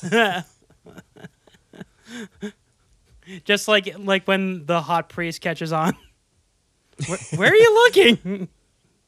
just 3.44 3.68
like 3.68 3.96
like 3.98 4.28
when 4.28 4.66
the 4.66 4.82
hot 4.82 5.10
priest 5.10 5.42
catches 5.42 5.74
on. 5.74 5.98
Where, 7.08 7.20
where 7.36 7.52
are 7.52 7.56
you 7.56 7.74
looking? 7.74 8.48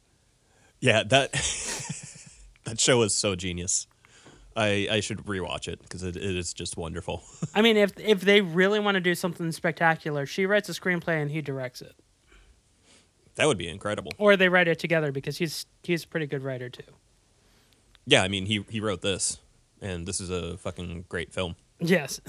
yeah, 0.79 1.03
that 1.03 1.31
that 2.65 2.79
show 2.79 3.01
is 3.01 3.15
so 3.15 3.35
genius. 3.35 3.87
I 4.55 4.87
I 4.91 4.99
should 4.99 5.19
rewatch 5.25 5.67
it 5.67 5.81
because 5.81 6.03
it, 6.03 6.15
it 6.15 6.35
is 6.35 6.53
just 6.53 6.77
wonderful. 6.77 7.23
I 7.55 7.61
mean, 7.61 7.77
if 7.77 7.97
if 7.99 8.21
they 8.21 8.41
really 8.41 8.79
want 8.79 8.95
to 8.95 9.01
do 9.01 9.15
something 9.15 9.51
spectacular, 9.51 10.25
she 10.25 10.45
writes 10.45 10.69
a 10.69 10.73
screenplay 10.73 11.21
and 11.21 11.31
he 11.31 11.41
directs 11.41 11.81
it, 11.81 11.95
that 13.35 13.47
would 13.47 13.57
be 13.57 13.67
incredible. 13.67 14.11
or 14.17 14.35
they 14.35 14.49
write 14.49 14.67
it 14.67 14.79
together 14.79 15.11
because 15.11 15.37
he's 15.37 15.65
he's 15.83 16.03
a 16.03 16.07
pretty 16.07 16.25
good 16.27 16.43
writer 16.43 16.69
too. 16.69 16.91
Yeah, 18.05 18.23
I 18.23 18.27
mean 18.27 18.45
he 18.47 18.65
he 18.69 18.79
wrote 18.79 19.01
this, 19.01 19.39
and 19.81 20.07
this 20.07 20.19
is 20.19 20.29
a 20.29 20.57
fucking 20.57 21.05
great 21.09 21.33
film. 21.33 21.55
Yes. 21.79 22.19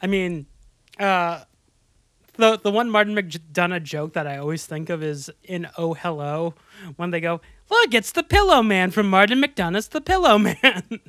I 0.00 0.06
mean, 0.06 0.46
uh, 0.98 1.42
the 2.38 2.56
the 2.56 2.70
one 2.70 2.88
Martin 2.88 3.14
McDonagh 3.14 3.82
joke 3.82 4.14
that 4.14 4.26
I 4.26 4.38
always 4.38 4.64
think 4.64 4.88
of 4.88 5.02
is 5.02 5.30
in 5.42 5.68
Oh 5.76 5.92
Hello 5.92 6.54
when 6.96 7.10
they 7.10 7.20
go, 7.20 7.40
"Look, 7.68 7.92
it's 7.92 8.12
the 8.12 8.22
Pillow 8.22 8.62
Man 8.62 8.90
from 8.90 9.10
Martin 9.10 9.42
McDonagh's 9.42 9.88
The 9.88 10.00
Pillow 10.00 10.38
Man." 10.38 11.00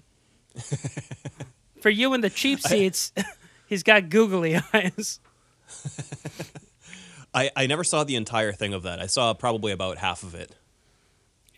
For 1.82 1.90
you 1.90 2.14
in 2.14 2.20
the 2.22 2.30
cheap 2.30 2.60
seats, 2.60 3.14
he's 3.68 3.84
got 3.84 4.10
googly 4.10 4.60
eyes. 4.74 5.22
I 7.34 7.52
I 7.56 7.68
never 7.68 7.84
saw 7.84 8.04
the 8.04 8.16
entire 8.16 8.52
thing 8.52 8.74
of 8.74 8.84
that. 8.84 9.00
I 9.00 9.06
saw 9.06 9.34
probably 9.34 9.72
about 9.72 10.00
half 10.00 10.24
of 10.24 10.36
it. 10.36 10.56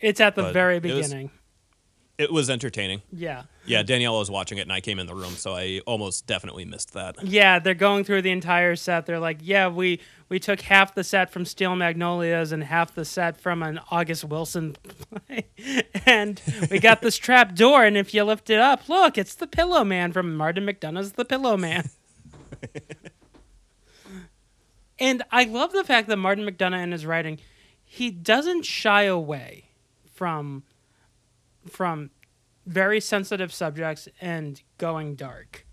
It's 0.00 0.20
at 0.20 0.36
the 0.36 0.42
But 0.42 0.52
very 0.52 0.80
beginning. 0.80 1.30
It 2.18 2.30
was 2.30 2.50
entertaining. 2.50 3.02
Yeah. 3.10 3.44
Yeah, 3.64 3.82
Danielle 3.82 4.18
was 4.18 4.30
watching 4.30 4.58
it, 4.58 4.62
and 4.62 4.72
I 4.72 4.80
came 4.80 4.98
in 4.98 5.06
the 5.06 5.14
room, 5.14 5.32
so 5.32 5.54
I 5.54 5.80
almost 5.86 6.26
definitely 6.26 6.64
missed 6.64 6.92
that. 6.92 7.24
Yeah, 7.24 7.58
they're 7.58 7.74
going 7.74 8.04
through 8.04 8.22
the 8.22 8.30
entire 8.30 8.76
set. 8.76 9.06
They're 9.06 9.18
like, 9.18 9.38
yeah, 9.40 9.68
we 9.68 10.00
we 10.28 10.38
took 10.38 10.60
half 10.62 10.94
the 10.94 11.04
set 11.04 11.30
from 11.30 11.44
Steel 11.44 11.74
Magnolias 11.74 12.52
and 12.52 12.64
half 12.64 12.94
the 12.94 13.04
set 13.04 13.40
from 13.40 13.62
an 13.62 13.80
August 13.90 14.24
Wilson 14.24 14.76
play, 15.26 15.46
and 16.06 16.40
we 16.70 16.78
got 16.78 17.02
this 17.02 17.16
trap 17.16 17.54
door. 17.54 17.84
And 17.84 17.96
if 17.96 18.12
you 18.12 18.24
lift 18.24 18.50
it 18.50 18.60
up, 18.60 18.88
look, 18.88 19.16
it's 19.16 19.34
the 19.34 19.46
Pillow 19.46 19.84
Man 19.84 20.12
from 20.12 20.36
Martin 20.36 20.66
McDonagh's 20.66 21.12
The 21.12 21.24
Pillow 21.24 21.56
Man. 21.56 21.88
and 24.98 25.22
I 25.30 25.44
love 25.44 25.72
the 25.72 25.84
fact 25.84 26.08
that 26.08 26.16
Martin 26.16 26.44
McDonagh 26.44 26.82
in 26.82 26.92
his 26.92 27.06
writing, 27.06 27.38
he 27.84 28.10
doesn't 28.10 28.64
shy 28.64 29.04
away 29.04 29.70
from 30.12 30.64
from 31.68 32.10
very 32.66 33.00
sensitive 33.00 33.52
subjects 33.52 34.08
and 34.20 34.62
going 34.78 35.14
dark. 35.14 35.66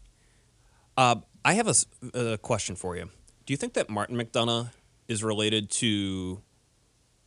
Uh, 0.98 1.16
I 1.46 1.54
have 1.54 1.68
a 2.14 2.38
question 2.38 2.76
for 2.76 2.96
you. 2.98 3.10
Do 3.46 3.54
you 3.54 3.58
think 3.58 3.74
that 3.74 3.90
Martin 3.90 4.18
McDonagh 4.18 4.72
is 5.08 5.24
related 5.24 5.70
to 5.72 6.42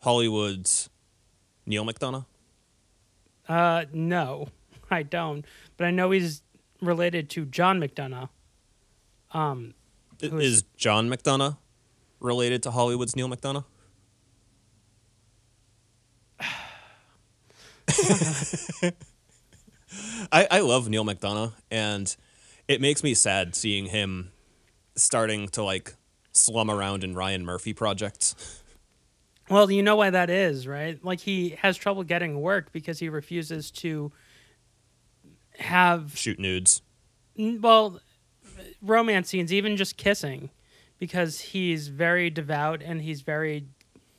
Hollywood's 0.03 0.91
Neal 1.67 1.85
McDonough? 1.85 2.27
Uh, 3.49 3.85
no, 3.93 4.49
I 4.91 5.03
don't. 5.03 5.45
But 5.77 5.87
I 5.87 5.91
know 5.91 6.11
he's 6.11 6.43
related 6.81 7.31
to 7.31 7.45
John 7.47 7.81
McDonagh. 7.81 8.29
Um, 9.33 9.75
is- 10.21 10.33
Is 10.33 10.63
John 10.77 11.09
McDonagh 11.09 11.57
related 12.21 12.63
to 12.65 12.71
Hollywood's 12.73 13.17
Neal 13.17 13.29
McDonough? 13.29 13.65
I, 20.33 20.47
I 20.51 20.61
love 20.61 20.89
Neal 20.89 21.05
McDonough, 21.05 21.53
and 21.71 22.15
it 22.69 22.81
makes 22.81 23.03
me 23.03 23.15
sad 23.15 23.55
seeing 23.55 23.87
him 23.87 24.33
starting 24.95 25.49
to 25.49 25.63
like 25.63 25.95
slum 26.33 26.71
around 26.71 27.05
in 27.05 27.15
Ryan 27.15 27.45
Murphy 27.45 27.73
projects. 27.73 28.63
well, 29.51 29.71
you 29.71 29.83
know 29.83 29.97
why 29.97 30.11
that 30.11 30.31
is, 30.31 30.67
right? 30.67 31.03
Like 31.05 31.21
he 31.21 31.51
has 31.61 31.77
trouble 31.77 32.05
getting 32.05 32.41
work 32.41 32.73
because 32.73 32.99
he 32.99 33.09
refuses 33.09 33.71
to 33.73 34.13
have 35.59 36.17
Shoot 36.17 36.39
nudes. 36.39 36.83
well 37.37 38.01
romance 38.81 39.29
scenes, 39.29 39.53
even 39.53 39.77
just 39.77 39.97
kissing, 39.97 40.51
because 40.99 41.41
he's 41.41 41.89
very 41.89 42.31
devout 42.31 42.83
and 42.83 43.03
he's 43.03 43.21
very, 43.21 43.67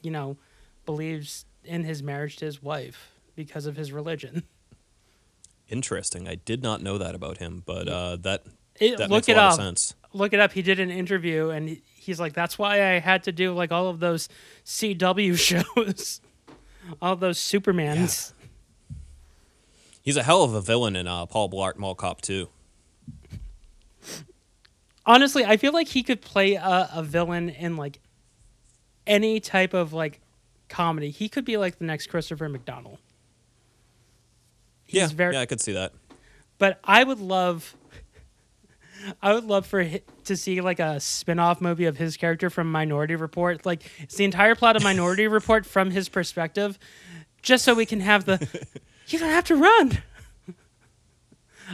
you 0.02 0.12
know, 0.12 0.38
believes 0.86 1.46
in 1.64 1.84
his 1.84 2.04
marriage 2.04 2.36
to 2.38 2.46
his 2.46 2.62
wife 2.62 3.13
because 3.36 3.66
of 3.66 3.76
his 3.78 3.92
religion. 3.92 4.44
Interesting. 5.70 6.28
I 6.28 6.36
did 6.36 6.62
not 6.62 6.82
know 6.82 6.98
that 6.98 7.16
about 7.16 7.38
him, 7.38 7.64
but 7.66 7.88
uh, 7.88 8.16
that 8.18 8.44
It- 8.80 8.98
that 8.98 9.10
look 9.10 9.18
makes 9.28 9.30
a 9.30 9.32
it 9.32 9.38
lot 9.38 9.46
up. 9.54 9.60
of 9.60 9.66
sense. 9.66 9.96
look 10.14 10.34
it 10.34 10.40
up. 10.40 10.52
He 10.52 10.62
did 10.62 10.80
an 10.80 10.92
interview 10.92 11.50
and 11.50 11.80
he's 11.96 12.20
like, 12.20 12.34
that's 12.34 12.58
why 12.60 12.94
I 12.96 13.00
had 13.00 13.24
to 13.24 13.32
do 13.32 13.54
like 13.54 13.72
all 13.72 13.88
of 13.90 14.00
those 14.00 14.30
CW 14.66 15.38
shows, 15.76 16.22
all 17.02 17.16
those 17.16 17.40
Supermans. 17.40 18.34
He's 20.02 20.18
a 20.18 20.24
hell 20.24 20.44
of 20.44 20.54
a 20.54 20.62
villain 20.62 20.96
in 20.98 21.08
uh, 21.08 21.26
Paul 21.26 21.50
Blart 21.50 21.78
Mall 21.78 21.96
Cop 21.96 22.20
2. 22.22 22.50
Honestly, 25.06 25.44
I 25.46 25.58
feel 25.58 25.74
like 25.74 25.88
he 25.90 26.04
could 26.04 26.22
play 26.22 26.54
a, 26.56 26.90
a 26.94 27.04
villain 27.04 27.50
in 27.50 27.76
like 27.76 28.00
any 29.06 29.40
type 29.40 29.74
of 29.74 29.92
like 29.94 30.22
comedy. 30.70 31.10
He 31.10 31.28
could 31.28 31.44
be 31.46 31.58
like 31.58 31.78
the 31.80 31.86
next 31.86 32.08
Christopher 32.08 32.48
McDonald. 32.48 33.00
Yeah, 34.96 35.08
very 35.08 35.34
yeah, 35.36 35.42
I 35.42 35.46
could 35.46 35.62
see 35.62 35.74
that. 35.74 35.94
but 36.58 36.80
I 36.84 37.04
would 37.04 37.20
love 37.20 37.76
I 39.22 39.34
would 39.34 39.44
love 39.44 39.66
for 39.66 39.84
to 40.26 40.38
see 40.38 40.62
like 40.62 40.80
a 40.80 41.00
spin-off 41.00 41.60
movie 41.60 41.86
of 41.86 41.98
his 41.98 42.16
character 42.16 42.50
from 42.50 42.72
Minority 42.72 43.16
Report. 43.16 43.66
Like 43.66 43.84
it's 44.00 44.16
the 44.16 44.24
entire 44.24 44.56
plot 44.56 44.76
of 44.78 44.84
Minority 44.84 45.28
Report 45.40 45.66
from 45.66 45.92
his 45.92 46.08
perspective 46.10 46.80
just 47.42 47.66
so 47.66 47.74
we 47.74 47.86
can 47.86 48.00
have 48.00 48.24
the 48.26 48.40
you 49.08 49.20
don't 49.20 49.30
have 49.32 49.46
to 49.46 49.56
run. 49.56 49.98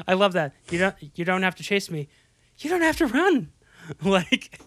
I 0.07 0.13
love 0.13 0.33
that. 0.33 0.53
You 0.71 0.79
don't 0.79 0.95
you 1.15 1.25
don't 1.25 1.43
have 1.43 1.55
to 1.55 1.63
chase 1.63 1.91
me. 1.91 2.07
You 2.57 2.69
don't 2.69 2.81
have 2.81 2.97
to 2.97 3.05
run. 3.07 3.51
Like 4.03 4.59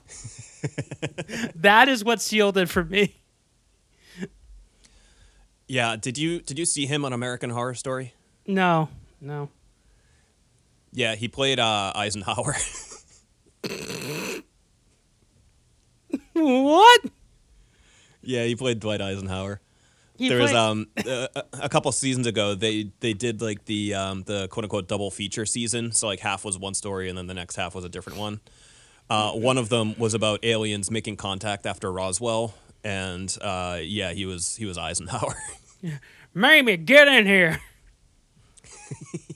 that 1.55 1.89
is 1.89 2.03
what 2.05 2.21
sealed 2.21 2.57
it 2.59 2.69
for 2.69 2.85
me. 2.85 3.21
Yeah, 5.69 5.97
did 5.97 6.19
you 6.19 6.41
did 6.41 6.59
you 6.59 6.65
see 6.65 6.87
him 6.87 7.05
on 7.05 7.13
American 7.13 7.51
Horror 7.51 7.75
Story? 7.75 8.15
No. 8.47 8.89
No. 9.21 9.49
Yeah, 10.93 11.15
he 11.15 11.29
played 11.29 11.59
uh, 11.59 11.93
Eisenhower. 11.95 12.55
What? 16.35 17.01
yeah, 18.23 18.45
he 18.45 18.57
played 18.57 18.81
Dwight 18.81 19.01
Eisenhower. 19.01 19.61
He 20.19 20.29
there 20.29 20.39
was 20.41 20.53
um 20.53 20.87
a, 20.99 21.29
a- 21.35 21.45
a 21.65 21.69
couple 21.69 21.91
seasons 21.93 22.27
ago 22.27 22.55
they 22.55 22.91
they 23.01 23.13
did 23.13 23.41
like 23.41 23.65
the 23.65 23.95
um 23.95 24.23
the 24.25 24.49
quote 24.49 24.65
unquote 24.65 24.89
double 24.89 25.11
feature 25.11 25.47
season. 25.47 25.93
So 25.93 26.07
like 26.07 26.21
half 26.21 26.45
was 26.45 26.59
one 26.59 26.75
story 26.75 27.09
and 27.09 27.17
then 27.17 27.27
the 27.27 27.35
next 27.35 27.57
half 27.57 27.75
was 27.75 27.85
a 27.85 27.89
different 27.89 28.19
one. 28.19 28.41
Uh, 29.11 29.33
one 29.33 29.59
of 29.59 29.69
them 29.69 29.95
was 29.99 30.15
about 30.15 30.45
aliens 30.45 30.91
making 30.91 31.17
contact 31.17 31.67
after 31.67 31.93
Roswell, 31.93 32.55
and 32.85 33.37
uh, 33.41 33.79
yeah, 33.83 34.13
he 34.13 34.27
was 34.27 34.57
he 34.57 34.65
was 34.65 34.79
Eisenhower. 34.79 35.37
Mamie, 36.35 36.77
get 36.79 37.09
in 37.09 37.27
here. 37.27 37.61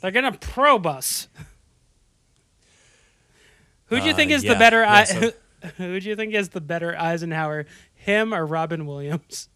They're 0.00 0.10
gonna 0.10 0.32
probe 0.32 0.86
us. 0.86 1.28
Who 3.86 3.98
do 4.00 4.06
you 4.06 4.12
Uh, 4.12 4.16
think 4.16 4.30
is 4.32 4.42
the 4.42 4.54
better? 4.56 4.82
yeah, 4.82 4.92
I- 4.92 5.04
so- 5.04 5.32
who 5.76 6.00
do 6.00 6.08
you 6.08 6.16
think 6.16 6.34
is 6.34 6.48
the 6.50 6.60
better 6.60 6.96
Eisenhower? 6.98 7.66
Him 7.94 8.32
or 8.34 8.44
Robin 8.46 8.86
Williams? 8.86 9.48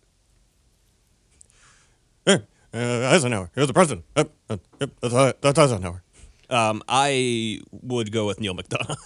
uh, 2.26 2.38
Eisenhower, 2.72 3.50
he 3.54 3.60
was 3.60 3.66
the 3.68 3.72
president. 3.74 4.04
Uh, 4.16 4.24
uh, 4.48 4.56
yep, 4.80 4.90
that's, 5.00 5.38
that's 5.40 5.58
Eisenhower. 5.58 6.02
Um, 6.48 6.82
I 6.88 7.60
would 7.70 8.10
go 8.12 8.26
with 8.26 8.40
Neal 8.40 8.54
McDonough. 8.54 8.96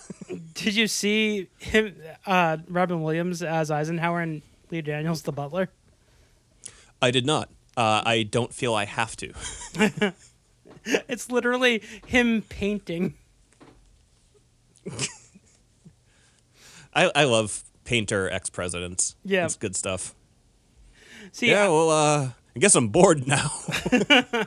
Did 0.54 0.74
you 0.76 0.86
see 0.86 1.48
him, 1.58 1.94
uh, 2.26 2.58
Robin 2.68 3.02
Williams 3.02 3.42
as 3.42 3.70
Eisenhower 3.70 4.20
and 4.20 4.42
Lee 4.70 4.80
Daniels 4.82 5.22
the 5.22 5.32
butler? 5.32 5.68
I 7.02 7.10
did 7.10 7.26
not. 7.26 7.50
Uh, 7.76 8.02
I 8.04 8.22
don't 8.22 8.52
feel 8.54 8.74
I 8.74 8.86
have 8.86 9.14
to. 9.16 9.32
It's 11.08 11.30
literally 11.30 11.82
him 12.06 12.42
painting. 12.48 13.14
I, 16.94 17.10
I 17.14 17.24
love 17.24 17.64
painter 17.84 18.28
ex 18.30 18.50
presidents. 18.50 19.16
Yeah. 19.24 19.44
it's 19.46 19.56
good 19.56 19.74
stuff. 19.76 20.14
See, 21.32 21.50
yeah, 21.50 21.64
I- 21.64 21.68
well, 21.68 21.90
uh, 21.90 22.28
I 22.54 22.58
guess 22.58 22.74
I'm 22.74 22.88
bored 22.88 23.26
now. 23.26 23.50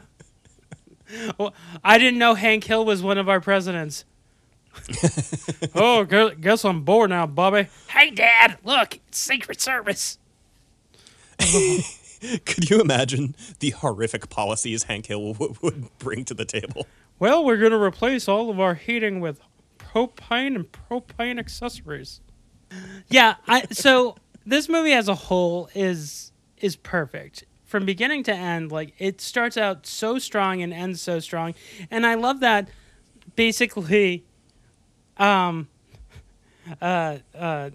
Well, 1.39 1.53
I 1.85 1.97
didn't 1.97 2.19
know 2.19 2.33
Hank 2.33 2.65
Hill 2.65 2.83
was 2.83 3.01
one 3.01 3.17
of 3.17 3.29
our 3.29 3.39
presidents. 3.39 4.03
oh, 5.73 6.03
guess 6.03 6.65
I'm 6.65 6.81
bored 6.83 7.11
now, 7.11 7.25
Bobby. 7.25 7.67
Hey, 7.87 8.11
Dad, 8.11 8.57
look, 8.65 8.95
it's 9.07 9.17
Secret 9.17 9.61
Service. 9.61 10.17
Could 12.45 12.69
you 12.69 12.79
imagine 12.79 13.35
the 13.59 13.71
horrific 13.71 14.29
policies 14.29 14.83
Hank 14.83 15.07
Hill 15.07 15.33
w- 15.33 15.55
would 15.61 15.97
bring 15.99 16.25
to 16.25 16.33
the 16.33 16.45
table? 16.45 16.87
Well, 17.19 17.43
we're 17.43 17.57
going 17.57 17.71
to 17.71 17.81
replace 17.81 18.27
all 18.27 18.49
of 18.49 18.59
our 18.59 18.75
heating 18.75 19.19
with 19.19 19.39
propane 19.77 20.55
and 20.55 20.71
propane 20.71 21.39
accessories. 21.39 22.21
Yeah, 23.07 23.35
I 23.47 23.65
so 23.71 24.15
this 24.45 24.67
movie 24.67 24.93
as 24.93 25.07
a 25.07 25.15
whole 25.15 25.69
is 25.73 26.31
is 26.57 26.75
perfect. 26.75 27.45
From 27.65 27.85
beginning 27.85 28.23
to 28.23 28.33
end, 28.33 28.71
like 28.71 28.93
it 28.97 29.19
starts 29.21 29.57
out 29.57 29.85
so 29.85 30.19
strong 30.19 30.61
and 30.61 30.73
ends 30.73 31.01
so 31.01 31.19
strong. 31.19 31.53
And 31.89 32.05
I 32.05 32.15
love 32.15 32.41
that 32.41 32.69
basically 33.35 34.25
um 35.17 35.67
uh 36.81 37.17
uh 37.33 37.69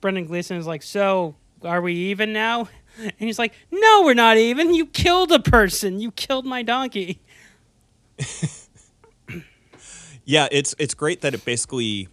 Brendan 0.00 0.26
Gleeson 0.26 0.56
is 0.58 0.66
like, 0.66 0.82
"So, 0.82 1.36
are 1.62 1.80
we 1.80 1.94
even 1.94 2.32
now?" 2.32 2.68
And 2.98 3.12
he's 3.18 3.38
like, 3.38 3.52
"No, 3.70 4.02
we're 4.04 4.14
not 4.14 4.36
even. 4.36 4.74
You 4.74 4.86
killed 4.86 5.32
a 5.32 5.40
person. 5.40 6.00
You 6.00 6.12
killed 6.12 6.46
my 6.46 6.62
donkey." 6.62 7.20
Yeah, 10.24 10.48
it's 10.50 10.74
it's 10.78 10.94
great 10.94 11.20
that 11.20 11.34
it 11.34 11.44
basically 11.44 12.08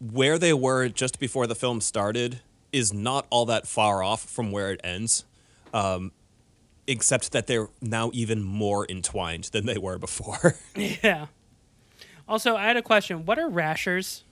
where 0.00 0.38
they 0.38 0.52
were 0.52 0.88
just 0.88 1.18
before 1.18 1.46
the 1.46 1.54
film 1.54 1.80
started 1.80 2.40
is 2.72 2.92
not 2.92 3.26
all 3.30 3.46
that 3.46 3.66
far 3.66 4.02
off 4.02 4.22
from 4.22 4.52
where 4.52 4.70
it 4.70 4.80
ends, 4.84 5.24
um, 5.74 6.12
except 6.86 7.32
that 7.32 7.46
they're 7.48 7.68
now 7.82 8.10
even 8.14 8.42
more 8.42 8.86
entwined 8.88 9.44
than 9.52 9.66
they 9.66 9.76
were 9.76 9.98
before. 9.98 10.54
Yeah. 11.02 11.26
Also, 12.28 12.54
I 12.54 12.62
had 12.62 12.76
a 12.76 12.82
question. 12.82 13.26
What 13.26 13.40
are 13.40 13.48
rashers? 13.48 14.22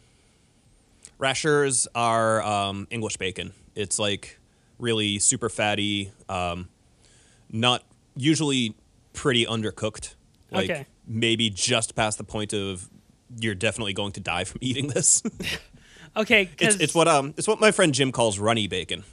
Rashers 1.18 1.88
are 1.96 2.40
um, 2.42 2.86
English 2.90 3.16
bacon. 3.16 3.52
It's 3.74 3.98
like 3.98 4.37
really 4.78 5.18
super 5.18 5.48
fatty, 5.48 6.12
um, 6.28 6.68
not 7.50 7.82
usually 8.16 8.74
pretty 9.12 9.44
undercooked. 9.46 10.14
Like 10.50 10.70
Okay. 10.70 10.86
maybe 11.06 11.50
just 11.50 11.94
past 11.94 12.18
the 12.18 12.24
point 12.24 12.52
of 12.52 12.88
you're 13.40 13.54
definitely 13.54 13.92
going 13.92 14.12
to 14.12 14.20
die 14.20 14.44
from 14.44 14.58
eating 14.62 14.88
this. 14.88 15.22
Okay, 16.16 16.48
it's 16.58 16.76
it's 16.76 16.94
what 16.94 17.06
um 17.06 17.34
it's 17.36 17.46
what 17.46 17.60
my 17.60 17.70
friend 17.70 17.92
Jim 17.94 18.10
calls 18.12 18.38
runny 18.38 18.66
bacon. 18.66 19.04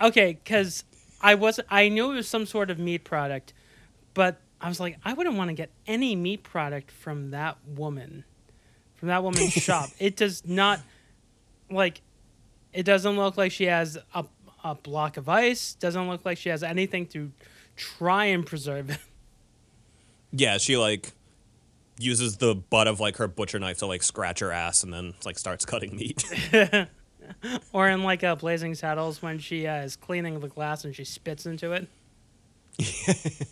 okay, 0.00 0.32
because 0.42 0.82
I 1.20 1.34
was 1.34 1.60
I 1.68 1.90
knew 1.90 2.10
it 2.12 2.14
was 2.14 2.28
some 2.28 2.46
sort 2.46 2.70
of 2.70 2.78
meat 2.78 3.04
product, 3.04 3.52
but 4.14 4.40
I 4.60 4.68
was 4.68 4.80
like, 4.80 4.96
I 5.04 5.12
wouldn't 5.12 5.36
want 5.36 5.48
to 5.50 5.54
get 5.54 5.70
any 5.86 6.16
meat 6.16 6.42
product 6.42 6.90
from 6.90 7.30
that 7.32 7.58
woman, 7.66 8.24
from 8.96 9.08
that 9.08 9.22
woman's 9.22 9.52
shop. 9.52 9.90
It 10.00 10.16
does 10.16 10.44
not 10.46 10.80
like. 11.70 12.00
It 12.72 12.84
doesn't 12.84 13.16
look 13.16 13.36
like 13.36 13.52
she 13.52 13.64
has 13.66 13.98
a 14.14 14.24
a 14.70 14.74
block 14.74 15.16
of 15.16 15.28
ice. 15.28 15.74
Doesn't 15.74 16.08
look 16.08 16.24
like 16.24 16.38
she 16.38 16.48
has 16.48 16.62
anything 16.62 17.06
to 17.08 17.30
try 17.76 18.26
and 18.26 18.44
preserve 18.44 18.90
it. 18.90 18.98
Yeah, 20.30 20.58
she 20.58 20.76
like 20.76 21.12
uses 21.98 22.36
the 22.36 22.54
butt 22.54 22.86
of 22.86 23.00
like 23.00 23.16
her 23.16 23.26
butcher 23.26 23.58
knife 23.58 23.78
to 23.78 23.86
like 23.86 24.02
scratch 24.02 24.40
her 24.40 24.52
ass 24.52 24.82
and 24.84 24.92
then 24.92 25.14
like 25.24 25.38
starts 25.38 25.64
cutting 25.64 25.96
meat. 25.96 26.24
or 27.72 27.88
in 27.88 28.02
like 28.02 28.22
a 28.22 28.36
Blazing 28.36 28.74
Saddles 28.74 29.22
when 29.22 29.38
she 29.38 29.66
uh, 29.66 29.82
is 29.82 29.96
cleaning 29.96 30.38
the 30.40 30.48
glass 30.48 30.84
and 30.84 30.94
she 30.94 31.04
spits 31.04 31.46
into 31.46 31.72
it. 31.72 31.88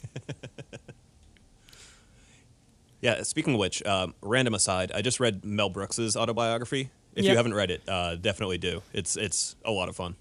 yeah, 3.01 3.23
speaking 3.23 3.55
of 3.55 3.61
which, 3.61 3.85
um, 3.85 4.14
random 4.23 4.55
aside, 4.55 4.93
I 4.95 5.03
just 5.03 5.21
read 5.21 5.45
Mel 5.45 5.69
Brooks's 5.69 6.17
autobiography. 6.17 6.91
If 7.14 7.25
Yep. 7.25 7.31
you 7.31 7.37
haven't 7.37 7.55
read 7.55 7.71
it, 7.71 7.83
uh, 7.89 8.17
definitely 8.17 8.59
do. 8.59 8.83
It's 8.93 9.17
it's 9.17 9.57
a 9.64 9.71
lot 9.71 9.89
of 9.89 9.97
fun. 9.97 10.17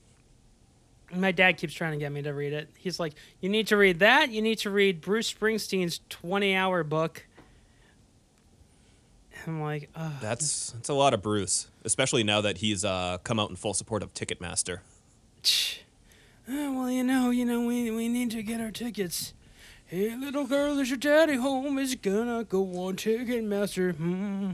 My 1.13 1.31
dad 1.31 1.53
keeps 1.57 1.73
trying 1.73 1.91
to 1.93 1.97
get 1.97 2.11
me 2.11 2.21
to 2.23 2.33
read 2.33 2.53
it. 2.53 2.69
He's 2.77 2.99
like, 2.99 3.13
"You 3.41 3.49
need 3.49 3.67
to 3.67 3.77
read 3.77 3.99
that. 3.99 4.31
You 4.31 4.41
need 4.41 4.57
to 4.59 4.69
read 4.69 5.01
Bruce 5.01 5.31
Springsteen's 5.31 6.01
twenty-hour 6.09 6.83
book." 6.83 7.25
I'm 9.47 9.61
like, 9.61 9.89
Ugh. 9.95 10.11
That's 10.21 10.71
that's 10.71 10.89
a 10.89 10.93
lot 10.93 11.13
of 11.13 11.21
Bruce, 11.21 11.67
especially 11.83 12.23
now 12.23 12.41
that 12.41 12.57
he's 12.57 12.83
uh, 12.83 13.19
come 13.23 13.39
out 13.39 13.49
in 13.49 13.55
full 13.55 13.73
support 13.75 14.01
of 14.01 14.13
Ticketmaster. 14.13 14.79
"Oh, 16.49 16.73
well, 16.73 16.89
you 16.89 17.03
know, 17.03 17.29
you 17.29 17.45
know, 17.45 17.65
we 17.65 17.91
we 17.91 18.07
need 18.09 18.31
to 18.31 18.41
get 18.41 18.59
our 18.59 18.71
tickets. 18.71 19.33
Hey, 19.85 20.15
little 20.15 20.47
girl, 20.47 20.79
is 20.79 20.89
your 20.89 20.97
daddy 20.97 21.35
home? 21.35 21.77
Is 21.77 21.93
gonna 21.95 22.43
go 22.43 22.63
on 22.85 22.95
Ticketmaster? 22.95 23.95
Hmm. 23.95 24.51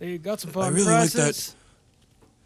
They 0.00 0.18
got 0.18 0.40
some 0.40 0.50
fun 0.50 0.74
really 0.74 0.86
like 0.86 1.12
prices. 1.12 1.46
that. 1.52 1.61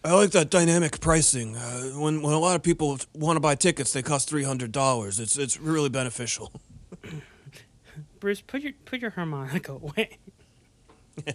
I 0.06 0.12
like 0.12 0.30
that 0.30 0.50
dynamic 0.50 1.00
pricing. 1.00 1.56
Uh, 1.56 1.82
when 1.96 2.22
when 2.22 2.32
a 2.32 2.38
lot 2.38 2.54
of 2.54 2.62
people 2.62 2.96
want 3.12 3.34
to 3.34 3.40
buy 3.40 3.56
tickets, 3.56 3.92
they 3.92 4.02
cost 4.02 4.28
three 4.28 4.44
hundred 4.44 4.70
dollars. 4.70 5.18
It's 5.18 5.36
it's 5.36 5.58
really 5.58 5.88
beneficial. 5.88 6.52
Bruce, 8.20 8.40
put 8.40 8.62
your 8.62 8.72
put 8.84 9.00
your 9.00 9.10
harmonica 9.10 9.72
away. 9.72 10.18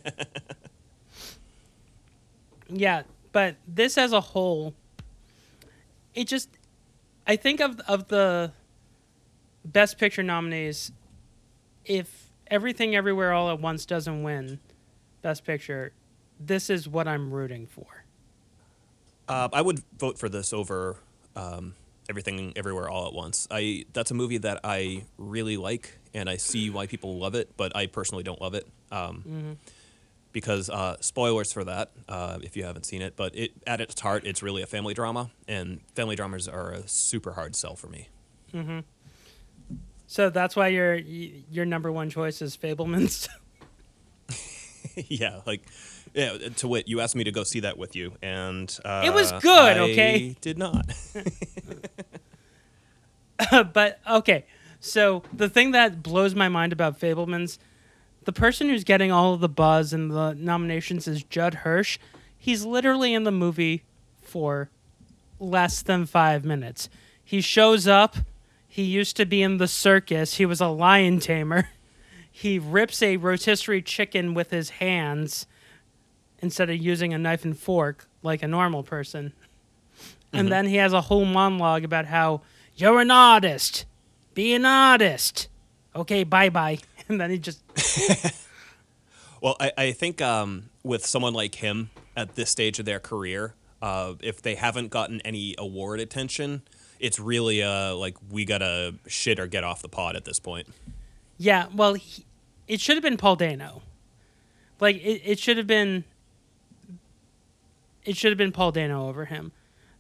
yeah, 2.69 3.03
but 3.34 3.57
this 3.67 3.97
as 3.97 4.13
a 4.13 4.22
whole, 4.22 4.74
it 6.15 6.28
just, 6.28 6.49
I 7.28 7.36
think 7.36 7.59
of 7.59 7.78
of 7.82 8.07
the 8.07 8.53
best 9.65 9.97
picture 9.97 10.24
nominees, 10.24 10.93
if 11.84 12.30
everything 12.47 12.95
everywhere 12.95 13.34
all 13.34 13.51
at 13.51 13.59
once 13.59 13.86
doesn't 13.86 14.24
win 14.24 14.59
best 15.22 15.43
picture, 15.43 15.91
this 16.39 16.69
is 16.69 16.88
what 16.88 17.05
I'm 17.05 17.34
rooting 17.34 17.67
for. 17.67 18.01
Uh, 19.32 19.47
I 19.53 19.61
would 19.61 19.82
vote 19.97 20.19
for 20.19 20.27
this 20.27 20.51
over 20.51 20.97
um, 21.38 21.73
everything, 22.09 22.51
everywhere, 22.57 22.89
all 22.89 23.07
at 23.07 23.13
once. 23.13 23.47
I 23.49 23.86
that's 23.93 24.11
a 24.11 24.13
movie 24.13 24.39
that 24.39 24.59
I 24.63 25.05
really 25.17 25.55
like, 25.55 25.97
and 26.13 26.29
I 26.29 26.36
see 26.36 26.69
why 26.69 26.86
people 26.88 27.17
love 27.17 27.34
it, 27.34 27.55
but 27.55 27.73
I 27.75 27.88
personally 27.88 28.23
don't 28.23 28.41
love 28.41 28.53
it. 28.55 28.67
Um, 28.91 29.23
Mhm. 29.27 29.57
Because 30.34 30.69
uh, 30.69 30.95
spoilers 31.01 31.51
for 31.51 31.65
that, 31.65 31.91
uh, 32.07 32.39
if 32.41 32.55
you 32.55 32.63
haven't 32.63 32.86
seen 32.86 33.01
it, 33.01 33.15
but 33.17 33.36
it 33.36 33.51
at 33.67 33.82
its 33.82 33.99
heart, 33.99 34.25
it's 34.25 34.41
really 34.41 34.61
a 34.61 34.65
family 34.65 34.93
drama, 34.93 35.29
and 35.47 35.82
family 35.93 36.15
dramas 36.15 36.47
are 36.47 36.71
a 36.71 36.88
super 36.88 37.34
hard 37.34 37.53
sell 37.55 37.75
for 37.75 37.88
me. 37.88 38.07
hmm 38.51 38.79
So 40.07 40.29
that's 40.29 40.55
why 40.55 40.67
your 40.69 40.95
your 40.95 41.65
number 41.65 41.91
one 41.91 42.09
choice 42.09 42.41
is 42.41 42.55
Fabelmans. 42.57 43.27
yeah, 44.95 45.41
like 45.45 45.63
yeah. 46.14 46.38
To 46.57 46.68
wit, 46.68 46.88
you 46.88 46.99
asked 46.99 47.16
me 47.16 47.24
to 47.24 47.32
go 47.32 47.43
see 47.43 47.62
that 47.62 47.78
with 47.78 47.95
you, 47.95 48.14
and 48.22 48.78
uh, 48.84 49.03
It 49.05 49.14
was 49.14 49.32
good, 49.34 49.78
I 49.78 49.80
okay? 49.80 50.36
Did 50.41 50.57
not. 50.57 50.93
but 53.74 53.99
okay, 54.09 54.45
so 54.80 55.24
the 55.34 55.49
thing 55.49 55.72
that 55.72 56.03
blows 56.03 56.36
my 56.36 56.49
mind 56.49 56.74
about 56.74 56.99
Fabelmans, 56.99 57.57
the 58.26 58.34
person 58.34 58.70
who's 58.70 58.84
getting 58.84 59.12
all 59.12 59.34
of 59.34 59.39
the 59.39 59.49
buzz 59.49 59.93
and 59.93 60.12
the 60.12 60.34
nominations 60.34 61.07
is 61.07 61.24
Judd 61.24 61.55
Hirsch. 61.55 61.97
He's 62.38 62.66
literally 62.66 63.14
in 63.14 63.24
the 63.24 63.32
movie 63.32 63.84
for 64.22 64.70
less 65.39 65.82
than 65.82 66.05
five 66.05 66.43
minutes. 66.45 66.89
He 67.24 67.41
shows 67.41 67.88
up. 67.88 68.18
He 68.68 68.84
used 68.84 69.18
to 69.18 69.26
be 69.26 69.41
in 69.41 69.57
the 69.57 69.68
circus. 69.68 70.36
He 70.36 70.45
was 70.45 70.62
a 70.62 70.68
lion 70.68 71.20
tamer. 71.20 71.70
He 72.34 72.57
rips 72.57 73.03
a 73.03 73.18
rotisserie 73.18 73.82
chicken 73.82 74.34
with 74.34 74.51
his 74.51 74.70
hands 74.70 75.45
instead 76.42 76.70
of 76.70 76.78
using 76.78 77.14
a 77.14 77.18
knife 77.18 77.44
and 77.46 77.58
fork 77.58 78.08
like 78.24 78.44
a 78.44 78.48
normal 78.48 78.84
person. 78.84 79.34
And 80.34 80.48
Mhm. 80.48 80.52
then 80.52 80.66
he 80.68 80.76
has 80.78 80.94
a 80.94 81.02
whole 81.02 81.26
monologue 81.26 81.84
about 81.84 82.06
how 82.06 82.42
you're 82.76 83.00
an 83.02 83.12
artist. 83.12 83.86
Be 84.34 84.54
an 84.54 84.66
artist. 84.66 85.48
Okay, 85.96 86.24
bye 86.24 86.50
bye. 86.50 86.80
And 87.10 87.20
then 87.20 87.30
he 87.32 87.38
just 87.39 87.62
Well, 89.42 89.58
I, 89.60 89.72
I 89.78 89.92
think 89.92 90.22
um, 90.22 90.70
with 90.84 91.06
someone 91.06 91.34
like 91.34 91.56
him 91.56 91.89
at 92.16 92.36
this 92.36 92.50
stage 92.52 92.78
of 92.80 92.86
their 92.86 93.00
career, 93.00 93.56
uh, 93.82 94.14
if 94.22 94.42
they 94.42 94.56
haven't 94.56 94.89
gotten 94.89 95.20
any 95.22 95.56
award 95.58 96.00
attention, 96.00 96.62
it's 97.00 97.20
really 97.20 97.64
uh, 97.64 97.96
like 97.96 98.16
we 98.30 98.46
gotta 98.46 98.94
shit 99.08 99.39
or 99.39 99.48
get 99.48 99.64
off 99.64 99.82
the 99.82 99.89
pod 99.89 100.16
at 100.16 100.26
this 100.26 100.39
point. 100.39 100.68
Yeah, 101.38 101.66
well, 101.74 101.96
he, 101.96 102.24
it 102.68 102.80
should 102.80 102.96
have 102.96 103.04
been 103.04 103.18
Paul 103.18 103.36
Dano. 103.36 103.82
Like 104.80 104.98
it, 104.98 105.22
it 105.26 105.39
should 105.39 105.58
have 105.58 105.68
been. 105.68 106.04
It 108.06 108.18
should 108.18 108.32
have 108.32 108.38
been 108.38 108.52
Paul 108.52 108.72
Dano 108.72 109.08
over 109.08 109.26
him, 109.26 109.52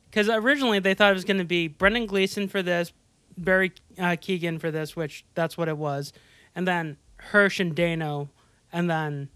because 0.09 0.27
originally 0.29 0.79
they 0.79 0.93
thought 0.93 1.11
it 1.11 1.15
was 1.15 1.25
going 1.25 1.37
to 1.37 1.45
be 1.45 1.67
Brendan 1.67 2.05
Gleeson 2.07 2.47
for 2.47 2.61
this, 2.63 2.91
Barry 3.37 3.71
uh, 3.97 4.15
Keoghan 4.17 4.59
for 4.59 4.71
this, 4.71 4.95
which 4.95 5.25
that's 5.35 5.57
what 5.57 5.67
it 5.67 5.77
was, 5.77 6.11
and 6.55 6.67
then 6.67 6.97
Hirsch 7.17 7.59
and 7.59 7.75
Dano, 7.75 8.29
and 8.73 8.89
then 8.89 9.29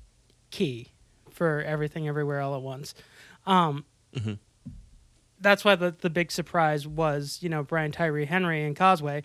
Ke 0.52 0.88
for 1.30 1.62
everything 1.62 2.08
everywhere 2.08 2.42
all 2.42 2.56
at 2.56 2.62
once. 2.62 2.94
Um, 3.46 3.86
Mhm. 4.14 4.40
That's 5.42 5.66
why 5.66 5.76
the 5.76 5.94
the 6.00 6.10
big 6.10 6.32
surprise 6.32 6.88
was 6.88 7.40
you 7.42 7.50
know 7.50 7.62
Brian 7.64 7.92
Tyree 7.92 8.26
Henry 8.26 8.64
and 8.64 8.76
Causeway 8.76 9.24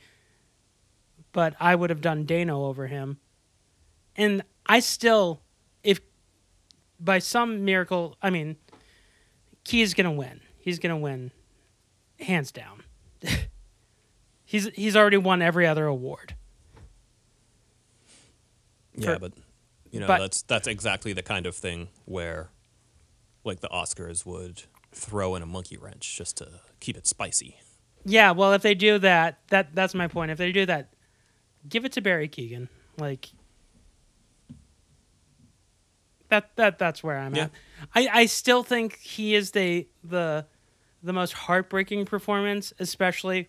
but 1.33 1.55
I 1.61 1.77
would 1.77 1.91
have 1.91 2.01
done 2.01 2.25
Dano 2.27 2.65
over 2.65 2.89
him. 2.89 3.19
And 4.17 4.43
I 4.67 4.81
still, 4.81 5.43
if 5.85 6.01
by 6.99 7.21
some 7.21 7.65
miracle, 7.65 8.17
I 8.21 8.31
mean, 8.31 8.57
Ke's 9.65 9.95
gonna 9.95 10.13
win. 10.13 10.41
He's 10.59 10.79
gonna 10.79 10.97
win, 10.99 11.31
hands 12.19 12.53
down. 12.53 12.83
he's 14.45 14.69
he's 14.75 14.97
already 14.97 15.17
won 15.17 15.43
every 15.43 15.67
other 15.67 15.87
award. 15.87 16.35
Yeah, 18.95 19.15
For- 19.15 19.19
but 19.21 19.33
you 19.91 20.01
know 20.01 20.07
but- 20.07 20.19
that's 20.19 20.43
that's 20.43 20.67
exactly 20.67 21.13
the 21.13 21.23
kind 21.23 21.47
of 21.47 21.55
thing 21.57 21.89
where, 22.05 22.51
like 23.45 23.61
the 23.61 23.69
Oscars 23.69 24.25
would 24.27 24.63
throw 24.93 25.35
in 25.37 25.43
a 25.43 25.47
monkey 25.47 25.77
wrench 25.77 26.17
just 26.17 26.37
to 26.39 26.49
keep 26.81 26.97
it 26.97 27.07
spicy. 27.07 27.57
Yeah, 28.05 28.31
well, 28.33 28.53
if 28.55 28.63
they 28.63 28.75
do 28.75 28.99
that, 28.99 29.39
that 29.49 29.75
that's 29.75 29.95
my 29.95 30.09
point. 30.09 30.31
If 30.31 30.39
they 30.39 30.53
do 30.53 30.67
that, 30.67 30.93
give 31.69 31.85
it 31.85 31.93
to 31.93 32.01
Barry 32.01 32.29
Keoghan. 32.29 32.69
Like 32.99 33.29
that 36.31 36.57
that 36.57 36.79
that's 36.79 37.03
where 37.05 37.19
I'm 37.19 37.35
Yeah. 37.35 37.45
at. 37.45 37.51
I 37.95 38.09
I 38.23 38.27
still 38.27 38.63
think 38.63 38.97
he 38.99 39.35
is 39.35 39.51
the 39.53 39.87
the 40.03 40.47
the 41.03 41.13
most 41.13 41.33
heartbreaking 41.33 42.07
performance, 42.07 42.73
especially 42.79 43.49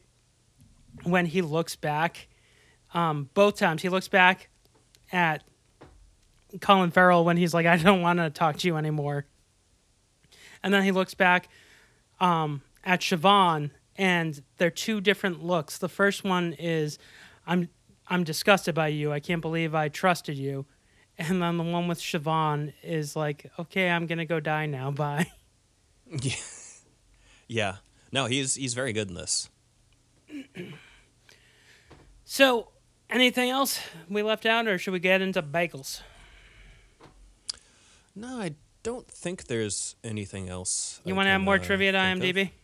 when 1.03 1.25
he 1.25 1.41
looks 1.41 1.75
back. 1.75 2.27
Um, 2.93 3.29
both 3.33 3.57
times 3.57 3.81
he 3.81 3.89
looks 3.89 4.07
back 4.07 4.49
at 5.11 5.43
Colin 6.59 6.91
Farrell 6.91 7.23
when 7.25 7.37
he's 7.37 7.53
like, 7.53 7.65
"I 7.65 7.77
don't 7.77 8.01
want 8.01 8.19
to 8.19 8.29
talk 8.29 8.57
to 8.57 8.67
you 8.67 8.75
anymore," 8.77 9.25
and 10.63 10.73
then 10.73 10.83
he 10.83 10.91
looks 10.91 11.13
back 11.13 11.47
um, 12.19 12.61
at 12.83 13.01
Siobhan, 13.01 13.71
and 13.95 14.41
they're 14.57 14.69
two 14.69 15.01
different 15.01 15.43
looks. 15.43 15.77
The 15.77 15.89
first 15.89 16.23
one 16.23 16.53
is, 16.53 16.99
"I'm 17.47 17.69
I'm 18.07 18.23
disgusted 18.23 18.75
by 18.75 18.89
you. 18.89 19.11
I 19.13 19.19
can't 19.19 19.41
believe 19.41 19.73
I 19.73 19.87
trusted 19.89 20.37
you," 20.37 20.65
and 21.29 21.41
then 21.41 21.57
the 21.57 21.63
one 21.63 21.87
with 21.87 21.99
Siobhan 21.99 22.73
is 22.83 23.15
like, 23.15 23.49
"Okay, 23.59 23.89
I'm 23.89 24.07
gonna 24.07 24.25
go 24.25 24.39
die 24.39 24.65
now. 24.65 24.91
Bye." 25.03 25.27
Yeah, 26.09 26.35
yeah. 27.47 27.75
No, 28.11 28.25
he's 28.25 28.55
he's 28.55 28.73
very 28.73 28.93
good 28.93 29.09
in 29.09 29.15
this. 29.15 29.49
So, 32.33 32.69
anything 33.09 33.49
else 33.49 33.81
we 34.07 34.23
left 34.23 34.45
out, 34.45 34.65
or 34.65 34.77
should 34.77 34.93
we 34.93 34.99
get 34.99 35.21
into 35.21 35.43
bagels? 35.43 35.99
No, 38.15 38.39
I 38.39 38.55
don't 38.83 39.05
think 39.05 39.47
there's 39.47 39.97
anything 40.01 40.47
else. 40.47 41.01
You 41.03 41.13
want 41.13 41.25
to 41.25 41.31
have 41.31 41.41
more 41.41 41.55
uh, 41.55 41.59
trivia 41.59 41.91
to. 41.91 41.97
IMDb? 41.97 42.51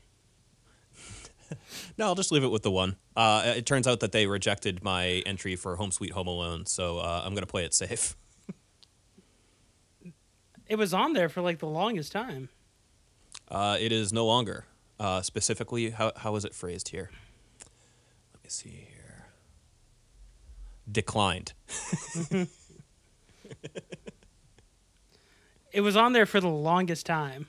No, 1.98 2.06
I'll 2.06 2.16
just 2.16 2.32
leave 2.32 2.44
it 2.44 2.50
with 2.50 2.64
the 2.64 2.72
one. 2.72 2.96
Uh, 3.16 3.54
it 3.58 3.66
turns 3.66 3.88
out 3.88 4.02
that 4.02 4.12
they 4.12 4.28
rejected 4.28 4.84
my 4.84 5.24
entry 5.26 5.56
for 5.56 5.76
Home 5.78 5.92
Sweet 5.92 6.12
Home 6.12 6.28
Alone, 6.28 6.66
so 6.66 7.00
uh, 7.00 7.22
I'm 7.26 7.34
gonna 7.34 7.46
play 7.46 7.64
it 7.66 7.74
safe. 7.74 8.16
It 10.70 10.78
was 10.78 10.94
on 10.94 11.14
there 11.14 11.30
for 11.30 11.42
like 11.42 11.60
the 11.60 11.68
longest 11.68 12.12
time. 12.12 12.50
Uh, 13.50 13.78
it 13.80 13.92
is 13.92 14.12
no 14.12 14.26
longer. 14.26 14.66
Uh, 15.00 15.22
specifically, 15.22 15.92
how 15.92 16.12
how 16.18 16.36
is 16.36 16.44
it 16.44 16.54
phrased 16.54 16.90
here? 16.90 17.10
Let 18.34 18.44
me 18.44 18.50
see 18.50 18.88
here. 18.92 19.28
Declined. 20.92 21.54
It 25.72 25.82
was 25.82 25.96
on 25.96 26.14
there 26.14 26.26
for 26.26 26.42
the 26.42 26.48
longest 26.48 27.06
time. 27.06 27.48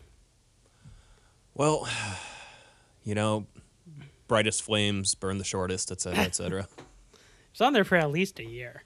Well, 1.55 1.89
you 3.03 3.15
know, 3.15 3.47
brightest 4.27 4.63
flames 4.63 5.15
burn 5.15 5.39
the 5.39 5.45
shortest, 5.45 5.91
et 5.91 6.01
cetera, 6.01 6.25
et 6.25 6.35
cetera. 6.35 6.69
It 7.15 7.21
was 7.53 7.61
on 7.63 7.73
there 7.73 7.85
for 7.85 7.97
at 7.97 8.11
least 8.11 8.39
a 8.39 8.45
year. 8.45 8.83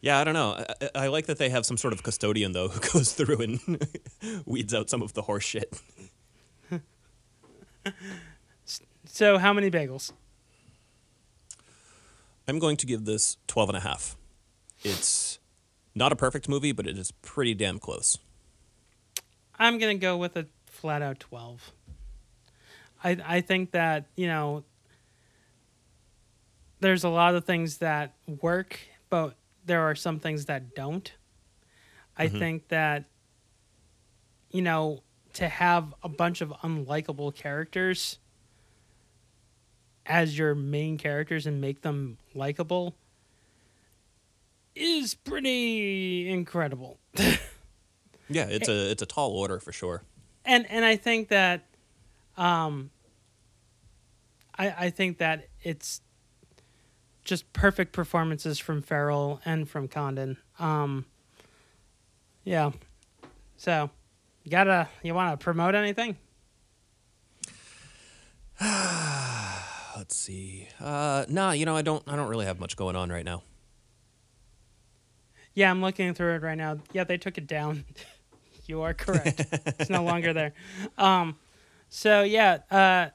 Yeah, 0.00 0.18
I 0.18 0.24
don't 0.24 0.34
know. 0.34 0.64
I, 0.80 0.90
I- 0.94 1.06
like 1.08 1.26
that 1.26 1.38
they 1.38 1.48
have 1.50 1.66
some 1.66 1.76
sort 1.76 1.92
of 1.92 2.02
custodian 2.02 2.52
though 2.52 2.68
who 2.72 2.80
goes 2.92 3.12
through 3.12 3.40
and 3.40 3.88
weeds 4.46 4.72
out 4.74 4.88
some 4.90 5.02
of 5.02 5.12
the 5.14 5.22
horse 5.22 5.44
shit. 5.44 5.80
So, 9.10 9.38
how 9.38 9.52
many 9.54 9.70
bagels? 9.70 10.12
I'm 12.46 12.58
going 12.58 12.76
to 12.76 12.86
give 12.86 13.04
this 13.06 13.36
12 13.46 13.70
and 13.70 13.78
a 13.78 13.80
half. 13.80 14.16
It's 14.84 15.38
not 15.94 16.12
a 16.12 16.16
perfect 16.16 16.48
movie, 16.48 16.72
but 16.72 16.86
it 16.86 16.98
is 16.98 17.10
pretty 17.10 17.54
damn 17.54 17.78
close. 17.78 18.18
I'm 19.58 19.78
gonna 19.78 19.96
go 19.96 20.16
with 20.16 20.36
a 20.36 20.46
flat 20.66 21.02
out 21.02 21.18
twelve. 21.18 21.72
I 23.02 23.16
I 23.26 23.40
think 23.40 23.72
that 23.72 24.04
you 24.14 24.28
know 24.28 24.62
there's 26.78 27.02
a 27.02 27.08
lot 27.08 27.34
of 27.34 27.44
things 27.44 27.78
that 27.78 28.14
work, 28.40 28.78
but 29.10 29.34
there 29.68 29.82
are 29.82 29.94
some 29.94 30.18
things 30.18 30.46
that 30.46 30.74
don't. 30.74 31.12
I 32.16 32.26
Mhm. 32.28 32.38
think 32.38 32.68
that 32.68 33.04
you 34.50 34.62
know 34.62 35.02
to 35.34 35.48
have 35.48 35.94
a 36.02 36.08
bunch 36.08 36.40
of 36.40 36.50
unlikable 36.64 37.34
characters 37.34 38.18
as 40.06 40.36
your 40.38 40.54
main 40.54 40.96
characters 40.98 41.46
and 41.46 41.60
make 41.60 41.82
them 41.82 42.18
likable 42.34 42.96
is 44.74 45.14
pretty 45.14 46.28
incredible. 46.30 46.98
Yeah, 48.30 48.46
it's 48.50 48.68
a 48.68 48.90
it's 48.90 49.00
a 49.00 49.06
tall 49.06 49.30
order 49.30 49.58
for 49.58 49.72
sure. 49.72 50.02
and 50.44 50.66
and 50.70 50.84
I 50.84 50.96
think 50.96 51.28
that, 51.28 51.64
um, 52.36 52.90
I 54.54 54.86
I 54.86 54.90
think 54.90 55.16
that 55.18 55.48
it's 55.62 56.02
just 57.28 57.52
perfect 57.52 57.92
performances 57.92 58.58
from 58.58 58.80
Farrell 58.80 59.40
and 59.44 59.68
from 59.68 59.86
Condon. 59.86 60.38
Um, 60.58 61.04
yeah, 62.42 62.70
so 63.56 63.90
you 64.42 64.50
gotta 64.50 64.88
you 65.02 65.14
want 65.14 65.38
to 65.38 65.44
promote 65.44 65.74
anything? 65.74 66.16
Let's 68.60 70.16
see. 70.16 70.68
Uh, 70.80 71.26
nah, 71.28 71.50
you 71.52 71.66
know, 71.66 71.76
I 71.76 71.82
don't. 71.82 72.02
I 72.06 72.16
don't 72.16 72.28
really 72.28 72.46
have 72.46 72.58
much 72.58 72.76
going 72.76 72.96
on 72.96 73.10
right 73.10 73.24
now. 73.24 73.42
Yeah, 75.54 75.70
I'm 75.70 75.82
looking 75.82 76.14
through 76.14 76.36
it 76.36 76.42
right 76.42 76.56
now. 76.56 76.78
Yeah, 76.92 77.04
they 77.04 77.18
took 77.18 77.36
it 77.36 77.46
down. 77.46 77.84
you 78.66 78.80
are 78.82 78.94
correct. 78.94 79.44
it's 79.78 79.90
no 79.90 80.02
longer 80.02 80.32
there. 80.32 80.54
Um, 80.98 81.36
so 81.90 82.22
yeah, 82.22 82.58
uh, 82.70 83.08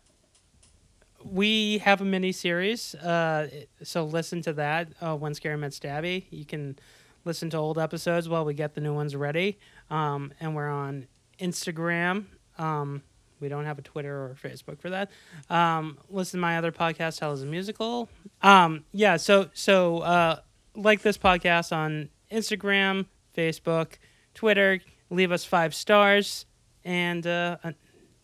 we 1.24 1.80
have 1.80 2.02
a 2.02 2.06
mini 2.06 2.32
series. 2.32 2.96
Uh, 2.96 3.50
so 3.84 4.06
listen 4.06 4.42
to 4.44 4.54
that. 4.54 4.90
Uh, 5.02 5.16
when 5.16 5.34
Scary 5.34 5.58
Met 5.58 5.72
Stabby, 5.72 6.26
you 6.30 6.46
can 6.46 6.78
listen 7.26 7.50
to 7.52 7.58
old 7.58 7.78
episodes 7.80 8.28
while 8.28 8.46
we 8.46 8.54
get 8.54 8.76
the 8.76 8.82
new 8.82 8.94
ones 8.94 9.16
ready. 9.16 9.60
Um, 9.90 10.34
and 10.40 10.56
we're 10.56 10.70
on 10.70 11.08
Instagram. 11.40 12.26
Um, 12.58 13.04
we 13.40 13.50
don't 13.50 13.66
have 13.66 13.78
a 13.78 13.82
Twitter 13.82 14.16
or 14.16 14.38
Facebook 14.42 14.80
for 14.80 14.90
that. 14.90 15.12
Um, 15.50 15.98
listen 16.10 16.38
to 16.40 16.42
my 16.42 16.58
other 16.58 16.72
podcast, 16.72 17.20
Hell 17.20 17.34
is 17.34 17.44
a 17.44 17.46
Musical. 17.46 18.10
Um, 18.42 18.86
yeah, 18.94 19.18
so 19.18 19.50
so 19.54 20.00
uh, 20.00 20.40
like 20.76 21.02
this 21.02 21.18
podcast 21.18 21.76
on 21.76 22.10
Instagram, 22.32 23.06
Facebook, 23.36 23.94
Twitter. 24.34 24.80
Leave 25.10 25.32
us 25.32 25.44
five 25.46 25.76
stars. 25.76 26.46
And 26.86 27.26
uh, 27.28 27.58
uh, 27.64 27.72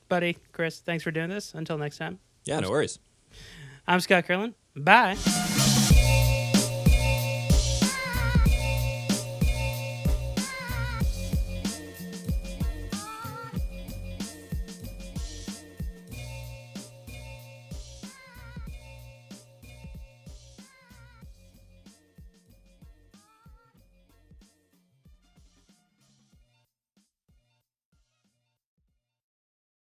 buddy, 0.07 0.37
Chris, 0.51 0.79
thanks 0.79 1.03
for 1.03 1.11
doing 1.11 1.29
this. 1.29 1.53
Until 1.53 1.77
next 1.77 1.97
time. 1.97 2.19
Yeah, 2.49 2.59
no 2.61 2.71
worries. 2.71 2.97
I'm 3.87 3.99
Scott 3.99 4.25
Curlin. 4.25 4.55
Bye. 4.75 5.15